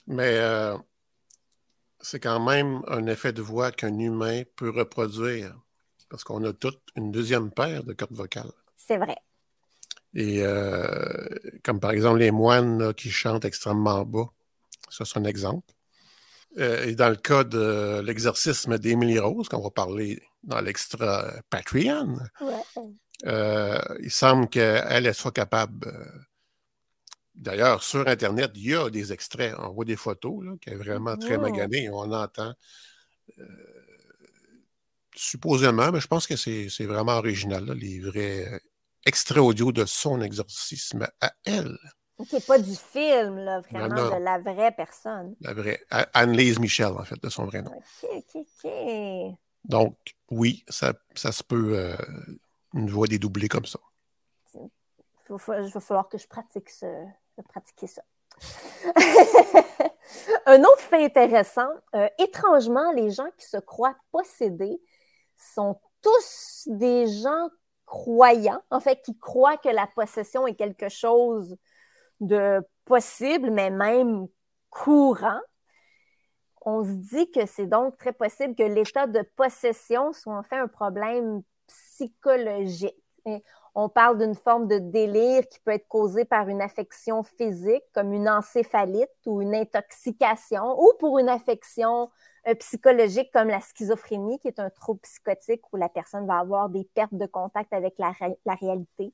Mais 0.07 0.39
euh, 0.39 0.79
c'est 2.01 2.21
quand 2.21 2.41
même 2.41 2.83
un 2.89 3.07
effet 3.07 3.33
de 3.33 3.43
voix 3.43 3.73
qu'un 3.73 3.99
humain 3.99 4.43
peut 4.57 4.71
reproduire 4.71 5.55
parce 6.09 6.25
qu'on 6.25 6.45
a 6.45 6.53
toutes 6.53 6.81
une 6.97 7.11
deuxième 7.11 7.51
paire 7.51 7.85
de 7.85 7.93
cordes 7.93 8.15
vocales. 8.15 8.53
C'est 8.77 8.97
vrai. 8.97 9.17
Et 10.15 10.43
euh, 10.43 11.29
comme 11.63 11.81
par 11.81 11.91
exemple 11.91 12.21
les 12.21 12.31
moines 12.31 12.95
qui 12.95 13.11
chantent 13.11 13.45
extrêmement 13.45 14.05
bas, 14.05 14.31
ça 14.89 15.05
c'est 15.05 15.19
un 15.19 15.25
exemple. 15.25 15.75
Euh, 16.59 16.87
et 16.87 16.95
dans 16.95 17.11
le 17.11 17.17
cas 17.17 17.45
de 17.45 18.01
l'exorcisme 18.01 18.79
d'Emily 18.79 19.19
Rose, 19.19 19.49
qu'on 19.49 19.61
va 19.61 19.71
parler 19.71 20.23
dans 20.43 20.61
l'extra 20.61 21.31
Patreon, 21.51 22.19
il 23.25 24.11
semble 24.11 24.49
qu'elle 24.49 24.87
elle 24.89 25.15
soit 25.15 25.33
capable 25.33 25.93
D'ailleurs, 27.39 27.85
sur 27.85 28.07
Internet, 28.09 28.51
il 28.57 28.71
y 28.71 28.75
a 28.75 28.91
des 28.91 29.13
extraits. 29.13 29.55
On 29.59 29.71
voit 29.71 29.85
des 29.85 29.97
photos 29.97 30.45
là, 30.45 30.53
qui 30.61 30.71
est 30.71 30.77
vraiment 30.77 31.17
très 31.17 31.37
oh. 31.37 31.41
magané. 31.41 31.89
On 31.89 32.13
entend 32.13 32.53
euh, 33.39 33.45
supposément, 35.15 35.93
mais 35.93 36.01
je 36.01 36.09
pense 36.09 36.27
que 36.27 36.37
c'est 36.37 36.85
vraiment 36.85 37.17
original, 37.17 37.65
les 37.73 38.01
vrais 38.01 38.61
extraits 39.07 39.39
audio 39.39 39.71
de 39.71 39.85
son 39.85 40.21
exorcisme 40.21 41.07
à 41.21 41.33
elle. 41.45 41.79
OK, 42.19 42.45
pas 42.45 42.59
du 42.59 42.75
film, 42.75 43.39
là, 43.39 43.61
vraiment, 43.61 43.95
Non, 43.95 44.11
non. 44.11 44.19
de 44.19 44.25
la 44.25 44.39
vraie 44.39 44.73
personne. 44.73 45.37
La 45.41 45.55
vraie. 45.55 45.81
Anne-Lise 46.15 46.59
Michel, 46.59 46.89
en 46.89 47.05
fait, 47.05 47.23
de 47.23 47.29
son 47.29 47.47
vrai 47.47 47.63
nom. 47.63 47.71
OK, 47.71 48.11
OK, 48.35 48.47
OK. 48.65 48.71
Donc, 49.65 49.97
oui, 50.31 50.65
ça, 50.69 50.93
ça 51.15 51.31
se 51.31 51.45
peut 51.45 51.79
euh, 51.79 51.97
une 52.75 52.91
voix 52.91 53.07
dédoublée 53.07 53.49
comme 53.49 53.67
ça. 53.67 53.79
Il 54.55 54.69
va, 55.29 55.39
fa- 55.39 55.61
il 55.61 55.71
va 55.71 55.81
falloir 55.81 56.09
que 56.09 56.19
je 56.19 56.27
pratique 56.27 56.71
ça. 56.71 56.89
Je 57.39 57.43
vais 57.43 57.49
pratiquer 57.49 57.87
ça. 57.87 58.03
Un 60.47 60.61
autre 60.61 60.81
fait 60.81 61.05
intéressant, 61.05 61.69
euh, 61.95 62.09
étrangement, 62.19 62.91
les 62.93 63.11
gens 63.11 63.29
qui 63.37 63.47
se 63.47 63.59
croient 63.59 63.97
possédés 64.11 64.81
sont 65.37 65.81
tous 66.03 66.65
des 66.67 67.07
gens 67.07 67.49
croyants, 67.87 68.63
en 68.71 68.81
fait, 68.81 69.03
qui 69.03 69.17
croient 69.19 69.57
que 69.57 69.69
la 69.69 69.87
possession 69.87 70.47
est 70.47 70.57
quelque 70.57 70.89
chose 70.89 71.57
de 72.21 72.61
possible, 72.85 73.51
mais 73.51 73.71
même 73.71 74.27
courant. 74.71 75.41
On 76.63 76.83
se 76.83 76.91
dit 76.91 77.31
que 77.31 77.47
c'est 77.47 77.67
donc 77.67 77.97
très 77.99 78.13
possible 78.13 78.55
que 78.57 78.65
l'état 78.65 79.07
de 79.07 79.23
possession 79.37 80.13
soit 80.13 80.37
en 80.37 80.43
fait 80.43 80.57
un 80.57 80.69
problème 80.69 81.43
psychologique. 81.67 82.97
On 83.75 83.89
parle 83.89 84.19
d'une 84.19 84.35
forme 84.35 84.67
de 84.67 84.79
délire 84.79 85.47
qui 85.49 85.61
peut 85.61 85.73
être 85.73 85.89
causée 85.89 86.25
par 86.25 86.49
une 86.49 86.61
affection 86.63 87.23
physique, 87.23 87.85
comme 87.95 88.13
une 88.13 88.29
encéphalite 88.29 89.11
ou 89.27 89.41
une 89.43 89.55
intoxication, 89.55 90.81
ou 90.81 90.93
pour 90.99 91.19
une 91.19 91.29
affection 91.29 92.11
euh, 92.49 92.55
psychologique 92.57 93.31
comme 93.33 93.49
la 93.49 93.61
schizophrénie, 93.61 94.39
qui 94.39 94.49
est 94.49 94.59
un 94.59 94.71
trouble 94.71 95.01
psychotique 95.01 95.63
où 95.73 95.77
la 95.77 95.89
personne 95.89 96.27
va 96.27 96.39
avoir 96.39 96.69
des 96.69 96.85
pertes 96.95 97.15
de 97.15 97.27
contact 97.27 97.73
avec 97.73 97.95
la, 97.99 98.11
ré- 98.13 98.39
la 98.47 98.55
réalité. 98.55 99.13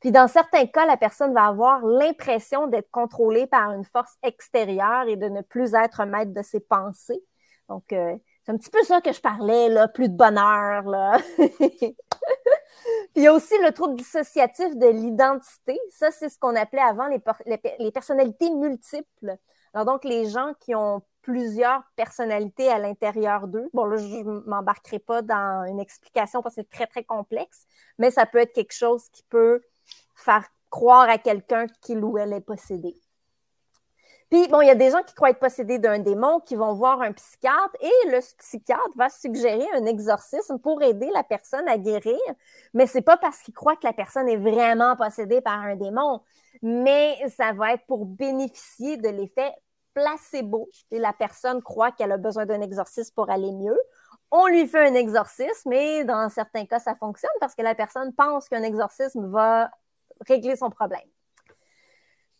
Puis 0.00 0.12
dans 0.12 0.28
certains 0.28 0.66
cas, 0.66 0.84
la 0.86 0.96
personne 0.96 1.32
va 1.32 1.46
avoir 1.46 1.84
l'impression 1.84 2.66
d'être 2.66 2.90
contrôlée 2.90 3.46
par 3.46 3.72
une 3.72 3.84
force 3.84 4.16
extérieure 4.22 5.08
et 5.08 5.16
de 5.16 5.28
ne 5.28 5.40
plus 5.40 5.74
être 5.74 6.04
maître 6.04 6.32
de 6.34 6.42
ses 6.42 6.60
pensées. 6.60 7.22
Donc, 7.70 7.90
euh, 7.92 8.14
c'est 8.44 8.52
un 8.52 8.58
petit 8.58 8.70
peu 8.70 8.82
ça 8.82 9.00
que 9.00 9.12
je 9.12 9.20
parlais, 9.22 9.70
là, 9.70 9.88
plus 9.88 10.10
de 10.10 10.14
bonheur, 10.14 10.82
là. 10.82 11.18
Il 13.16 13.22
y 13.22 13.26
a 13.28 13.32
aussi 13.32 13.54
le 13.62 13.72
trouble 13.72 13.94
dissociatif 13.96 14.76
de 14.76 14.86
l'identité. 14.88 15.78
Ça, 15.90 16.10
c'est 16.10 16.28
ce 16.28 16.38
qu'on 16.38 16.56
appelait 16.56 16.80
avant 16.82 17.06
les, 17.06 17.20
les 17.46 17.58
pe- 17.58 17.76
les 17.78 17.92
personnalités 17.92 18.50
multiples. 18.50 19.36
Donc, 19.74 20.04
les 20.04 20.28
gens 20.28 20.52
qui 20.60 20.74
ont 20.74 21.02
plusieurs 21.22 21.82
personnalités 21.96 22.68
à 22.68 22.78
l'intérieur 22.78 23.48
d'eux. 23.48 23.68
Bon, 23.72 23.86
là, 23.86 23.96
je 23.96 24.04
ne 24.04 24.40
m'embarquerai 24.46 24.98
pas 24.98 25.22
dans 25.22 25.64
une 25.66 25.80
explication 25.80 26.42
parce 26.42 26.56
que 26.56 26.62
c'est 26.62 26.70
très, 26.70 26.86
très 26.86 27.04
complexe, 27.04 27.66
mais 27.98 28.10
ça 28.10 28.26
peut 28.26 28.38
être 28.38 28.52
quelque 28.52 28.74
chose 28.74 29.08
qui 29.10 29.22
peut 29.24 29.62
faire 30.14 30.44
croire 30.70 31.08
à 31.08 31.18
quelqu'un 31.18 31.66
qu'il 31.82 32.04
ou 32.04 32.18
elle 32.18 32.32
est 32.32 32.40
possédé. 32.40 32.94
Bon, 34.50 34.60
il 34.60 34.66
y 34.66 34.70
a 34.70 34.74
des 34.74 34.90
gens 34.90 35.02
qui 35.04 35.14
croient 35.14 35.30
être 35.30 35.38
possédés 35.38 35.78
d'un 35.78 36.00
démon 36.00 36.40
qui 36.40 36.56
vont 36.56 36.74
voir 36.74 37.00
un 37.02 37.12
psychiatre 37.12 37.76
et 37.80 38.08
le 38.10 38.18
psychiatre 38.38 38.90
va 38.96 39.08
suggérer 39.08 39.64
un 39.74 39.86
exorcisme 39.86 40.58
pour 40.58 40.82
aider 40.82 41.08
la 41.14 41.22
personne 41.22 41.68
à 41.68 41.78
guérir. 41.78 42.18
Mais 42.72 42.88
c'est 42.88 43.02
pas 43.02 43.16
parce 43.16 43.38
qu'il 43.42 43.54
croit 43.54 43.76
que 43.76 43.86
la 43.86 43.92
personne 43.92 44.28
est 44.28 44.36
vraiment 44.36 44.96
possédée 44.96 45.40
par 45.40 45.60
un 45.60 45.76
démon, 45.76 46.20
mais 46.62 47.16
ça 47.28 47.52
va 47.52 47.74
être 47.74 47.86
pour 47.86 48.06
bénéficier 48.06 48.96
de 48.96 49.08
l'effet 49.08 49.52
placebo. 49.94 50.68
Et 50.90 50.98
la 50.98 51.12
personne 51.12 51.62
croit 51.62 51.92
qu'elle 51.92 52.10
a 52.10 52.16
besoin 52.16 52.44
d'un 52.44 52.60
exorcisme 52.60 53.14
pour 53.14 53.30
aller 53.30 53.52
mieux. 53.52 53.78
On 54.32 54.48
lui 54.48 54.66
fait 54.66 54.88
un 54.88 54.94
exorcisme 54.94 55.72
et 55.72 56.02
dans 56.04 56.28
certains 56.28 56.66
cas, 56.66 56.80
ça 56.80 56.96
fonctionne 56.96 57.30
parce 57.38 57.54
que 57.54 57.62
la 57.62 57.76
personne 57.76 58.12
pense 58.12 58.48
qu'un 58.48 58.64
exorcisme 58.64 59.30
va 59.30 59.70
régler 60.26 60.56
son 60.56 60.70
problème. 60.70 61.13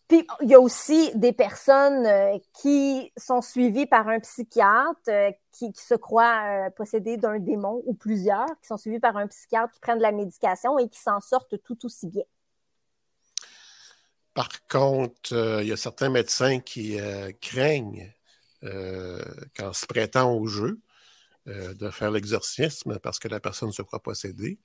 Puis, 0.08 0.26
il 0.42 0.50
y 0.50 0.54
a 0.54 0.60
aussi 0.60 1.10
des 1.14 1.32
personnes 1.32 2.04
euh, 2.04 2.38
qui 2.60 3.10
sont 3.16 3.40
suivies 3.40 3.86
par 3.86 4.06
un 4.08 4.20
psychiatre 4.20 5.00
euh, 5.08 5.30
qui, 5.50 5.72
se 5.74 5.94
croient 5.94 6.66
euh, 6.66 6.70
possédés 6.70 7.16
d'un 7.16 7.38
démon 7.38 7.82
ou 7.86 7.94
plusieurs, 7.94 8.46
qui 8.60 8.66
sont 8.66 8.76
suivis 8.76 9.00
par 9.00 9.16
un 9.16 9.26
psychiatre 9.28 9.72
qui 9.72 9.80
prennent 9.80 9.98
de 9.98 10.02
la 10.02 10.12
médication 10.12 10.78
et 10.78 10.88
qui 10.90 11.00
s'en 11.00 11.20
sortent 11.20 11.62
tout 11.62 11.86
aussi 11.86 12.06
bien. 12.06 12.24
Par 14.34 14.50
contre, 14.66 15.32
euh, 15.32 15.62
il 15.62 15.68
y 15.68 15.72
a 15.72 15.76
certains 15.76 16.10
médecins 16.10 16.60
qui 16.60 16.98
craignent, 17.40 18.12
qu'en 18.62 19.74
se 19.74 19.84
prêtant 19.84 20.32
au 20.32 20.46
jeu, 20.46 20.80
de 21.46 21.90
faire 21.90 22.10
l'exorcisme 22.10 22.98
parce 22.98 23.18
que 23.18 23.28
la 23.28 23.38
personne 23.38 23.72
se 23.72 23.82
croit 23.82 24.02
possédée, 24.02 24.58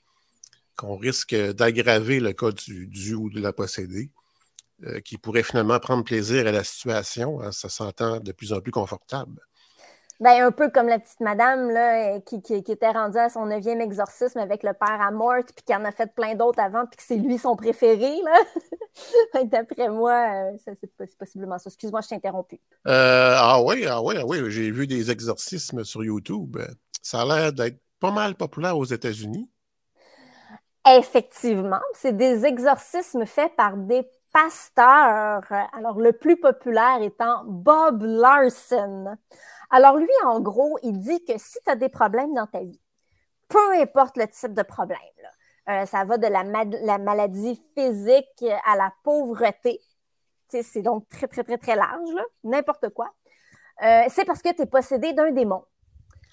qu'on 0.78 0.96
risque 0.96 1.36
d'aggraver 1.36 2.22
le 2.22 2.32
cas 2.32 2.52
du, 2.52 2.88
du 2.88 3.14
ou 3.14 3.30
de 3.30 3.42
la 3.42 3.52
possédée, 3.52 4.10
euh, 4.84 5.00
qui 5.02 5.18
pourrait 5.18 5.44
finalement 5.44 5.80
prendre 5.80 6.04
plaisir 6.04 6.48
à 6.48 6.52
la 6.52 6.64
situation 6.64 7.38
en 7.38 7.52
se 7.52 7.68
sentant 7.70 8.20
de 8.20 8.32
plus 8.32 8.54
en 8.54 8.62
plus 8.62 8.72
confortable? 8.72 9.42
Ben, 10.20 10.44
un 10.44 10.52
peu 10.52 10.70
comme 10.70 10.88
la 10.88 11.00
petite 11.00 11.22
madame 11.22 11.70
là, 11.70 12.16
euh, 12.16 12.20
qui, 12.20 12.42
qui, 12.42 12.62
qui 12.62 12.72
était 12.74 12.92
rendue 12.92 13.18
à 13.18 13.30
son 13.30 13.46
neuvième 13.46 13.80
exorcisme 13.80 14.40
avec 14.40 14.64
le 14.64 14.74
père 14.74 15.00
à 15.00 15.12
mort, 15.12 15.44
puis 15.46 15.64
qui 15.66 15.74
en 15.74 15.86
a 15.86 15.94
fait 15.94 16.14
plein 16.14 16.36
d'autres 16.36 16.60
avant, 16.60 16.86
puis 16.86 16.98
que 16.98 17.04
c'est 17.04 17.16
lui 17.16 17.38
son 17.38 17.56
préféré. 17.56 18.12
D'après 19.46 19.88
moi, 19.88 20.52
euh, 20.52 20.58
c'est 20.78 20.94
poss- 20.98 21.16
possiblement 21.18 21.58
ça. 21.58 21.70
Excuse-moi, 21.70 22.02
je 22.02 22.10
t'ai 22.10 22.16
interrompu. 22.16 22.60
Euh, 22.88 23.34
ah 23.38 23.62
oui, 23.64 23.86
ah 23.88 24.02
oui, 24.02 24.16
ah 24.20 24.26
oui, 24.26 24.40
j'ai 24.52 24.72
vu 24.72 24.88
des 24.88 25.10
exorcismes 25.10 25.86
sur 25.86 26.04
YouTube. 26.04 26.58
Ça 27.02 27.22
a 27.22 27.26
l'air 27.26 27.54
d'être 27.54 27.80
pas 28.02 28.12
mal 28.12 28.36
populaire 28.36 28.78
aux 28.78 28.86
États-Unis. 28.86 29.50
Effectivement, 30.86 31.82
c'est 31.94 32.16
des 32.16 32.46
exorcismes 32.46 33.26
faits 33.26 33.56
par 33.56 33.78
des 33.78 34.04
pasteurs. 34.32 35.44
Alors, 35.74 36.00
le 36.00 36.14
plus 36.14 36.38
populaire 36.38 37.02
étant 37.02 37.44
Bob 37.46 38.04
Larson. 38.04 39.18
Alors, 39.70 39.98
lui, 39.98 40.10
en 40.26 40.40
gros, 40.40 40.78
il 40.84 41.00
dit 41.00 41.24
que 41.26 41.38
si 41.38 41.60
tu 41.64 41.72
as 41.72 41.76
des 41.76 41.90
problèmes 41.90 42.34
dans 42.34 42.48
ta 42.48 42.60
vie, 42.60 42.82
peu 43.48 43.74
importe 43.80 44.18
le 44.18 44.28
type 44.28 44.54
de 44.54 44.64
problème, 44.64 45.00
euh, 45.70 45.86
ça 45.86 46.04
va 46.04 46.18
de 46.18 46.28
la, 46.28 46.44
ma- 46.44 46.66
la 46.66 46.98
maladie 46.98 47.62
physique 47.76 48.46
à 48.66 48.76
la 48.76 48.92
pauvreté. 49.04 49.80
C'est 50.50 50.82
donc 50.82 51.08
très, 51.10 51.28
très, 51.28 51.44
très, 51.44 51.58
très 51.58 51.76
large, 51.76 52.10
n'importe 52.44 52.90
quoi. 52.90 53.12
Euh, 53.84 54.04
c'est 54.10 54.26
parce 54.26 54.42
que 54.42 54.52
tu 54.54 54.64
es 54.64 54.66
possédé 54.66 55.14
d'un 55.14 55.32
démon. 55.32 55.64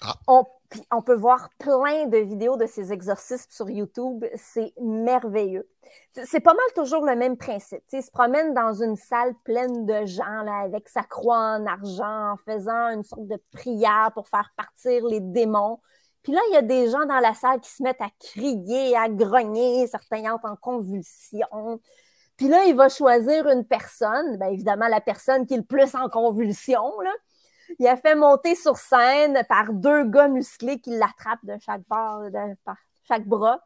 Ah. 0.01 0.15
On, 0.91 1.01
peut 1.01 1.15
voir 1.15 1.49
plein 1.59 2.07
de 2.07 2.17
vidéos 2.17 2.57
de 2.57 2.65
ces 2.65 2.91
exorcismes 2.91 3.49
sur 3.49 3.69
YouTube. 3.69 4.25
C'est 4.35 4.73
merveilleux. 4.81 5.67
C'est- 6.11 6.41
pas 6.41 6.53
mal 6.53 6.65
toujours 6.75 7.05
le 7.05 7.15
même 7.15 7.37
principe. 7.37 7.83
Il 7.93 8.03
se 8.03 8.11
promène 8.11 8.53
dans 8.53 8.73
une 8.73 8.95
salle 8.95 9.33
pleine 9.43 9.85
de 9.85 10.05
gens 10.05 10.41
là, 10.43 10.59
avec 10.65 10.89
sa 10.89 11.03
croix 11.03 11.37
en 11.37 11.65
argent, 11.65 12.33
en 12.33 12.37
faisant 12.37 12.89
une 12.89 13.03
sorte 13.03 13.27
de 13.27 13.41
prière 13.53 14.11
pour 14.13 14.27
faire 14.27 14.51
partir 14.57 15.05
les 15.05 15.21
démons. 15.21 15.79
Puis 16.23 16.33
là, 16.33 16.41
il 16.49 16.55
y 16.55 16.57
a 16.57 16.61
des 16.61 16.89
gens 16.89 17.05
dans 17.05 17.21
la 17.21 17.33
salle 17.33 17.61
qui 17.61 17.71
se 17.71 17.81
mettent 17.81 18.01
à 18.01 18.09
crier, 18.19 18.97
à 18.97 19.07
grogner, 19.07 19.87
certains 19.87 20.33
entrent 20.33 20.51
en 20.51 20.57
convulsion. 20.57 21.79
Puis 22.35 22.49
là, 22.49 22.65
il 22.65 22.75
va 22.75 22.89
choisir 22.89 23.47
une 23.47 23.65
personne, 23.65 24.37
bien 24.37 24.49
évidemment 24.49 24.89
la 24.89 25.01
personne 25.01 25.45
qui 25.45 25.53
est 25.55 25.57
le 25.57 25.63
plus 25.63 25.95
en 25.95 26.09
convulsion. 26.09 26.99
Là. 26.99 27.11
Il 27.79 27.87
a 27.87 27.97
fait 27.97 28.15
monter 28.15 28.55
sur 28.55 28.77
scène 28.77 29.41
par 29.49 29.73
deux 29.73 30.03
gars 30.05 30.27
musclés 30.27 30.79
qui 30.79 30.91
l'attrapent 30.91 31.43
de 31.43 31.55
chaque 31.63 31.83
bord, 31.87 32.21
de, 32.31 32.55
chaque 33.07 33.25
bras. 33.25 33.59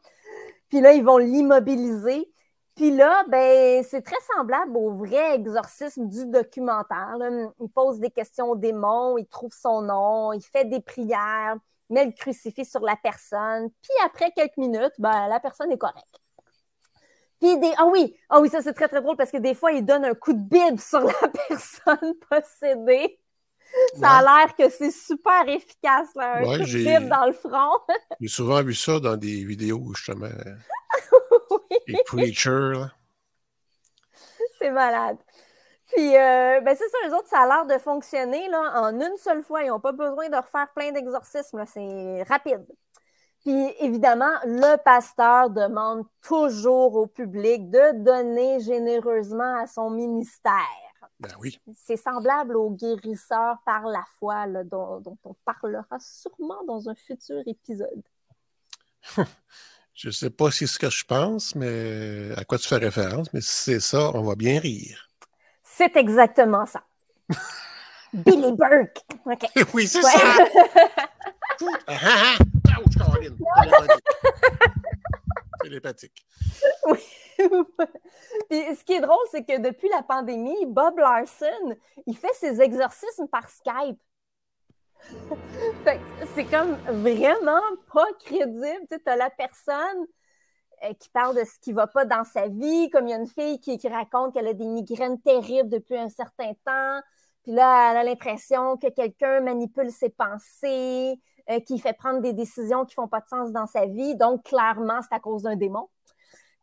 Puis 0.69 0.81
là, 0.81 0.93
ils 0.93 1.03
vont 1.03 1.17
l'immobiliser. 1.17 2.31
Puis 2.75 2.91
là, 2.91 3.23
ben, 3.27 3.83
c'est 3.83 4.01
très 4.01 4.19
semblable 4.35 4.75
au 4.77 4.93
vrai 4.93 5.35
exorcisme 5.35 6.07
du 6.07 6.25
documentaire. 6.25 7.15
Il 7.59 7.69
pose 7.69 7.99
des 7.99 8.11
questions 8.11 8.51
au 8.51 8.55
démon, 8.55 9.17
il 9.17 9.27
trouve 9.27 9.53
son 9.53 9.81
nom, 9.81 10.33
il 10.33 10.41
fait 10.41 10.65
des 10.65 10.79
prières, 10.79 11.57
met 11.89 12.05
le 12.05 12.11
crucifix 12.11 12.65
sur 12.65 12.81
la 12.81 12.95
personne. 12.95 13.69
Puis 13.81 13.91
après 14.05 14.31
quelques 14.31 14.57
minutes, 14.57 14.93
ben, 14.97 15.27
la 15.27 15.39
personne 15.39 15.71
est 15.71 15.77
correcte. 15.77 16.21
Puis 17.41 17.57
des. 17.57 17.73
Ah 17.77 17.87
oui, 17.87 18.15
ah 18.29 18.39
oui, 18.39 18.49
ça 18.49 18.61
c'est 18.61 18.73
très 18.73 18.87
très 18.87 19.01
drôle 19.01 19.17
parce 19.17 19.31
que 19.31 19.37
des 19.37 19.55
fois, 19.55 19.71
il 19.71 19.83
donne 19.83 20.05
un 20.05 20.13
coup 20.13 20.33
de 20.33 20.39
bide 20.39 20.79
sur 20.79 21.01
la 21.01 21.13
personne 21.49 22.13
possédée. 22.29 23.19
Ça 23.99 24.09
a 24.17 24.21
l'air 24.21 24.55
que 24.55 24.69
c'est 24.69 24.91
super 24.91 25.47
efficace, 25.47 26.09
là, 26.15 26.37
un 26.37 26.43
Ouais, 26.43 26.57
coup 26.57 26.63
de 26.65 27.09
dans 27.09 27.25
le 27.25 27.33
front. 27.33 27.77
J'ai 28.21 28.27
souvent 28.27 28.61
vu 28.63 28.73
ça 28.73 28.99
dans 28.99 29.17
des 29.17 29.43
vidéos, 29.45 29.93
justement. 29.93 30.25
euh, 30.25 30.55
Oui. 31.51 31.77
Les 31.87 32.03
preachers, 32.05 32.73
là. 32.73 32.91
C'est 34.59 34.71
malade. 34.71 35.17
Puis, 35.87 36.15
euh, 36.15 36.61
ben 36.61 36.75
c'est 36.75 36.87
ça, 36.87 36.97
les 37.05 37.13
autres, 37.13 37.27
ça 37.27 37.39
a 37.41 37.47
l'air 37.47 37.65
de 37.65 37.81
fonctionner 37.81 38.47
là, 38.49 38.81
en 38.81 38.99
une 38.99 39.17
seule 39.17 39.43
fois. 39.43 39.63
Ils 39.63 39.67
n'ont 39.67 39.79
pas 39.79 39.91
besoin 39.91 40.29
de 40.29 40.35
refaire 40.37 40.67
plein 40.73 40.91
d'exorcismes. 40.91 41.63
C'est 41.65 42.23
rapide. 42.23 42.65
Puis, 43.41 43.73
évidemment, 43.79 44.33
le 44.45 44.77
pasteur 44.83 45.49
demande 45.49 46.05
toujours 46.21 46.95
au 46.95 47.07
public 47.07 47.69
de 47.71 48.03
donner 48.03 48.59
généreusement 48.61 49.61
à 49.61 49.67
son 49.67 49.89
ministère. 49.89 50.53
Ben 51.19 51.31
oui. 51.39 51.59
C'est 51.75 51.97
semblable 51.97 52.55
au 52.57 52.69
guérisseur 52.71 53.57
par 53.65 53.85
la 53.85 54.03
foi 54.19 54.47
là, 54.47 54.63
dont, 54.63 54.99
dont 54.99 55.17
on 55.23 55.35
parlera 55.45 55.97
sûrement 55.99 56.63
dans 56.67 56.89
un 56.89 56.95
futur 56.95 57.41
épisode. 57.45 58.03
Je 59.93 60.09
sais 60.09 60.29
pas 60.29 60.49
si 60.51 60.59
c'est 60.59 60.67
ce 60.67 60.79
que 60.79 60.89
je 60.89 61.03
pense, 61.05 61.53
mais 61.55 62.31
à 62.37 62.45
quoi 62.45 62.57
tu 62.57 62.67
fais 62.67 62.77
référence, 62.77 63.31
mais 63.33 63.41
si 63.41 63.51
c'est 63.51 63.79
ça, 63.79 64.11
on 64.15 64.23
va 64.23 64.35
bien 64.35 64.59
rire. 64.59 65.09
C'est 65.63 65.95
exactement 65.97 66.65
ça. 66.65 66.81
Billy 68.13 68.53
Burke. 68.53 68.99
Oui, 69.73 69.87
c'est 69.87 70.03
Ouais. 70.03 70.11
ça. 70.11 70.45
Ah, 71.87 71.97
ah, 72.03 72.33
ah. 72.39 72.79
Ouch. 72.79 72.97
Télépathique. 75.63 76.25
Oui. 76.87 76.99
Ce 78.49 78.83
qui 78.83 78.93
est 78.93 79.01
drôle, 79.01 79.25
c'est 79.31 79.43
que 79.43 79.59
depuis 79.59 79.89
la 79.89 80.03
pandémie, 80.03 80.65
Bob 80.67 80.99
Larson, 80.99 81.75
il 82.05 82.15
fait 82.15 82.33
ses 82.33 82.61
exorcismes 82.61 83.27
par 83.27 83.49
Skype. 83.49 83.99
C'est 86.35 86.45
comme 86.45 86.75
vraiment 87.01 87.61
pas 87.91 88.05
crédible. 88.19 88.85
Tu 88.89 88.97
as 89.05 89.15
la 89.15 89.29
personne 89.31 90.05
euh, 90.83 90.93
qui 90.99 91.09
parle 91.09 91.35
de 91.35 91.43
ce 91.43 91.59
qui 91.59 91.73
va 91.73 91.87
pas 91.87 92.05
dans 92.05 92.23
sa 92.23 92.47
vie, 92.47 92.89
comme 92.91 93.07
il 93.07 93.11
y 93.11 93.13
a 93.13 93.17
une 93.17 93.27
fille 93.27 93.59
qui 93.59 93.79
raconte 93.87 94.33
qu'elle 94.33 94.47
a 94.47 94.53
des 94.53 94.67
migraines 94.67 95.19
terribles 95.21 95.69
depuis 95.69 95.97
un 95.97 96.09
certain 96.09 96.53
temps. 96.65 97.01
Puis 97.43 97.53
là, 97.53 97.91
elle 97.91 97.97
a 97.97 98.03
l'impression 98.03 98.77
que 98.77 98.87
quelqu'un 98.89 99.41
manipule 99.41 99.91
ses 99.91 100.09
pensées, 100.09 101.19
euh, 101.49 101.59
qui 101.59 101.79
fait 101.79 101.93
prendre 101.93 102.21
des 102.21 102.33
décisions 102.33 102.85
qui 102.85 102.93
font 102.93 103.07
pas 103.07 103.21
de 103.21 103.27
sens 103.27 103.51
dans 103.51 103.67
sa 103.67 103.85
vie. 103.85 104.15
Donc, 104.15 104.43
clairement, 104.43 105.01
c'est 105.01 105.15
à 105.15 105.19
cause 105.19 105.43
d'un 105.43 105.55
démon. 105.55 105.87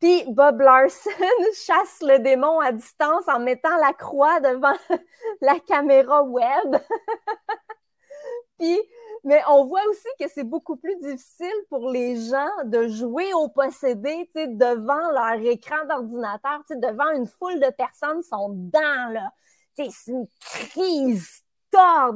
Puis 0.01 0.24
Bob 0.29 0.61
Larson 0.61 1.11
chasse 1.55 1.99
le 2.03 2.18
démon 2.20 2.61
à 2.61 2.72
distance 2.72 3.26
en 3.26 3.41
mettant 3.41 3.76
la 3.79 3.93
croix 3.93 4.41
devant 4.41 4.76
la 5.41 5.59
caméra 5.61 6.22
web. 6.22 6.76
Puis, 8.59 8.79
mais 9.24 9.41
on 9.49 9.64
voit 9.64 9.85
aussi 9.89 10.09
que 10.20 10.29
c'est 10.29 10.45
beaucoup 10.45 10.76
plus 10.76 10.97
difficile 10.97 11.47
pour 11.68 11.91
les 11.91 12.16
gens 12.16 12.51
de 12.64 12.89
jouer 12.89 13.33
au 13.35 13.49
possédé 13.49 14.29
devant 14.35 15.11
leur 15.12 15.41
écran 15.45 15.85
d'ordinateur, 15.89 16.62
devant 16.70 17.11
une 17.12 17.26
foule 17.26 17.61
de 17.61 17.70
personnes 17.70 18.22
sont 18.22 18.51
dedans, 18.51 19.11
là. 19.12 19.33
C'est 19.76 20.11
une 20.11 20.26
crise 20.41 21.45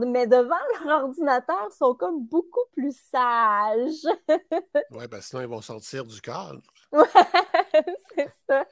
mais 0.07 0.27
devant 0.27 0.55
leur 0.85 1.05
ordinateur, 1.05 1.69
ils 1.71 1.77
sont 1.77 1.95
comme 1.95 2.25
beaucoup 2.25 2.65
plus 2.75 2.97
sages. 3.11 4.07
Ouais, 4.91 5.09
ben 5.09 5.21
sinon, 5.21 5.43
ils 5.43 5.49
vont 5.49 5.61
sortir 5.61 6.05
du 6.05 6.21
cadre. 6.21 6.61
Ouais, 6.93 7.05
c'est 8.17 8.29
ça. 8.49 8.65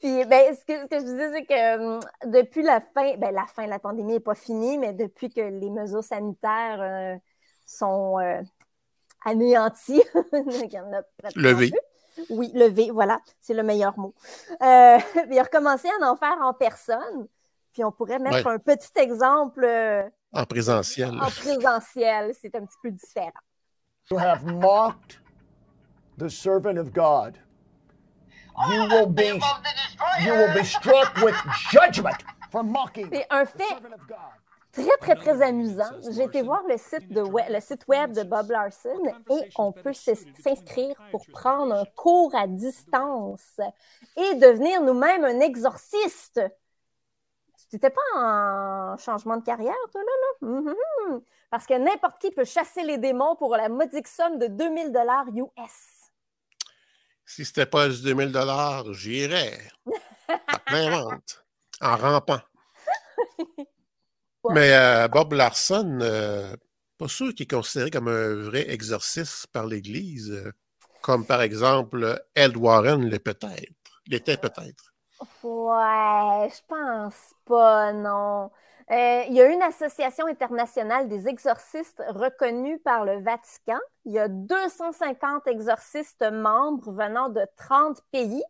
Puis, 0.00 0.24
ben, 0.26 0.54
ce 0.54 0.64
que, 0.64 0.82
ce 0.82 0.86
que 0.86 0.98
je 0.98 1.04
disais, 1.04 1.32
c'est 1.32 1.46
que 1.46 1.78
hum, 1.78 2.00
depuis 2.26 2.62
la 2.62 2.80
fin, 2.80 3.16
ben, 3.16 3.32
la 3.34 3.46
fin 3.46 3.64
de 3.64 3.70
la 3.70 3.78
pandémie 3.78 4.14
n'est 4.14 4.20
pas 4.20 4.34
finie, 4.34 4.78
mais 4.78 4.92
depuis 4.92 5.30
que 5.30 5.40
les 5.40 5.70
mesures 5.70 6.04
sanitaires 6.04 6.80
euh, 6.80 7.16
sont 7.66 8.18
euh, 8.18 8.40
anéanties, 9.24 10.02
il 10.32 10.72
y 10.72 10.78
en 10.78 10.92
a 10.92 11.02
pratiquement 11.18 11.50
Levé. 11.50 11.72
Oui, 12.28 12.50
levé, 12.54 12.90
voilà, 12.90 13.20
c'est 13.40 13.54
le 13.54 13.62
meilleur 13.62 13.98
mot. 13.98 14.12
Euh, 14.60 14.98
il 15.30 15.38
a 15.38 15.42
recommencé 15.42 15.88
à 15.88 16.10
en 16.10 16.16
faire 16.16 16.36
en 16.42 16.52
personne. 16.52 17.26
Puis 17.72 17.84
on 17.84 17.92
pourrait 17.92 18.18
mettre 18.18 18.46
Ouais. 18.46 18.52
un 18.54 18.58
petit 18.58 18.90
exemple 18.96 19.64
euh, 19.64 20.02
En 20.32 20.44
présentiel. 20.44 21.14
en 21.20 21.30
présentiel, 21.30 22.32
c'est 22.40 22.54
un 22.54 22.64
petit 22.66 22.78
peu 22.82 22.90
différent. 22.90 23.32
You 24.10 24.18
have 24.18 24.44
mocked 24.44 25.20
the 26.18 26.28
servant 26.28 26.76
of 26.78 26.92
God. 26.92 27.38
You 28.70 28.82
will 28.90 29.06
be 29.06 29.40
you 30.20 30.32
will 30.34 30.52
be 30.54 30.64
struck 30.64 31.14
with 31.22 31.34
judgment 31.70 32.18
for 32.50 32.62
mocking 32.62 33.08
C'est 33.10 33.26
un 33.30 33.46
fait 33.46 33.64
très, 34.72 34.96
très, 35.00 35.14
très 35.14 35.40
amusant. 35.42 35.90
J'ai 36.10 36.24
été 36.24 36.42
voir 36.42 36.62
le 36.68 36.76
site, 36.76 37.10
de 37.10 37.22
web, 37.22 37.46
le 37.48 37.60
site 37.60 37.86
web 37.88 38.12
de 38.12 38.22
Bob 38.24 38.50
Larson 38.50 39.02
et 39.30 39.48
on 39.56 39.72
peut 39.72 39.92
s'inscrire 39.94 40.94
pour 41.10 41.24
prendre 41.32 41.74
un 41.74 41.84
cours 41.96 42.34
à 42.34 42.46
distance 42.46 43.58
et 44.16 44.34
devenir 44.34 44.82
nous-mêmes 44.82 45.24
un 45.24 45.40
exorciste. 45.40 46.40
Tu 47.72 47.76
n'étais 47.76 47.88
pas 47.88 48.02
en 48.16 48.98
changement 48.98 49.38
de 49.38 49.44
carrière, 49.44 49.72
toi, 49.90 50.02
là? 50.02 50.46
là? 50.46 50.60
Mhm. 50.60 51.22
Parce 51.50 51.64
que 51.64 51.72
n'importe 51.72 52.20
qui 52.20 52.30
peut 52.30 52.44
chasser 52.44 52.82
les 52.82 52.98
démons 52.98 53.34
pour 53.34 53.56
la 53.56 53.70
modique 53.70 54.08
somme 54.08 54.38
de 54.38 54.46
2000 54.46 54.92
dollars 54.92 55.24
US. 55.34 56.10
Si 57.24 57.46
c'était 57.46 57.64
pas 57.64 57.88
du 57.88 58.02
2000 58.02 58.30
j'irais. 58.92 59.58
À 60.48 60.58
plein 60.58 60.90
ventre. 60.90 61.46
En 61.80 61.96
rampant. 61.96 62.40
Mais 64.50 64.74
euh, 64.74 65.08
Bob 65.08 65.32
Larson, 65.32 65.98
euh, 66.02 66.54
pas 66.98 67.08
sûr 67.08 67.34
qu'il 67.34 67.44
est 67.44 67.50
considéré 67.50 67.90
comme 67.90 68.08
un 68.08 68.34
vrai 68.34 68.68
exorciste 68.68 69.46
par 69.46 69.64
l'Église, 69.64 70.30
euh, 70.30 70.52
comme 71.00 71.24
par 71.24 71.40
exemple 71.40 72.22
Ed 72.34 72.54
Warren 72.54 73.08
l'est 73.08 73.18
peut-être. 73.18 73.72
L'était 74.08 74.36
peut-être. 74.36 74.91
Ouais, 75.42 76.48
je 76.50 76.60
pense 76.66 77.34
pas, 77.44 77.92
non. 77.92 78.50
Euh, 78.90 79.22
il 79.28 79.34
y 79.34 79.40
a 79.40 79.46
une 79.46 79.62
association 79.62 80.26
internationale 80.26 81.08
des 81.08 81.28
exorcistes 81.28 82.02
reconnue 82.08 82.78
par 82.80 83.04
le 83.04 83.22
Vatican. 83.22 83.78
Il 84.04 84.12
y 84.12 84.18
a 84.18 84.28
250 84.28 85.46
exorcistes 85.46 86.24
membres 86.30 86.92
venant 86.92 87.28
de 87.28 87.46
30 87.56 88.02
pays. 88.10 88.42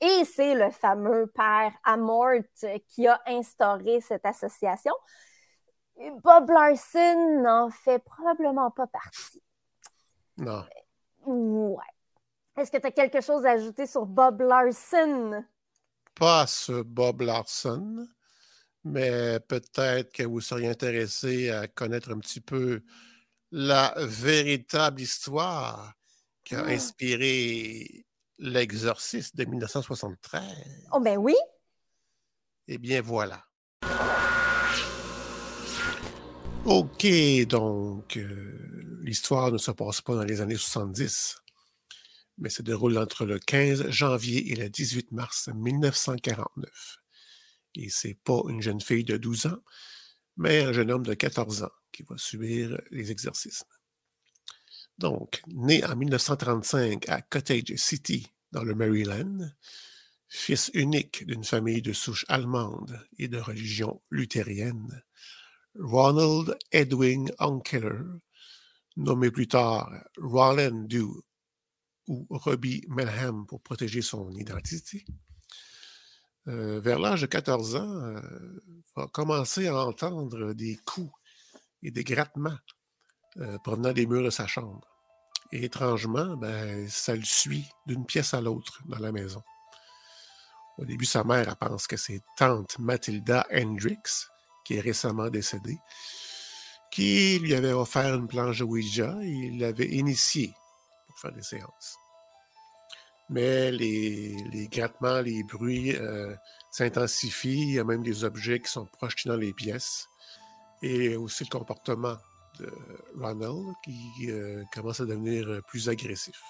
Et 0.00 0.24
c'est 0.24 0.54
le 0.54 0.70
fameux 0.70 1.26
père 1.26 1.72
Amort 1.84 2.40
qui 2.88 3.06
a 3.06 3.20
instauré 3.26 4.00
cette 4.00 4.24
association. 4.24 4.94
Bob 6.22 6.48
Larson 6.48 7.40
n'en 7.42 7.68
fait 7.68 7.98
probablement 7.98 8.70
pas 8.70 8.86
partie. 8.86 9.42
Non. 10.38 10.64
Ouais. 11.26 11.84
Est-ce 12.56 12.70
que 12.70 12.78
tu 12.78 12.86
as 12.86 12.90
quelque 12.90 13.20
chose 13.20 13.44
à 13.44 13.50
ajouter 13.50 13.86
sur 13.86 14.06
Bob 14.06 14.40
Larson? 14.40 15.44
Pas 16.14 16.46
ce 16.46 16.82
Bob 16.82 17.22
Larson, 17.22 18.06
mais 18.84 19.40
peut-être 19.40 20.12
que 20.12 20.22
vous 20.24 20.40
seriez 20.40 20.68
intéressé 20.68 21.50
à 21.50 21.66
connaître 21.68 22.10
un 22.12 22.18
petit 22.18 22.40
peu 22.40 22.82
la 23.50 23.94
véritable 23.98 25.00
histoire 25.00 25.94
qui 26.44 26.54
a 26.54 26.64
Ah. 26.64 26.70
inspiré 26.70 28.04
L'Exorciste 28.42 29.36
de 29.36 29.44
1973. 29.44 30.42
Oh, 30.92 31.00
ben 31.00 31.18
oui. 31.18 31.34
Eh 32.68 32.78
bien, 32.78 33.02
voilà. 33.02 33.44
OK, 36.64 37.06
donc, 37.46 38.16
euh, 38.16 38.98
l'histoire 39.02 39.50
ne 39.52 39.58
se 39.58 39.70
passe 39.72 40.00
pas 40.00 40.14
dans 40.14 40.24
les 40.24 40.40
années 40.40 40.56
70, 40.56 41.36
mais 42.40 42.48
se 42.48 42.62
déroule 42.62 42.98
entre 42.98 43.26
le 43.26 43.38
15 43.38 43.90
janvier 43.90 44.50
et 44.50 44.56
le 44.56 44.68
18 44.68 45.12
mars 45.12 45.48
1949. 45.54 46.98
Et 47.76 47.90
c'est 47.90 48.18
pas 48.24 48.40
une 48.48 48.62
jeune 48.62 48.80
fille 48.80 49.04
de 49.04 49.16
12 49.16 49.46
ans, 49.46 49.62
mais 50.36 50.62
un 50.62 50.72
jeune 50.72 50.90
homme 50.90 51.06
de 51.06 51.14
14 51.14 51.62
ans 51.62 51.72
qui 51.92 52.02
va 52.02 52.16
subir 52.16 52.80
les 52.90 53.10
exorcismes. 53.10 53.68
Donc, 54.98 55.42
né 55.46 55.84
en 55.84 55.94
1935 55.96 57.08
à 57.08 57.22
Cottage 57.22 57.74
City, 57.76 58.26
dans 58.52 58.64
le 58.64 58.74
Maryland, 58.74 59.50
fils 60.28 60.70
unique 60.74 61.26
d'une 61.26 61.44
famille 61.44 61.82
de 61.82 61.92
souche 61.92 62.24
allemande 62.28 63.00
et 63.18 63.28
de 63.28 63.38
religion 63.38 64.00
luthérienne, 64.10 65.02
Ronald 65.78 66.56
Edwin 66.72 67.30
Onkeller, 67.38 68.02
nommé 68.96 69.30
plus 69.30 69.46
tard 69.46 69.92
Roland 70.18 70.86
Dew 70.88 71.22
ou 72.08 72.26
Robbie 72.30 72.84
Melham 72.88 73.46
pour 73.46 73.62
protéger 73.62 74.02
son 74.02 74.30
identité, 74.32 75.04
euh, 76.48 76.80
vers 76.80 76.98
l'âge 76.98 77.20
de 77.20 77.26
14 77.26 77.76
ans, 77.76 77.90
euh, 77.90 78.20
va 78.96 79.06
commencer 79.08 79.68
à 79.68 79.76
entendre 79.84 80.52
des 80.54 80.78
coups 80.84 81.12
et 81.82 81.90
des 81.90 82.04
grattements 82.04 82.58
euh, 83.38 83.58
provenant 83.58 83.92
des 83.92 84.06
murs 84.06 84.24
de 84.24 84.30
sa 84.30 84.46
chambre. 84.46 84.88
Et 85.52 85.64
étrangement, 85.64 86.36
ben, 86.36 86.88
ça 86.88 87.14
le 87.14 87.24
suit 87.24 87.66
d'une 87.86 88.06
pièce 88.06 88.34
à 88.34 88.40
l'autre 88.40 88.80
dans 88.86 88.98
la 88.98 89.12
maison. 89.12 89.42
Au 90.78 90.84
début, 90.84 91.04
sa 91.04 91.24
mère 91.24 91.56
pense 91.56 91.86
que 91.86 91.96
c'est 91.96 92.22
tante 92.36 92.78
Mathilda 92.78 93.46
Hendricks, 93.52 94.28
qui 94.64 94.74
est 94.74 94.80
récemment 94.80 95.28
décédée, 95.28 95.78
qui 96.90 97.38
lui 97.38 97.54
avait 97.54 97.72
offert 97.72 98.14
une 98.14 98.28
planche 98.28 98.60
de 98.60 98.64
Ouija 98.64 99.16
et 99.22 99.50
l'avait 99.50 99.90
initiée 99.90 100.54
faire 101.20 101.32
des 101.32 101.42
séances. 101.42 101.96
Mais 103.30 103.70
les, 103.70 104.68
grattements, 104.72 105.20
les 105.20 105.44
bruits 105.44 105.94
euh, 105.94 106.34
s'intensifient, 106.72 107.62
il 107.62 107.74
y 107.74 107.78
a 107.78 107.84
même 107.84 108.02
des 108.02 108.24
objets 108.24 108.58
qui 108.58 108.70
sont 108.70 108.86
projetés 108.86 109.28
dans 109.28 109.36
les 109.36 109.52
pièces, 109.52 110.08
et 110.82 111.14
aussi 111.14 111.44
le 111.44 111.50
comportement 111.50 112.16
de 112.58 112.72
Ronald 113.16 113.72
qui 113.84 114.30
euh, 114.30 114.64
commence 114.72 115.00
à 115.00 115.04
devenir 115.04 115.48
euh, 115.48 115.62
plus 115.62 115.88
agressif. 115.88 116.42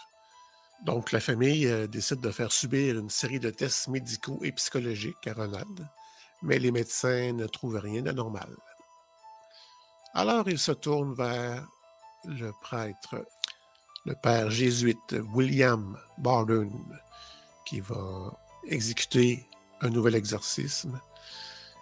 Donc, 0.87 1.13
la 1.13 1.21
famille 1.21 1.71
décide 1.89 2.23
de 2.23 2.31
faire 2.31 2.51
subir 2.51 2.99
une 2.99 3.11
série 3.11 3.39
de 3.39 3.51
tests 3.51 3.89
médicaux 3.89 4.39
et 4.43 4.53
psychologiques 4.53 5.27
à 5.27 5.35
Ronald, 5.35 5.87
mais 6.43 6.59
les 6.59 6.71
médecins 6.71 7.35
ne 7.35 7.47
trouvent 7.47 7.77
rien 7.77 8.01
d'anormal. 8.01 8.57
Alors, 10.15 10.49
ils 10.49 10.59
se 10.59 10.73
tournent 10.73 11.13
vers 11.13 11.69
le 12.25 12.53
prêtre, 12.63 13.17
le 14.07 14.15
père 14.15 14.51
jésuite 14.51 15.17
William 15.35 15.97
Bardon, 16.19 16.71
qui 17.67 17.81
va 17.81 18.33
exécuter 18.67 19.47
un 19.81 19.91
nouvel 19.91 20.15
exorcisme. 20.15 21.01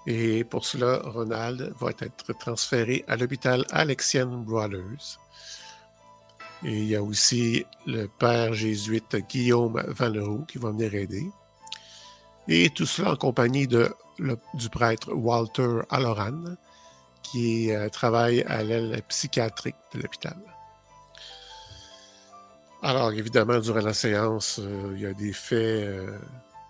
Et 0.06 0.44
pour 0.44 0.64
cela, 0.64 1.00
Ronald 1.04 1.72
va 1.78 1.90
être 2.00 2.32
transféré 2.38 3.04
à 3.08 3.16
l'hôpital 3.16 3.64
Alexian 3.70 4.26
Brothers. 4.26 5.18
Et 6.64 6.72
il 6.72 6.86
y 6.86 6.96
a 6.96 7.02
aussi 7.02 7.64
le 7.86 8.06
père 8.06 8.52
jésuite 8.52 9.16
Guillaume 9.28 9.80
Vanleroux 9.86 10.44
qui 10.46 10.58
va 10.58 10.70
venir 10.70 10.94
aider. 10.94 11.30
Et 12.48 12.70
tout 12.70 12.86
cela 12.86 13.12
en 13.12 13.16
compagnie 13.16 13.66
du 13.68 14.68
prêtre 14.72 15.12
Walter 15.12 15.80
Alloran, 15.90 16.56
qui 17.22 17.70
euh, 17.70 17.88
travaille 17.90 18.42
à 18.44 18.62
l'aile 18.62 19.02
psychiatrique 19.08 19.76
de 19.94 20.00
l'hôpital. 20.00 20.38
Alors, 22.82 23.10
évidemment, 23.10 23.58
durant 23.58 23.80
la 23.80 23.92
séance, 23.92 24.60
euh, 24.62 24.92
il 24.94 25.00
y 25.00 25.06
a 25.06 25.12
des 25.12 25.32
faits 25.32 25.88
euh, 25.88 26.18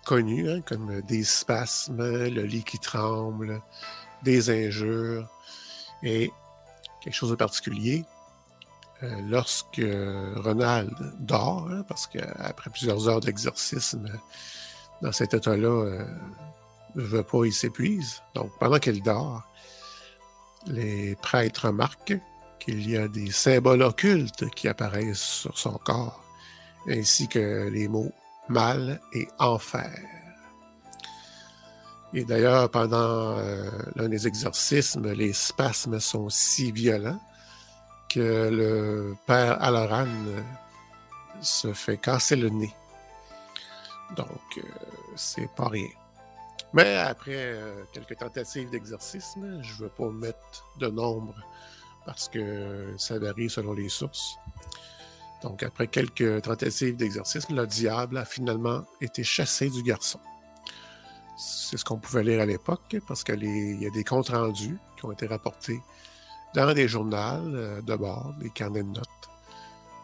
connus, 0.07 0.51
hein, 0.51 0.63
comme 0.63 1.03
des 1.03 1.23
spasmes, 1.23 2.03
le 2.03 2.43
lit 2.43 2.65
qui 2.65 2.79
tremble, 2.79 3.61
des 4.23 4.49
injures, 4.49 5.29
et 6.03 6.31
quelque 7.03 7.15
chose 7.15 7.31
de 7.31 7.37
particulier. 7.37 8.05
lorsque 9.29 9.81
Ronald 10.37 10.93
dort, 11.21 11.69
hein, 11.71 11.85
parce 11.87 12.07
qu'après 12.07 12.71
plusieurs 12.71 13.09
heures 13.09 13.21
d'exorcisme, 13.21 14.09
dans 15.03 15.13
cet 15.13 15.35
état-là, 15.35 16.05
ne 16.95 17.03
veut 17.03 17.23
pas, 17.23 17.45
il 17.45 17.53
s'épuise. 17.53 18.23
Donc, 18.35 18.51
pendant 18.59 18.79
qu'il 18.79 19.03
dort, 19.03 19.43
les 20.67 21.17
prêtres 21.17 21.67
remarquent 21.67 22.19
qu'il 22.59 22.89
y 22.89 22.97
a 22.97 23.09
des 23.09 23.31
symboles 23.31 23.83
occultes 23.83 24.49
qui 24.51 24.69
apparaissent 24.69 25.19
sur 25.19 25.59
son 25.59 25.79
corps, 25.79 26.23
ainsi 26.89 27.29
que 27.29 27.69
les 27.69 27.89
mots 27.89 28.13
mal 28.49 29.01
et 29.13 29.29
enfer. 29.39 29.93
Et 32.15 32.25
d'ailleurs, 32.25 32.71
pendant 32.71 33.37
euh, 33.39 33.71
l'un 33.97 34.09
des 34.09 34.27
exorcismes, 34.27 35.13
les 35.13 35.33
spasmes 35.33 36.01
sont 36.01 36.31
si 36.31 36.73
violents 36.73 37.21
que 38.09 38.49
le 38.51 39.15
père 39.27 39.63
Aloran 39.63 40.09
se 41.43 41.73
fait 41.75 41.99
casser 41.99 42.37
le 42.37 42.49
nez. 42.49 42.75
Donc, 44.17 44.29
euh, 44.57 44.63
c'est 45.17 45.51
pas 45.55 45.69
rien. 45.69 45.89
Mais 46.73 46.97
après 46.97 47.35
euh, 47.35 47.85
quelques 47.93 48.17
tentatives 48.17 48.71
d'exorcisme, 48.71 49.63
je 49.63 49.75
ne 49.75 49.79
veux 49.81 49.89
pas 49.89 50.11
mettre 50.11 50.65
de 50.79 50.89
nombre 50.89 51.35
parce 52.09 52.31
que 52.31 52.95
ça 52.97 53.19
varie 53.19 53.51
selon 53.51 53.75
les 53.75 53.91
sources. 53.91 54.39
Donc, 55.43 55.63
après 55.63 55.89
quelques 55.89 56.41
tentatives 56.41 56.97
d'exorcisme, 56.97 57.55
le 57.55 57.67
diable 57.67 58.17
a 58.17 58.25
finalement 58.25 58.87
été 59.03 59.23
chassé 59.23 59.69
du 59.69 59.83
garçon. 59.83 60.19
C'est 61.37 61.77
ce 61.77 61.85
qu'on 61.85 61.99
pouvait 61.99 62.25
lire 62.25 62.41
à 62.41 62.47
l'époque 62.47 62.97
parce 63.07 63.23
qu'il 63.23 63.45
y 63.45 63.87
a 63.87 63.91
des 63.91 64.05
comptes 64.05 64.31
rendus 64.31 64.79
qui 64.97 65.05
ont 65.05 65.13
été 65.13 65.27
rapportés 65.27 65.83
dans 66.55 66.73
des 66.73 66.89
journaux 66.89 67.15
euh, 67.15 67.83
de 67.83 67.95
bord, 67.95 68.33
des 68.41 68.49
carnets 68.49 68.85
de 68.85 68.89
notes, 68.89 69.29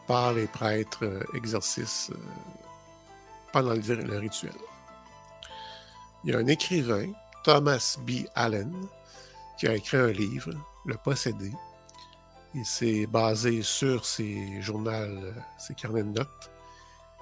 par 0.06 0.34
les 0.34 0.46
prêtres 0.46 1.04
euh, 1.04 1.22
exorcistes 1.32 2.12
pendant 3.50 3.72
le 3.72 4.18
rituel. 4.18 4.52
Il 6.22 6.32
y 6.32 6.34
a 6.34 6.38
un 6.38 6.46
écrivain, 6.48 7.06
Thomas 7.44 7.96
B. 8.06 8.26
Allen, 8.34 8.74
qui 9.58 9.66
a 9.68 9.74
écrit 9.74 9.96
un 9.96 10.12
livre, 10.12 10.52
Le 10.84 10.96
Possédé. 10.96 11.50
Il 12.54 12.64
s'est 12.64 13.06
basé 13.06 13.62
sur 13.62 14.06
ses 14.06 14.60
journaux, 14.62 14.90
ses 15.58 15.74
carnets 15.74 16.04
de 16.04 16.10
notes, 16.10 16.50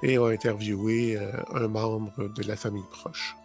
et 0.03 0.17
a 0.17 0.27
interviewé 0.27 1.17
euh, 1.17 1.33
un 1.55 1.69
membre 1.69 2.29
de 2.29 2.43
la 2.43 2.57
famille 2.57 2.85
proche. 2.91 3.37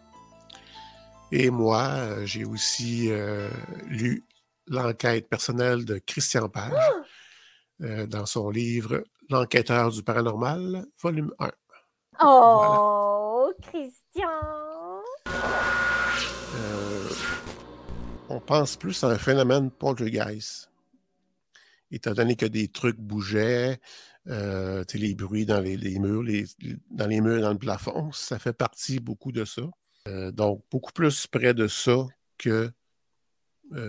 Et 1.32 1.50
moi, 1.50 2.26
j'ai 2.26 2.46
aussi 2.46 3.12
euh, 3.12 3.50
lu 3.88 4.24
l'enquête 4.68 5.28
personnelle 5.28 5.86
de 5.86 5.98
Christian 5.98 6.50
Page 6.50 6.74
euh, 7.82 8.08
dans 8.08 8.26
son 8.26 8.50
livre 8.50 9.04
L'enquêteur 9.30 9.92
du 9.92 10.04
paranormal, 10.04 10.86
volume 11.02 11.34
1. 11.40 11.52
Oh, 12.24 13.52
Christian! 13.62 14.24
Euh, 16.56 17.10
on 18.30 18.40
pense 18.40 18.78
plus 18.78 19.04
à 19.04 19.08
un 19.08 19.18
phénomène 19.18 19.70
poltergeist. 19.70 20.70
Étant 21.92 22.14
donné 22.14 22.36
que 22.36 22.46
des 22.46 22.68
trucs 22.68 22.98
bougeaient, 22.98 23.80
euh, 24.28 24.84
les 24.94 25.16
bruits 25.16 25.46
dans 25.46 25.62
les, 25.62 25.78
murs, 26.00 26.24
dans 26.92 27.08
les 27.08 27.22
murs, 27.22 27.42
dans 27.42 27.54
le 27.54 27.58
plafond, 27.58 28.12
ça 28.12 28.40
fait 28.40 28.54
partie 28.54 29.00
beaucoup 29.00 29.32
de 29.32 29.46
ça. 29.46 29.64
Euh, 30.08 30.32
donc, 30.32 30.64
beaucoup 30.70 30.92
plus 30.92 31.28
près 31.28 31.54
de 31.54 31.68
ça 31.68 32.06
que 32.38 32.72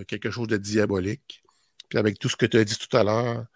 quelque 0.09 0.31
chose 0.31 0.49
de 0.49 0.57
diabolique. 0.57 1.45
Puis 1.89 2.01
avec 2.01 2.19
tout 2.19 2.29
ce 2.29 2.35
que 2.35 2.47
tu 2.47 2.57
as 2.57 2.65
dit 2.65 2.77
tout 2.77 2.97
à 2.97 3.05
l'heure, 3.05 3.47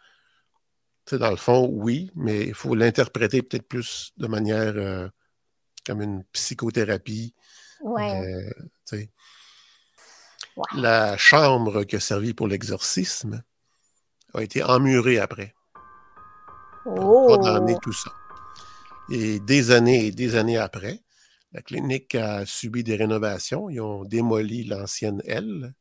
dans 1.11 1.31
le 1.31 1.37
fond, 1.37 1.69
oui, 1.69 2.13
mais 2.15 2.47
il 2.47 2.55
faut 2.55 2.77
l'interpréter 2.77 3.43
peut-être 3.43 3.67
plus 3.67 4.13
de 4.19 4.29
manière 4.29 5.11
comme 5.85 6.01
une 6.01 6.23
psychothérapie 6.33 7.35
Ouais. 7.83 8.53
Euh, 8.93 9.07
la 10.75 11.17
chambre 11.17 11.85
qui 11.85 11.97
a 11.97 12.01
servi 12.01 12.35
pour 12.35 12.47
l'exorcisme 12.47 13.43
a 14.35 14.43
été 14.43 14.63
emmurée 14.63 15.19
après. 15.19 15.55
Oh. 16.85 17.27
Condamné 17.29 17.77
tout 17.81 17.93
ça. 17.93 18.13
Et 19.11 19.41
des 19.41 19.71
années 19.71 20.07
et 20.07 20.11
des 20.11 20.37
années 20.37 20.59
après, 20.59 21.01
la 21.53 21.63
clinique 21.63 22.15
a 22.15 22.47
subi 22.47 22.83
des 22.83 22.97
rénovations. 22.97 23.69
Ils 23.69 23.81
ont 23.81 24.05
démoli 24.05 24.65
l'ancienne 24.65 25.23
aile. 25.27 25.75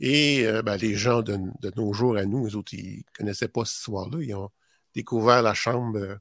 Et 0.00 0.46
euh, 0.46 0.62
ben, 0.62 0.76
les 0.76 0.94
gens 0.94 1.22
de, 1.22 1.38
nos 1.76 1.92
jours 1.92 2.16
à 2.16 2.24
nous, 2.24 2.46
les 2.46 2.54
autres, 2.54 2.74
ils 2.74 2.98
ne 2.98 3.02
connaissaient 3.16 3.48
pas 3.48 3.64
cette 3.64 3.78
histoire-là. 3.78 4.18
Ils 4.20 4.34
ont 4.34 4.50
découvert 4.94 5.42
la 5.42 5.54
chambre 5.54 5.98
euh, 5.98 6.16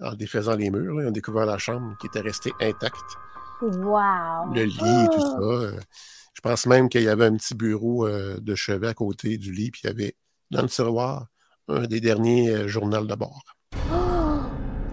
en 0.00 0.14
défaisant 0.14 0.56
les 0.56 0.70
murs. 0.70 1.00
Ils 1.00 1.06
ont 1.06 1.12
découvert 1.12 1.46
la 1.46 1.58
chambre 1.58 1.96
qui 2.00 2.08
était 2.08 2.20
restée 2.20 2.52
intacte. 2.60 3.16
Wow! 3.62 4.52
Le 4.54 4.64
lit 4.64 5.04
et 5.04 5.08
tout 5.14 5.20
ça. 5.20 5.80
Je 6.34 6.40
pense 6.40 6.66
même 6.66 6.88
qu'il 6.88 7.02
y 7.02 7.08
avait 7.08 7.26
un 7.26 7.36
petit 7.36 7.54
bureau 7.54 8.06
euh, 8.06 8.38
de 8.40 8.54
chevet 8.54 8.88
à 8.88 8.94
côté 8.94 9.38
du 9.38 9.52
lit, 9.52 9.70
puis 9.70 9.82
il 9.84 9.86
y 9.88 9.90
avait 9.90 10.16
dans 10.50 10.62
le 10.62 10.68
tiroir 10.68 11.26
un 11.68 11.86
des 11.86 12.00
derniers 12.00 12.50
euh, 12.50 12.68
journaux 12.68 13.04
de 13.04 13.14
bord. 13.14 13.42
Oh, 13.92 14.40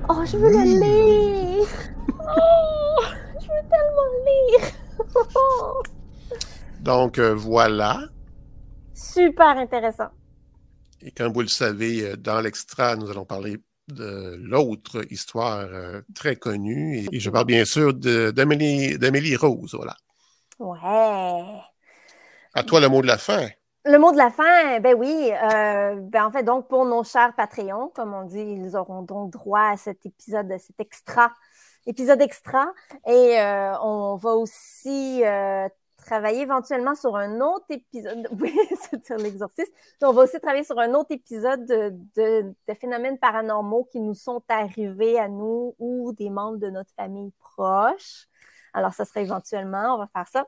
oh 0.09 0.25
je 0.25 0.37
veux 0.37 0.49
le 0.49 0.63
lire! 0.63 1.67
Oh, 2.09 3.03
je 3.39 3.47
veux 3.47 3.69
tellement 3.69 4.11
lire! 4.27 4.63
Donc 6.81 7.19
voilà. 7.19 8.01
Super 8.93 9.57
intéressant. 9.57 10.09
Et 11.01 11.11
comme 11.11 11.33
vous 11.33 11.41
le 11.41 11.47
savez, 11.47 12.17
dans 12.17 12.41
l'extra, 12.41 12.95
nous 12.95 13.09
allons 13.09 13.25
parler 13.25 13.57
de 13.87 14.37
l'autre 14.41 15.05
histoire 15.11 15.59
euh, 15.59 16.01
très 16.13 16.35
connue. 16.35 17.05
Et, 17.11 17.19
je 17.19 17.29
parle 17.29 17.45
bien 17.45 17.65
sûr 17.65 17.93
d'Amélie 17.93 19.35
Rose, 19.35 19.75
voilà. 19.75 19.95
Ouais. 20.59 20.77
À 22.53 22.63
toi 22.63 22.79
le 22.79 22.87
mot 22.87 23.01
de 23.01 23.07
la 23.07 23.17
fin. 23.17 23.47
Le 23.85 23.97
mot 23.99 24.11
de 24.11 24.17
la 24.17 24.31
fin, 24.31 24.79
ben 24.79 24.95
oui. 24.95 25.31
Euh, 25.31 25.95
ben 26.01 26.25
en 26.25 26.31
fait, 26.31 26.43
donc 26.43 26.67
pour 26.67 26.85
nos 26.85 27.03
chers 27.03 27.35
Patreons, 27.35 27.89
comme 27.89 28.13
on 28.13 28.23
dit, 28.23 28.39
ils 28.39 28.75
auront 28.75 29.03
donc 29.03 29.31
droit 29.31 29.69
à 29.71 29.77
cet 29.77 30.05
épisode, 30.05 30.51
à 30.51 30.57
cet 30.57 30.79
extra, 30.79 31.31
épisode 31.85 32.21
extra. 32.21 32.73
Et 33.07 33.39
euh, 33.39 33.77
on 33.81 34.15
va 34.15 34.31
aussi 34.31 35.23
travailler 36.05 36.41
éventuellement 36.41 36.95
sur 36.95 37.15
un 37.15 37.41
autre 37.41 37.65
épisode. 37.69 38.27
Oui, 38.39 38.53
c'est 38.81 39.05
sur 39.05 39.17
l'exorcisme. 39.17 39.71
On 40.01 40.13
va 40.13 40.23
aussi 40.23 40.39
travailler 40.39 40.63
sur 40.63 40.79
un 40.79 40.93
autre 40.93 41.11
épisode 41.11 41.65
de, 41.65 42.73
phénomènes 42.79 43.17
paranormaux 43.17 43.87
qui 43.91 43.99
nous 43.99 44.13
sont 44.13 44.41
arrivés 44.47 45.19
à 45.19 45.27
nous 45.27 45.75
ou 45.79 46.13
des 46.13 46.29
membres 46.29 46.57
de 46.57 46.69
notre 46.69 46.91
famille 46.95 47.31
proche. 47.39 48.27
Alors, 48.75 48.93
ça 48.93 49.05
sera 49.05 49.21
éventuellement, 49.21 49.95
on 49.95 49.97
va 49.97 50.05
faire 50.07 50.27
ça. 50.27 50.45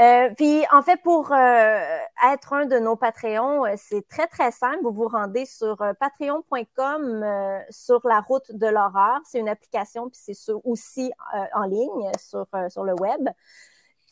Euh, 0.00 0.30
puis, 0.34 0.64
en 0.72 0.80
fait, 0.80 0.96
pour 1.02 1.32
euh, 1.32 1.98
être 2.32 2.54
un 2.54 2.64
de 2.64 2.78
nos 2.78 2.96
Patreons, 2.96 3.66
euh, 3.66 3.74
c'est 3.76 4.08
très, 4.08 4.26
très 4.26 4.50
simple. 4.52 4.78
Vous 4.82 4.92
vous 4.92 5.06
rendez 5.06 5.44
sur 5.44 5.76
patreon.com 6.00 7.26
sur 7.68 8.00
la 8.08 8.20
route 8.20 8.50
de 8.52 8.66
l'horreur. 8.66 9.20
C'est 9.26 9.38
une 9.38 9.50
application, 9.50 10.08
puis 10.08 10.18
c'est 10.34 10.52
aussi 10.64 11.12
en 11.54 11.64
ligne 11.64 12.10
sur, 12.18 12.46
le 12.52 12.94
web. 12.94 13.28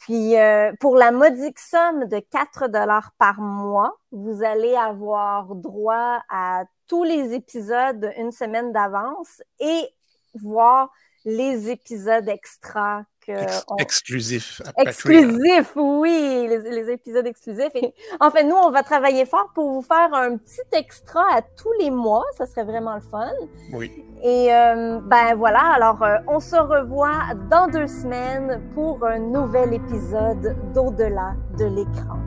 Puis 0.01 0.35
pour 0.79 0.97
la 0.97 1.11
modique 1.11 1.59
somme 1.59 2.05
de 2.05 2.19
4 2.19 2.69
dollars 2.69 3.13
par 3.17 3.41
mois, 3.41 3.97
vous 4.13 4.45
allez 4.45 4.77
avoir 4.77 5.55
droit 5.55 6.23
à 6.29 6.65
tous 6.89 7.05
les 7.05 7.33
épisodes 7.33 8.13
une 8.19 8.33
semaine 8.33 8.73
d'avance 8.73 9.43
et 9.61 9.89
voir 10.35 10.91
les 11.25 11.71
épisodes 11.71 12.29
extra 12.29 13.05
euh, 13.29 13.45
on- 13.69 13.77
Exclusif 13.77 14.61
à. 14.77 14.83
Exclusif, 14.83 15.73
oui, 15.77 16.47
les, 16.49 16.59
les 16.71 16.91
épisodes 16.93 17.27
exclusifs. 17.27 17.75
Et, 17.75 17.95
en 18.21 18.31
fait, 18.31 18.45
nous, 18.45 18.57
on 18.57 18.71
va 18.71 18.83
travailler 18.83 19.25
fort 19.27 19.51
pour 19.55 19.71
vous 19.73 19.83
faire 19.83 20.13
un 20.15 20.37
petit 20.37 20.61
extra 20.73 21.23
à 21.35 21.43
tous 21.43 21.73
les 21.81 21.91
mois. 21.91 22.25
Ça 22.37 22.47
serait 22.47 22.65
vraiment 22.65 22.95
le 22.95 23.01
fun. 23.01 23.31
Oui. 23.73 23.91
Et 24.23 24.53
euh, 24.53 24.99
ben 25.03 25.35
voilà, 25.37 25.61
alors 25.75 26.03
euh, 26.03 26.17
on 26.27 26.41
se 26.41 26.57
revoit 26.57 27.35
dans 27.51 27.67
deux 27.69 27.87
semaines 27.87 28.63
pour 28.75 29.05
un 29.07 29.19
nouvel 29.19 29.75
épisode 29.75 30.57
d'Au-delà 30.73 31.35
de 31.59 31.67
l'écran. 31.67 32.19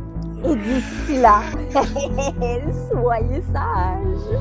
Et 0.46 0.56
d'ici 0.56 1.18
là, 1.20 1.42
soyez 2.92 3.42
sages. 3.52 4.40